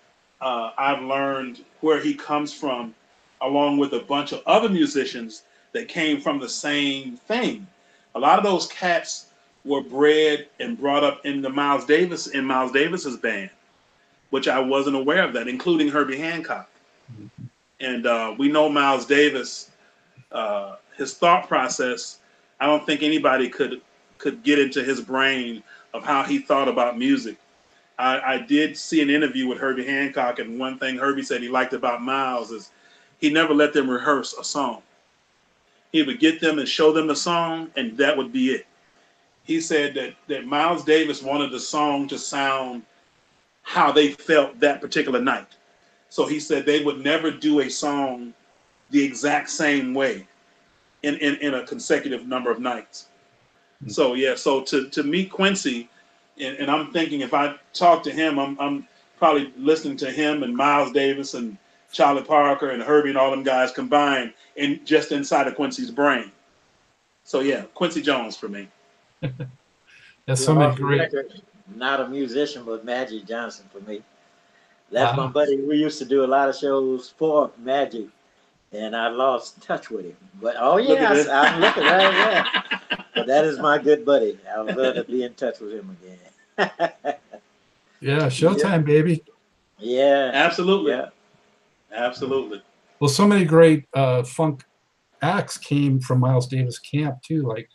uh, 0.43 0.73
I've 0.77 1.03
learned 1.03 1.65
where 1.81 2.01
he 2.01 2.15
comes 2.15 2.53
from, 2.53 2.95
along 3.41 3.79
with 3.79 3.93
a 3.95 4.01
bunch 4.01 4.33
of 4.33 4.43
other 4.47 4.69
musicians 4.69 5.45
that 5.73 5.89
came 5.89 6.21
from 6.21 6.39
the 6.39 6.49
same 6.49 7.17
thing. 7.17 7.67
A 8.15 8.21
lot 8.21 8.39
of 8.39 8.45
those 8.45 8.67
cats 8.67 9.27
were 9.65 9.81
bred 9.81 10.49
and 10.61 10.79
brought 10.79 11.05
up 11.05 11.25
in 11.25 11.41
the 11.41 11.49
Miles 11.49 11.85
Davis 11.85 12.27
in 12.29 12.45
Miles 12.45 12.73
Davis's 12.73 13.17
band, 13.17 13.51
which 14.31 14.49
I 14.49 14.59
wasn't 14.59 14.97
aware 14.97 15.23
of 15.23 15.33
that, 15.35 15.49
including 15.49 15.89
Herbie 15.89 16.19
Hancock. 16.19 16.69
And 17.81 18.07
uh, 18.07 18.35
we 18.39 18.49
know 18.49 18.69
Miles 18.69 19.07
Davis, 19.07 19.71
uh, 20.31 20.77
his 20.97 21.15
thought 21.15 21.49
process. 21.49 22.19
I 22.61 22.67
don't 22.67 22.85
think 22.87 23.03
anybody 23.03 23.49
could 23.49 23.81
could 24.19 24.43
get 24.45 24.59
into 24.61 24.85
his 24.85 25.01
brain 25.01 25.65
of 25.95 26.05
how 26.05 26.23
he 26.23 26.39
thought 26.39 26.69
about 26.69 26.99
music. 26.99 27.37
I, 27.99 28.35
I 28.35 28.39
did 28.39 28.77
see 28.77 29.03
an 29.03 29.11
interview 29.11 29.47
with 29.47 29.59
Herbie 29.59 29.87
Hancock, 29.87 30.39
and 30.39 30.59
one 30.59 30.79
thing 30.79 30.97
Herbie 30.97 31.23
said 31.23 31.43
he 31.43 31.49
liked 31.49 31.73
about 31.73 32.03
Miles 32.03 32.51
is 32.51 32.71
he 33.19 33.31
never 33.31 33.55
let 33.55 33.73
them 33.73 33.89
rehearse 33.89 34.33
a 34.35 34.45
song. 34.45 34.83
He 35.93 36.03
would 36.03 36.21
get 36.21 36.41
them 36.41 36.59
and 36.59 36.67
show 36.67 36.93
them 36.93 37.07
the 37.07 37.17
song, 37.17 37.71
and 37.77 37.97
that 37.99 38.17
would 38.17 38.33
be 38.33 38.53
it 38.53 38.67
he 39.45 39.61
said 39.61 39.95
that 39.95 40.15
that 40.29 40.47
Miles 40.47 40.85
Davis 40.85 41.23
wanted 41.23 41.51
the 41.51 41.61
song 41.61 42.09
to 42.09 42.19
sound 42.19 42.83
how 43.63 43.93
they 43.93 44.13
felt 44.13 44.59
that 44.61 44.81
particular 44.81 45.21
night. 45.21 45.49
So 46.09 46.27
he 46.27 46.41
said 46.41 46.67
they 46.67 46.85
would 46.85 47.03
never 47.03 47.31
do 47.31 47.61
a 47.61 47.71
song 47.71 48.35
the 48.91 49.03
exact 49.03 49.49
same 49.51 49.95
way 49.95 50.27
in, 51.03 51.17
in, 51.17 51.37
in 51.37 51.55
a 51.55 51.65
consecutive 51.65 52.27
number 52.27 52.51
of 52.51 52.61
nights. 52.61 53.09
Mm-hmm. 53.83 53.91
So 53.91 54.15
yeah, 54.15 54.35
so 54.35 54.63
to, 54.63 54.89
to 54.91 55.03
meet 55.03 55.31
Quincy, 55.31 55.89
and, 56.41 56.57
and 56.57 56.71
I'm 56.71 56.93
thinking 56.93 57.21
if 57.21 57.35
I 57.35 57.57
talk 57.75 58.03
to 58.05 58.13
him, 58.13 58.39
I'm 58.39 58.59
I'm 58.61 58.87
probably 59.19 59.53
listening 59.57 59.97
to 59.99 60.11
him 60.11 60.43
and 60.43 60.55
Miles 60.57 60.93
Davis 60.93 61.35
and 61.35 61.57
Charlie 61.93 62.23
Parker 62.23 62.71
and 62.71 62.83
Herbie 62.83 63.11
and 63.11 63.19
all 63.19 63.31
them 63.31 63.43
guys 63.43 63.71
combined 63.73 64.33
in 64.57 64.81
just 64.85 65.13
inside 65.13 65.47
of 65.47 65.55
Quincy's 65.55 65.91
brain. 65.91 66.31
So 67.25 67.41
yeah, 67.41 67.63
Quincy 67.75 68.03
Jones 68.03 68.37
for 68.37 68.49
me. 68.49 68.69
That's 70.27 70.45
so 70.45 70.55
many 70.55 70.75
great. 70.77 71.01
record, 71.01 71.43
Not 71.75 72.01
a 72.01 72.09
musician, 72.09 72.65
but 72.65 72.85
Magic 72.85 73.27
Johnson 73.27 73.67
for 73.73 73.81
me. 73.81 74.03
That's 74.91 75.17
Wow. 75.17 75.27
my 75.27 75.33
buddy. 75.33 75.57
We 75.61 75.77
used 75.77 75.99
to 76.01 76.05
do 76.05 76.25
a 76.25 76.27
lot 76.27 76.49
of 76.49 76.57
shows 76.57 77.15
for 77.17 77.51
Magic, 77.59 78.07
and 78.73 78.97
I 78.97 79.09
lost 79.09 79.63
touch 79.63 79.91
with 79.91 80.07
him. 80.07 80.17
But 80.41 80.57
oh 80.59 80.77
Look 80.77 80.99
yeah, 80.99 81.13
at. 81.13 81.29
I, 81.29 81.47
am 81.49 81.61
looking 81.61 81.83
right 81.85 82.01
yeah. 82.13 83.03
But 83.15 83.27
that 83.27 83.45
is 83.45 83.59
my 83.59 83.79
good 83.79 84.05
buddy. 84.05 84.39
I 84.55 84.63
would 84.63 84.77
love 84.77 84.95
to 84.95 85.05
be 85.05 85.25
in 85.25 85.35
touch 85.35 85.61
with 85.61 85.73
him 85.73 85.97
again. 86.03 87.15
Yeah, 88.03 88.27
Showtime, 88.27 88.85
baby. 88.85 89.23
yeah, 89.79 90.33
Absolutely. 90.35 90.91
yeah. 90.91 91.11
Absolutely. 91.95 92.61
Well, 92.99 93.09
so 93.09 93.29
many 93.29 93.45
great 93.45 93.85
uh, 93.95 94.25
funk 94.25 94.65
acts 95.23 95.57
came 95.57 96.01
from 96.01 96.19
Miles 96.19 96.49
Davis 96.49 96.81
camp 96.81 97.23
too, 97.23 97.43
like 97.43 97.69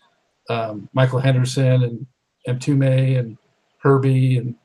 um, 0.49 0.89
Michael 0.93 1.19
Henderson 1.19 1.83
and 1.83 2.07
Mtume 2.47 3.17
and 3.17 3.37
Herbie 3.79 4.37
and 4.37 4.55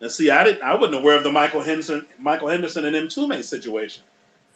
And 0.00 0.10
see, 0.10 0.30
I 0.30 0.42
didn't 0.42 0.62
I 0.62 0.74
wasn't 0.74 0.96
aware 0.96 1.16
of 1.16 1.22
the 1.22 1.30
Michael 1.32 1.62
Henderson 1.62 2.06
Michael 2.18 2.48
Henderson 2.48 2.84
and 2.84 2.96
Mtume 2.96 3.42
situation. 3.44 4.02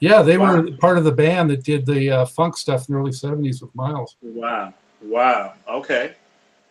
Yeah, 0.00 0.22
they 0.22 0.38
Wow. 0.38 0.62
were 0.62 0.70
part 0.78 0.98
of 0.98 1.04
the 1.04 1.12
band 1.12 1.50
that 1.50 1.64
did 1.64 1.86
the 1.86 2.10
uh, 2.10 2.24
funk 2.26 2.56
stuff 2.56 2.88
in 2.88 2.94
the 2.94 3.00
early 3.00 3.12
'70s 3.12 3.60
with 3.62 3.74
Miles. 3.74 4.16
Wow. 4.22 4.74
Wow. 5.02 5.54
Okay. 5.68 6.14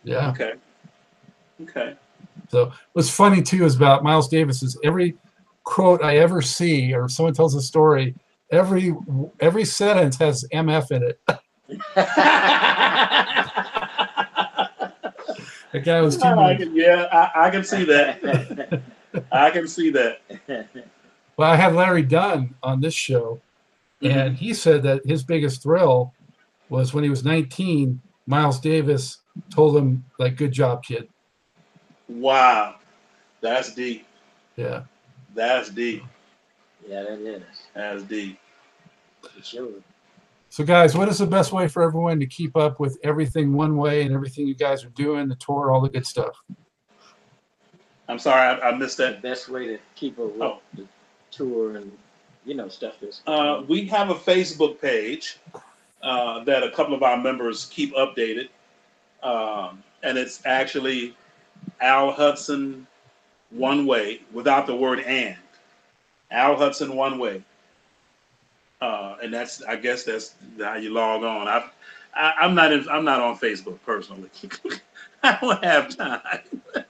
Yeah. 0.04 0.32
Okay. 0.32 0.54
Okay. 1.64 1.96
So 2.50 2.72
what's 2.94 3.10
funny 3.10 3.42
too 3.42 3.66
is 3.66 3.76
about 3.76 4.04
Miles 4.04 4.28
Davis 4.28 4.64
is 4.64 4.78
every 4.84 5.16
quote 5.64 6.04
I 6.04 6.18
ever 6.18 6.42
see 6.42 6.94
or 6.94 7.06
if 7.06 7.12
someone 7.12 7.34
tells 7.34 7.56
a 7.56 7.62
story, 7.62 8.16
every 8.52 8.96
every 9.40 9.66
sentence 9.66 10.18
has 10.18 10.46
MF 10.54 10.92
in 10.92 11.04
it. 11.04 11.20
The 15.74 15.80
guy 15.82 16.02
was 16.02 16.18
too 16.18 16.28
I 16.28 16.56
can, 16.56 16.74
yeah, 16.76 17.08
I, 17.12 17.48
I 17.48 17.50
can 17.50 17.64
see 17.64 17.84
that. 17.84 18.82
I 19.32 19.52
can 19.52 19.68
see 19.68 19.90
that. 19.92 20.22
Well, 21.38 21.50
I 21.52 21.56
had 21.56 21.74
Larry 21.76 22.02
Dunn 22.02 22.56
on 22.64 22.82
this 22.82 22.94
show, 22.96 23.40
mm-hmm. 24.02 24.18
and 24.18 24.36
he 24.36 24.54
said 24.54 24.84
that 24.84 25.06
his 25.06 25.24
biggest 25.24 25.62
thrill 25.64 26.14
was 26.70 26.94
when 26.94 27.04
he 27.04 27.10
was 27.10 27.24
19. 27.24 28.02
Miles 28.26 28.60
Davis 28.60 29.20
told 29.54 29.78
him, 29.78 30.04
like, 30.20 30.36
"Good 30.36 30.52
job, 30.52 30.84
kid." 30.84 31.08
Wow. 32.10 32.76
That's 33.42 33.74
deep. 33.74 34.06
Yeah. 34.56 34.84
That's 35.36 35.70
deep. 35.70 36.04
yeah, 36.88 37.04
that 37.04 37.20
is 37.20 37.44
That's 37.76 38.04
deep. 38.04 38.40
for 39.22 39.44
sure. 39.44 39.70
So, 40.50 40.64
guys, 40.64 40.96
what 40.96 41.08
is 41.10 41.20
the 41.20 41.28
best 41.28 41.52
way 41.52 41.68
for 41.68 41.84
everyone 41.84 42.20
to 42.20 42.26
keep 42.26 42.56
up 42.58 42.80
with 42.80 42.98
everything 43.04 43.54
one 43.54 43.78
way 43.78 44.02
and 44.04 44.14
everything 44.14 44.48
you 44.48 44.56
guys 44.56 44.84
are 44.84 44.90
doing, 44.90 45.28
the 45.28 45.36
tour, 45.36 45.72
all 45.72 45.82
the 45.82 45.90
good 45.90 46.08
stuff? 46.08 46.42
I'm 48.10 48.18
sorry, 48.18 48.60
I, 48.60 48.70
I 48.70 48.76
missed 48.76 48.98
The 48.98 49.04
that. 49.04 49.22
best 49.22 49.50
way 49.50 49.68
to 49.68 49.78
keep 49.96 50.18
up 50.18 50.34
with 50.34 50.42
Oh. 50.42 50.60
Tour 51.38 51.78
and 51.78 51.92
you 52.46 52.56
know 52.56 52.68
stuff 52.68 52.96
that's 53.02 53.22
Uh, 53.28 53.64
we 53.68 53.86
have 53.86 54.10
a 54.10 54.16
Facebook 54.16 54.82
page 54.82 55.38
uh, 56.02 56.44
that 56.46 56.64
a 56.64 56.72
couple 56.72 56.94
of 56.94 57.04
our 57.04 57.18
members 57.18 57.66
keep 57.66 57.94
updated, 57.96 58.50
um, 59.24 59.84
and 60.04 60.18
it's 60.18 60.42
actually 60.46 61.16
Al 61.82 62.12
Hudson 62.12 62.88
One 63.52 63.86
Way 63.86 64.22
without 64.34 64.66
the 64.68 64.76
word 64.76 65.00
"and." 65.02 65.38
Al 66.32 66.56
Hudson 66.58 66.96
One 66.96 67.20
Way, 67.20 67.44
uh, 68.82 69.16
and 69.22 69.34
that's 69.34 69.62
I 69.64 69.76
guess 69.76 70.04
that's 70.04 70.36
how 70.60 70.76
you 70.76 70.92
log 70.92 71.24
on. 71.24 71.48
I've, 71.48 71.70
I, 72.16 72.34
I'm 72.42 72.56
not 72.56 72.72
in, 72.74 72.88
I'm 72.90 73.06
not 73.06 73.22
on 73.22 73.38
Facebook 73.38 73.80
personally. 73.86 74.30
I 75.24 75.38
don't 75.42 75.64
have 75.64 75.96
time, 75.96 76.62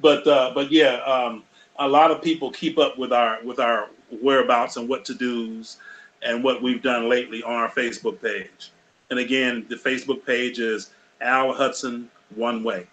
but 0.00 0.26
uh, 0.26 0.52
but 0.54 0.70
yeah, 0.70 0.96
um, 1.02 1.42
a 1.80 1.88
lot 1.88 2.10
of 2.10 2.22
people 2.22 2.50
keep 2.50 2.78
up 2.78 2.96
with 2.98 3.12
our 3.12 3.42
with 3.42 3.58
our 3.58 3.88
whereabouts 4.22 4.76
and 4.76 4.88
what 4.88 5.04
to 5.06 5.14
dos 5.14 5.78
and 6.22 6.44
what 6.44 6.62
we've 6.62 6.82
done 6.82 7.08
lately 7.08 7.42
on 7.42 7.54
our 7.54 7.70
Facebook 7.70 8.20
page. 8.20 8.70
And 9.08 9.18
again, 9.18 9.66
the 9.68 9.76
Facebook 9.76 10.24
page 10.24 10.58
is 10.60 10.90
Al 11.20 11.52
Hudson 11.52 12.10
One 12.34 12.62
Way. 12.62 12.86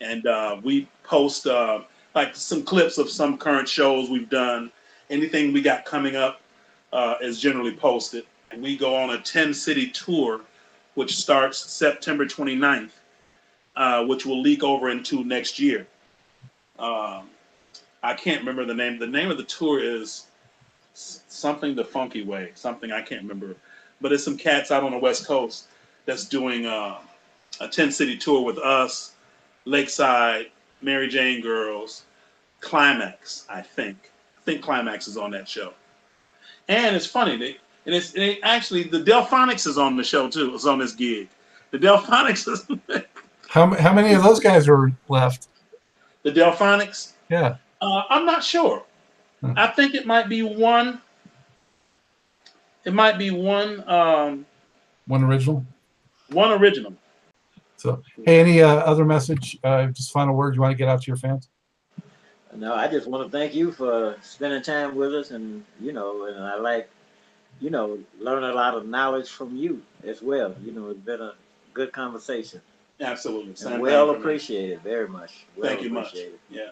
And 0.00 0.26
uh, 0.26 0.60
we 0.64 0.88
post 1.04 1.46
uh, 1.46 1.82
like 2.14 2.34
some 2.34 2.62
clips 2.62 2.96
of 2.96 3.10
some 3.10 3.36
current 3.36 3.68
shows 3.68 4.08
we've 4.08 4.30
done. 4.30 4.72
Anything 5.10 5.52
we 5.52 5.60
got 5.60 5.84
coming 5.84 6.16
up 6.16 6.40
uh, 6.92 7.16
is 7.20 7.38
generally 7.38 7.76
posted. 7.76 8.24
We 8.56 8.76
go 8.76 8.96
on 8.96 9.10
a 9.10 9.18
10 9.18 9.52
city 9.54 9.88
tour, 9.90 10.40
which 10.94 11.16
starts 11.16 11.58
September 11.58 12.24
29th, 12.24 12.90
uh, 13.76 14.04
which 14.04 14.24
will 14.26 14.40
leak 14.40 14.62
over 14.62 14.90
into 14.90 15.24
next 15.24 15.58
year. 15.58 15.86
Um, 16.78 17.28
I 18.02 18.14
can't 18.14 18.40
remember 18.40 18.64
the 18.64 18.74
name. 18.74 18.98
The 18.98 19.06
name 19.06 19.30
of 19.30 19.36
the 19.36 19.44
tour 19.44 19.80
is 19.82 20.26
something 20.94 21.74
the 21.74 21.84
funky 21.84 22.24
way, 22.24 22.50
something 22.54 22.92
I 22.92 23.02
can't 23.02 23.22
remember. 23.22 23.56
But 24.00 24.12
it's 24.12 24.24
some 24.24 24.36
cats 24.36 24.70
out 24.70 24.82
on 24.82 24.90
the 24.90 24.98
West 24.98 25.26
Coast 25.26 25.68
that's 26.06 26.24
doing 26.24 26.66
uh, 26.66 26.98
a 27.60 27.68
10 27.68 27.92
city 27.92 28.16
tour 28.16 28.42
with 28.44 28.58
us, 28.58 29.12
Lakeside, 29.64 30.46
Mary 30.80 31.08
Jane 31.08 31.40
Girls, 31.40 32.02
Climax, 32.60 33.46
I 33.48 33.62
think. 33.62 34.10
I 34.38 34.42
think 34.44 34.62
Climax 34.62 35.06
is 35.06 35.16
on 35.16 35.30
that 35.32 35.48
show. 35.48 35.72
And 36.68 36.96
it's 36.96 37.06
funny, 37.06 37.36
they, 37.36 37.56
and 37.86 37.94
it's 37.94 38.12
they 38.12 38.40
actually 38.42 38.84
the 38.84 39.02
Delfonics 39.02 39.66
is 39.66 39.78
on 39.78 39.96
the 39.96 40.04
show 40.04 40.28
too. 40.28 40.54
It's 40.54 40.66
on 40.66 40.78
this 40.78 40.92
gig. 40.92 41.28
The 41.70 41.78
Delfonics 41.78 42.48
is 42.92 43.04
How, 43.48 43.74
how 43.74 43.92
many 43.92 44.14
of 44.14 44.22
those 44.22 44.40
guys 44.40 44.68
are 44.68 44.92
left? 45.08 45.48
the 46.22 46.30
Delfonics. 46.30 47.12
Yeah. 47.30 47.56
Uh, 47.82 48.04
I'm 48.08 48.24
not 48.24 48.44
sure. 48.44 48.84
Hmm. 49.40 49.52
I 49.56 49.66
think 49.66 49.94
it 49.94 50.06
might 50.06 50.28
be 50.28 50.42
one. 50.42 51.02
It 52.84 52.94
might 52.94 53.18
be 53.18 53.30
one 53.30 53.86
um, 53.88 54.46
One 55.06 55.24
original. 55.24 55.66
one 56.30 56.52
original. 56.52 56.94
So, 57.76 58.00
hey, 58.24 58.38
any 58.38 58.62
uh, 58.62 58.68
other 58.68 59.04
message? 59.04 59.58
Uh, 59.64 59.86
just 59.86 60.12
final 60.12 60.34
word 60.36 60.54
you 60.54 60.60
want 60.60 60.70
to 60.70 60.76
get 60.76 60.88
out 60.88 61.02
to 61.02 61.06
your 61.08 61.16
fans? 61.16 61.48
No, 62.54 62.74
I 62.74 62.86
just 62.86 63.08
want 63.08 63.24
to 63.24 63.36
thank 63.36 63.54
you 63.54 63.72
for 63.72 64.16
spending 64.22 64.62
time 64.62 64.94
with 64.94 65.12
us, 65.12 65.32
and 65.32 65.64
you 65.80 65.92
know, 65.92 66.26
and 66.26 66.44
I 66.44 66.56
like, 66.56 66.88
you 67.60 67.70
know, 67.70 67.98
learn 68.20 68.44
a 68.44 68.52
lot 68.52 68.74
of 68.74 68.86
knowledge 68.86 69.28
from 69.28 69.56
you 69.56 69.82
as 70.04 70.22
well. 70.22 70.54
You 70.62 70.70
know, 70.70 70.90
it's 70.90 71.00
been 71.00 71.20
a 71.20 71.34
good 71.74 71.92
conversation. 71.92 72.60
Absolutely. 73.00 73.54
And 73.66 73.82
well 73.82 74.06
thing 74.06 74.14
for 74.14 74.18
me. 74.18 74.20
appreciated, 74.20 74.82
very 74.82 75.08
much. 75.08 75.44
Well 75.56 75.68
Thank 75.68 75.82
you 75.82 75.90
much. 75.90 76.14
Yeah. 76.48 76.68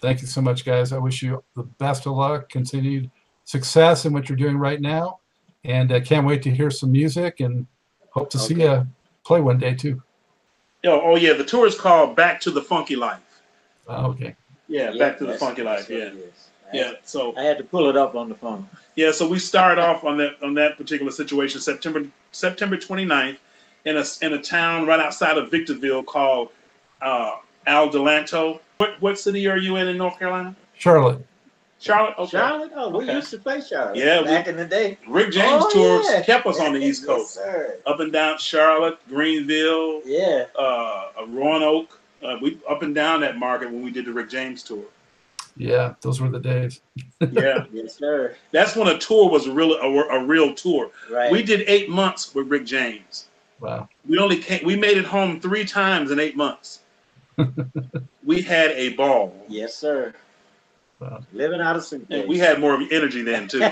Thank 0.00 0.20
you 0.20 0.26
so 0.26 0.40
much, 0.40 0.64
guys. 0.64 0.92
I 0.92 0.98
wish 0.98 1.22
you 1.22 1.42
the 1.56 1.64
best 1.64 2.06
of 2.06 2.12
luck, 2.12 2.48
continued 2.48 3.10
success 3.44 4.04
in 4.04 4.12
what 4.12 4.28
you're 4.28 4.36
doing 4.38 4.56
right 4.56 4.80
now, 4.80 5.18
and 5.64 5.90
uh, 5.90 6.00
can't 6.00 6.26
wait 6.26 6.42
to 6.42 6.50
hear 6.50 6.70
some 6.70 6.92
music 6.92 7.40
and 7.40 7.66
hope 8.10 8.30
to 8.30 8.38
see 8.38 8.54
you 8.54 8.86
play 9.24 9.40
one 9.40 9.58
day 9.58 9.74
too. 9.74 10.02
Oh, 10.84 11.00
oh 11.02 11.16
yeah, 11.16 11.32
the 11.32 11.44
tour 11.44 11.66
is 11.66 11.74
called 11.74 12.14
Back 12.14 12.40
to 12.42 12.50
the 12.50 12.62
Funky 12.62 12.94
Life. 12.94 13.20
Uh, 13.88 14.08
okay. 14.08 14.36
Yeah, 14.68 14.92
Yeah, 14.92 14.98
Back 14.98 15.18
to 15.18 15.26
the 15.26 15.34
Funky 15.34 15.62
Life. 15.62 15.90
Yeah. 15.90 15.96
it 15.96 16.14
is. 16.14 16.48
I 16.72 16.76
Yeah. 16.76 16.92
So 17.04 17.36
I 17.36 17.42
had 17.42 17.58
to 17.58 17.64
pull 17.64 17.88
it 17.88 17.96
up 17.96 18.14
on 18.14 18.28
the 18.28 18.34
phone. 18.34 18.68
yeah, 18.94 19.10
so 19.10 19.26
we 19.26 19.38
start 19.38 19.78
off 19.78 20.04
on 20.04 20.16
that 20.18 20.36
on 20.42 20.54
that 20.54 20.76
particular 20.76 21.10
situation 21.10 21.60
September 21.60 22.06
September 22.30 22.76
29th 22.76 23.38
in 23.84 23.96
a 23.96 24.04
in 24.22 24.34
a 24.34 24.42
town 24.42 24.86
right 24.86 25.00
outside 25.00 25.38
of 25.38 25.50
Victorville 25.50 26.02
called 26.02 26.50
uh, 27.00 27.36
Adelanto. 27.66 28.60
What 28.78 29.00
what 29.02 29.18
city 29.18 29.48
are 29.48 29.56
you 29.56 29.74
in 29.76 29.88
in 29.88 29.96
North 29.96 30.18
Carolina? 30.20 30.54
Charlotte. 30.74 31.24
Charlotte. 31.80 32.14
Okay. 32.18 32.30
Charlotte? 32.30 32.70
Oh, 32.76 32.90
we 32.90 33.04
Okay. 33.04 33.14
used 33.16 33.30
to 33.30 33.38
play 33.38 33.60
Charlotte. 33.60 33.96
Yeah, 33.96 34.20
we- 34.20 34.26
back 34.28 34.46
in 34.46 34.56
the 34.56 34.64
day. 34.64 34.98
Rick 35.08 35.32
James 35.32 35.64
Oh, 35.66 35.70
tours 35.70 36.06
yeah. 36.08 36.22
kept 36.22 36.46
us 36.46 36.60
on 36.60 36.72
the 36.72 36.80
East 36.80 37.02
Yes, 37.02 37.06
Coast, 37.06 37.34
sir. 37.34 37.78
up 37.86 37.98
and 38.00 38.12
down 38.12 38.38
Charlotte, 38.38 38.98
Greenville, 39.08 40.02
Yeah. 40.04 40.44
uh, 40.56 41.06
Roanoke. 41.26 41.98
Uh, 42.22 42.36
we 42.40 42.58
up 42.68 42.82
and 42.82 42.94
down 42.94 43.20
that 43.20 43.36
market 43.36 43.70
when 43.70 43.82
we 43.82 43.90
did 43.90 44.06
the 44.06 44.12
Rick 44.12 44.28
James 44.30 44.62
tour. 44.62 44.84
Yeah, 45.56 45.94
those 46.00 46.20
were 46.20 46.28
the 46.28 46.38
days. 46.38 46.80
Yeah, 47.32 47.64
Yes, 47.72 47.96
sir. 47.96 48.36
that's 48.52 48.76
when 48.76 48.86
a 48.88 48.98
tour 48.98 49.28
was 49.28 49.46
a 49.48 49.52
real 49.52 49.72
a, 49.74 49.88
a 50.18 50.24
real 50.24 50.54
tour. 50.54 50.90
Right. 51.10 51.32
We 51.32 51.42
did 51.42 51.64
eight 51.66 51.88
months 51.90 52.32
with 52.34 52.46
Rick 52.48 52.64
James. 52.64 53.26
Wow. 53.60 53.88
We 54.08 54.18
only 54.18 54.38
came, 54.38 54.64
we 54.64 54.76
made 54.76 54.96
it 54.98 55.04
home 55.04 55.40
three 55.40 55.64
times 55.64 56.12
in 56.12 56.20
eight 56.20 56.36
months. 56.36 56.80
We 58.24 58.42
had 58.42 58.70
a 58.72 58.90
ball, 58.94 59.34
Yes, 59.48 59.74
sir. 59.76 60.14
Wow. 61.00 61.20
Living 61.32 61.60
out 61.60 61.76
of 61.76 61.84
suitcase. 61.84 62.20
and 62.20 62.28
we 62.28 62.38
had 62.38 62.58
more 62.60 62.76
energy 62.90 63.22
then 63.22 63.46
too. 63.48 63.60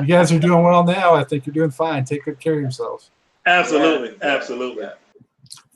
You 0.00 0.06
guys 0.06 0.32
are 0.32 0.38
doing 0.38 0.62
well 0.62 0.82
now. 0.82 1.14
I 1.14 1.24
think 1.24 1.44
you're 1.44 1.52
doing 1.52 1.70
fine. 1.70 2.04
Take 2.06 2.24
good 2.24 2.40
care 2.40 2.54
of 2.54 2.60
yourselves. 2.60 3.10
absolutely, 3.44 4.16
Yeah, 4.22 4.28
absolutely. 4.34 4.84
yeah. 4.84 4.92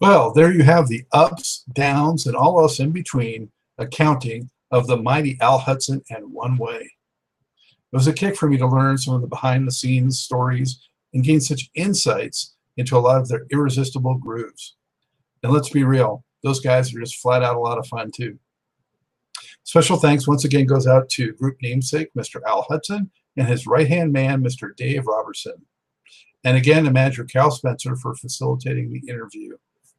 Well, 0.00 0.32
there 0.32 0.50
you 0.50 0.62
have 0.62 0.88
the 0.88 1.04
ups, 1.12 1.64
downs, 1.74 2.26
and 2.26 2.34
all 2.34 2.58
else 2.58 2.80
in 2.80 2.90
between 2.90 3.50
accounting 3.76 4.48
of 4.70 4.86
the 4.86 4.96
mighty 4.96 5.36
Al 5.42 5.58
Hudson 5.58 6.02
and 6.08 6.32
One 6.32 6.56
Way. 6.56 6.80
It 6.80 7.96
was 7.96 8.06
a 8.06 8.14
kick 8.14 8.34
for 8.36 8.48
me 8.48 8.56
to 8.56 8.66
learn 8.66 8.96
some 8.96 9.14
of 9.14 9.20
the 9.20 9.26
behind 9.26 9.66
the 9.68 9.72
scenes 9.72 10.18
stories 10.20 10.88
and 11.12 11.22
gain 11.22 11.40
such 11.40 11.68
insights 11.74 12.54
into 12.78 12.96
a 12.96 13.00
lot 13.00 13.20
of 13.20 13.28
their 13.28 13.44
irresistible 13.50 14.14
grooves. 14.14 14.74
And 15.44 15.52
let's 15.52 15.68
be 15.68 15.84
real, 15.84 16.24
those 16.42 16.60
guys 16.60 16.92
are 16.94 17.00
just 17.00 17.20
flat 17.20 17.42
out 17.42 17.54
a 17.54 17.60
lot 17.60 17.78
of 17.78 17.86
fun 17.86 18.10
too. 18.10 18.38
Special 19.62 19.98
thanks 19.98 20.26
once 20.26 20.44
again 20.44 20.64
goes 20.64 20.86
out 20.86 21.08
to 21.10 21.34
group 21.34 21.58
namesake 21.60 22.08
Mr. 22.14 22.40
Al 22.46 22.62
Hudson 22.62 23.10
and 23.36 23.46
his 23.46 23.66
right 23.66 23.86
hand 23.86 24.10
man, 24.10 24.42
Mr. 24.42 24.74
Dave 24.74 25.06
Roberson. 25.06 25.54
And 26.44 26.56
again, 26.56 26.84
to 26.84 26.90
manager 26.90 27.24
Cal 27.24 27.50
Spencer 27.50 27.94
for 27.96 28.14
facilitating 28.14 28.90
the 28.90 29.06
interview. 29.06 29.56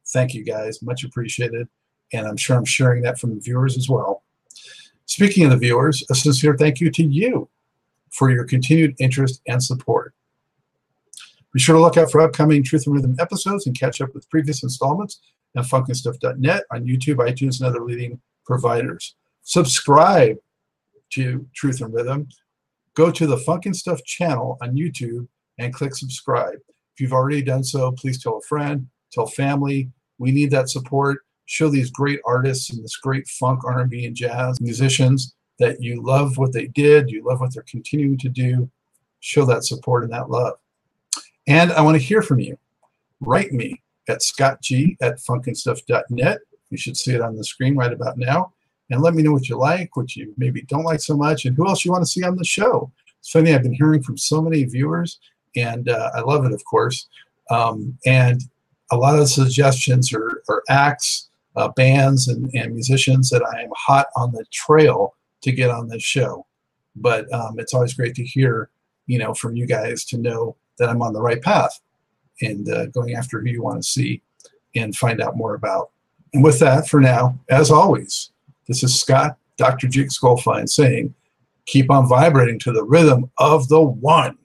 Thank 0.08 0.34
you 0.34 0.44
guys, 0.44 0.82
much 0.82 1.04
appreciated. 1.04 1.68
And 2.12 2.26
I'm 2.26 2.36
sure 2.36 2.56
I'm 2.56 2.64
sharing 2.64 3.02
that 3.02 3.18
from 3.18 3.34
the 3.34 3.40
viewers 3.40 3.76
as 3.76 3.88
well. 3.88 4.24
Speaking 5.06 5.44
of 5.44 5.50
the 5.50 5.58
viewers, 5.58 6.04
a 6.10 6.14
sincere 6.16 6.56
thank 6.56 6.80
you 6.80 6.90
to 6.90 7.04
you 7.04 7.48
for 8.10 8.32
your 8.32 8.44
continued 8.44 8.96
interest 8.98 9.42
and 9.46 9.62
support. 9.62 10.12
Be 11.52 11.60
sure 11.60 11.76
to 11.76 11.80
look 11.80 11.96
out 11.96 12.10
for 12.10 12.20
upcoming 12.20 12.64
Truth 12.64 12.86
and 12.86 12.96
Rhythm 12.96 13.16
episodes 13.18 13.66
and 13.66 13.78
catch 13.78 14.00
up 14.00 14.12
with 14.12 14.28
previous 14.28 14.62
installments 14.62 15.20
at 15.56 15.64
funkinstuff.net 15.64 16.64
on 16.70 16.86
YouTube, 16.86 17.16
iTunes, 17.16 17.60
and 17.60 17.68
other 17.68 17.84
leading 17.84 18.20
providers. 18.44 19.14
Subscribe 19.42 20.36
to 21.10 21.46
Truth 21.54 21.80
and 21.80 21.92
Rhythm. 21.92 22.28
Go 22.94 23.10
to 23.10 23.26
the 23.26 23.36
Funkin' 23.36 23.74
Stuff 23.74 24.02
channel 24.04 24.58
on 24.62 24.76
YouTube 24.76 25.28
and 25.58 25.72
click 25.72 25.94
subscribe. 25.94 26.56
If 26.94 27.00
you've 27.00 27.12
already 27.12 27.42
done 27.42 27.62
so, 27.62 27.92
please 27.92 28.22
tell 28.22 28.38
a 28.38 28.42
friend, 28.42 28.88
tell 29.12 29.26
family. 29.26 29.90
We 30.18 30.30
need 30.30 30.50
that 30.52 30.70
support. 30.70 31.18
Show 31.44 31.68
these 31.68 31.90
great 31.90 32.20
artists 32.24 32.70
and 32.70 32.82
this 32.82 32.96
great 32.96 33.28
funk, 33.28 33.64
R&B, 33.64 34.06
and 34.06 34.16
jazz 34.16 34.60
musicians 34.60 35.34
that 35.58 35.82
you 35.82 36.02
love 36.02 36.38
what 36.38 36.52
they 36.52 36.66
did, 36.68 37.10
you 37.10 37.24
love 37.24 37.40
what 37.40 37.54
they're 37.54 37.64
continuing 37.68 38.18
to 38.18 38.28
do. 38.28 38.70
Show 39.20 39.44
that 39.46 39.64
support 39.64 40.04
and 40.04 40.12
that 40.12 40.30
love. 40.30 40.54
And 41.46 41.72
I 41.72 41.82
want 41.82 41.96
to 41.96 42.02
hear 42.02 42.22
from 42.22 42.40
you. 42.40 42.58
Write 43.20 43.52
me 43.52 43.82
at 44.08 44.20
scottg 44.20 44.96
at 45.00 45.18
funkinstuff.net. 45.18 46.38
You 46.70 46.78
should 46.78 46.96
see 46.96 47.14
it 47.14 47.20
on 47.20 47.36
the 47.36 47.44
screen 47.44 47.76
right 47.76 47.92
about 47.92 48.18
now. 48.18 48.52
And 48.90 49.02
let 49.02 49.14
me 49.14 49.22
know 49.22 49.32
what 49.32 49.48
you 49.48 49.56
like, 49.56 49.96
what 49.96 50.14
you 50.14 50.32
maybe 50.36 50.62
don't 50.62 50.84
like 50.84 51.00
so 51.00 51.16
much, 51.16 51.44
and 51.44 51.56
who 51.56 51.66
else 51.66 51.84
you 51.84 51.90
want 51.90 52.02
to 52.02 52.10
see 52.10 52.22
on 52.22 52.36
the 52.36 52.44
show. 52.44 52.90
It's 53.18 53.30
funny, 53.30 53.52
I've 53.52 53.62
been 53.62 53.72
hearing 53.72 54.02
from 54.02 54.16
so 54.16 54.40
many 54.40 54.62
viewers, 54.64 55.18
and 55.56 55.88
uh, 55.88 56.10
I 56.14 56.20
love 56.20 56.44
it, 56.44 56.52
of 56.52 56.64
course. 56.64 57.08
Um, 57.50 57.98
and 58.06 58.42
a 58.92 58.96
lot 58.96 59.14
of 59.14 59.20
the 59.20 59.26
suggestions 59.26 60.12
are, 60.12 60.42
are 60.48 60.62
acts, 60.68 61.28
uh, 61.56 61.68
bands, 61.68 62.28
and, 62.28 62.48
and 62.54 62.74
musicians 62.74 63.28
that 63.30 63.42
I 63.42 63.62
am 63.62 63.70
hot 63.74 64.06
on 64.14 64.30
the 64.30 64.44
trail 64.52 65.14
to 65.42 65.50
get 65.50 65.70
on 65.70 65.88
this 65.88 66.02
show. 66.02 66.46
But 66.94 67.32
um, 67.32 67.58
it's 67.58 67.74
always 67.74 67.94
great 67.94 68.14
to 68.16 68.24
hear, 68.24 68.70
you 69.06 69.18
know, 69.18 69.34
from 69.34 69.56
you 69.56 69.66
guys 69.66 70.04
to 70.06 70.18
know 70.18 70.56
that 70.78 70.88
I'm 70.88 71.02
on 71.02 71.12
the 71.12 71.20
right 71.20 71.42
path 71.42 71.80
and 72.40 72.68
uh, 72.68 72.86
going 72.86 73.14
after 73.14 73.40
who 73.40 73.48
you 73.48 73.62
want 73.62 73.82
to 73.82 73.88
see 73.88 74.22
and 74.74 74.94
find 74.94 75.20
out 75.20 75.36
more 75.36 75.54
about. 75.54 75.90
And 76.34 76.44
with 76.44 76.58
that, 76.60 76.88
for 76.88 77.00
now, 77.00 77.38
as 77.48 77.70
always, 77.70 78.30
this 78.68 78.82
is 78.82 78.98
Scott, 78.98 79.38
Dr. 79.56 79.88
Jake 79.88 80.08
Skullfine, 80.08 80.68
saying, 80.68 81.14
keep 81.66 81.90
on 81.90 82.08
vibrating 82.08 82.58
to 82.60 82.72
the 82.72 82.84
rhythm 82.84 83.30
of 83.38 83.68
the 83.68 83.80
one. 83.80 84.38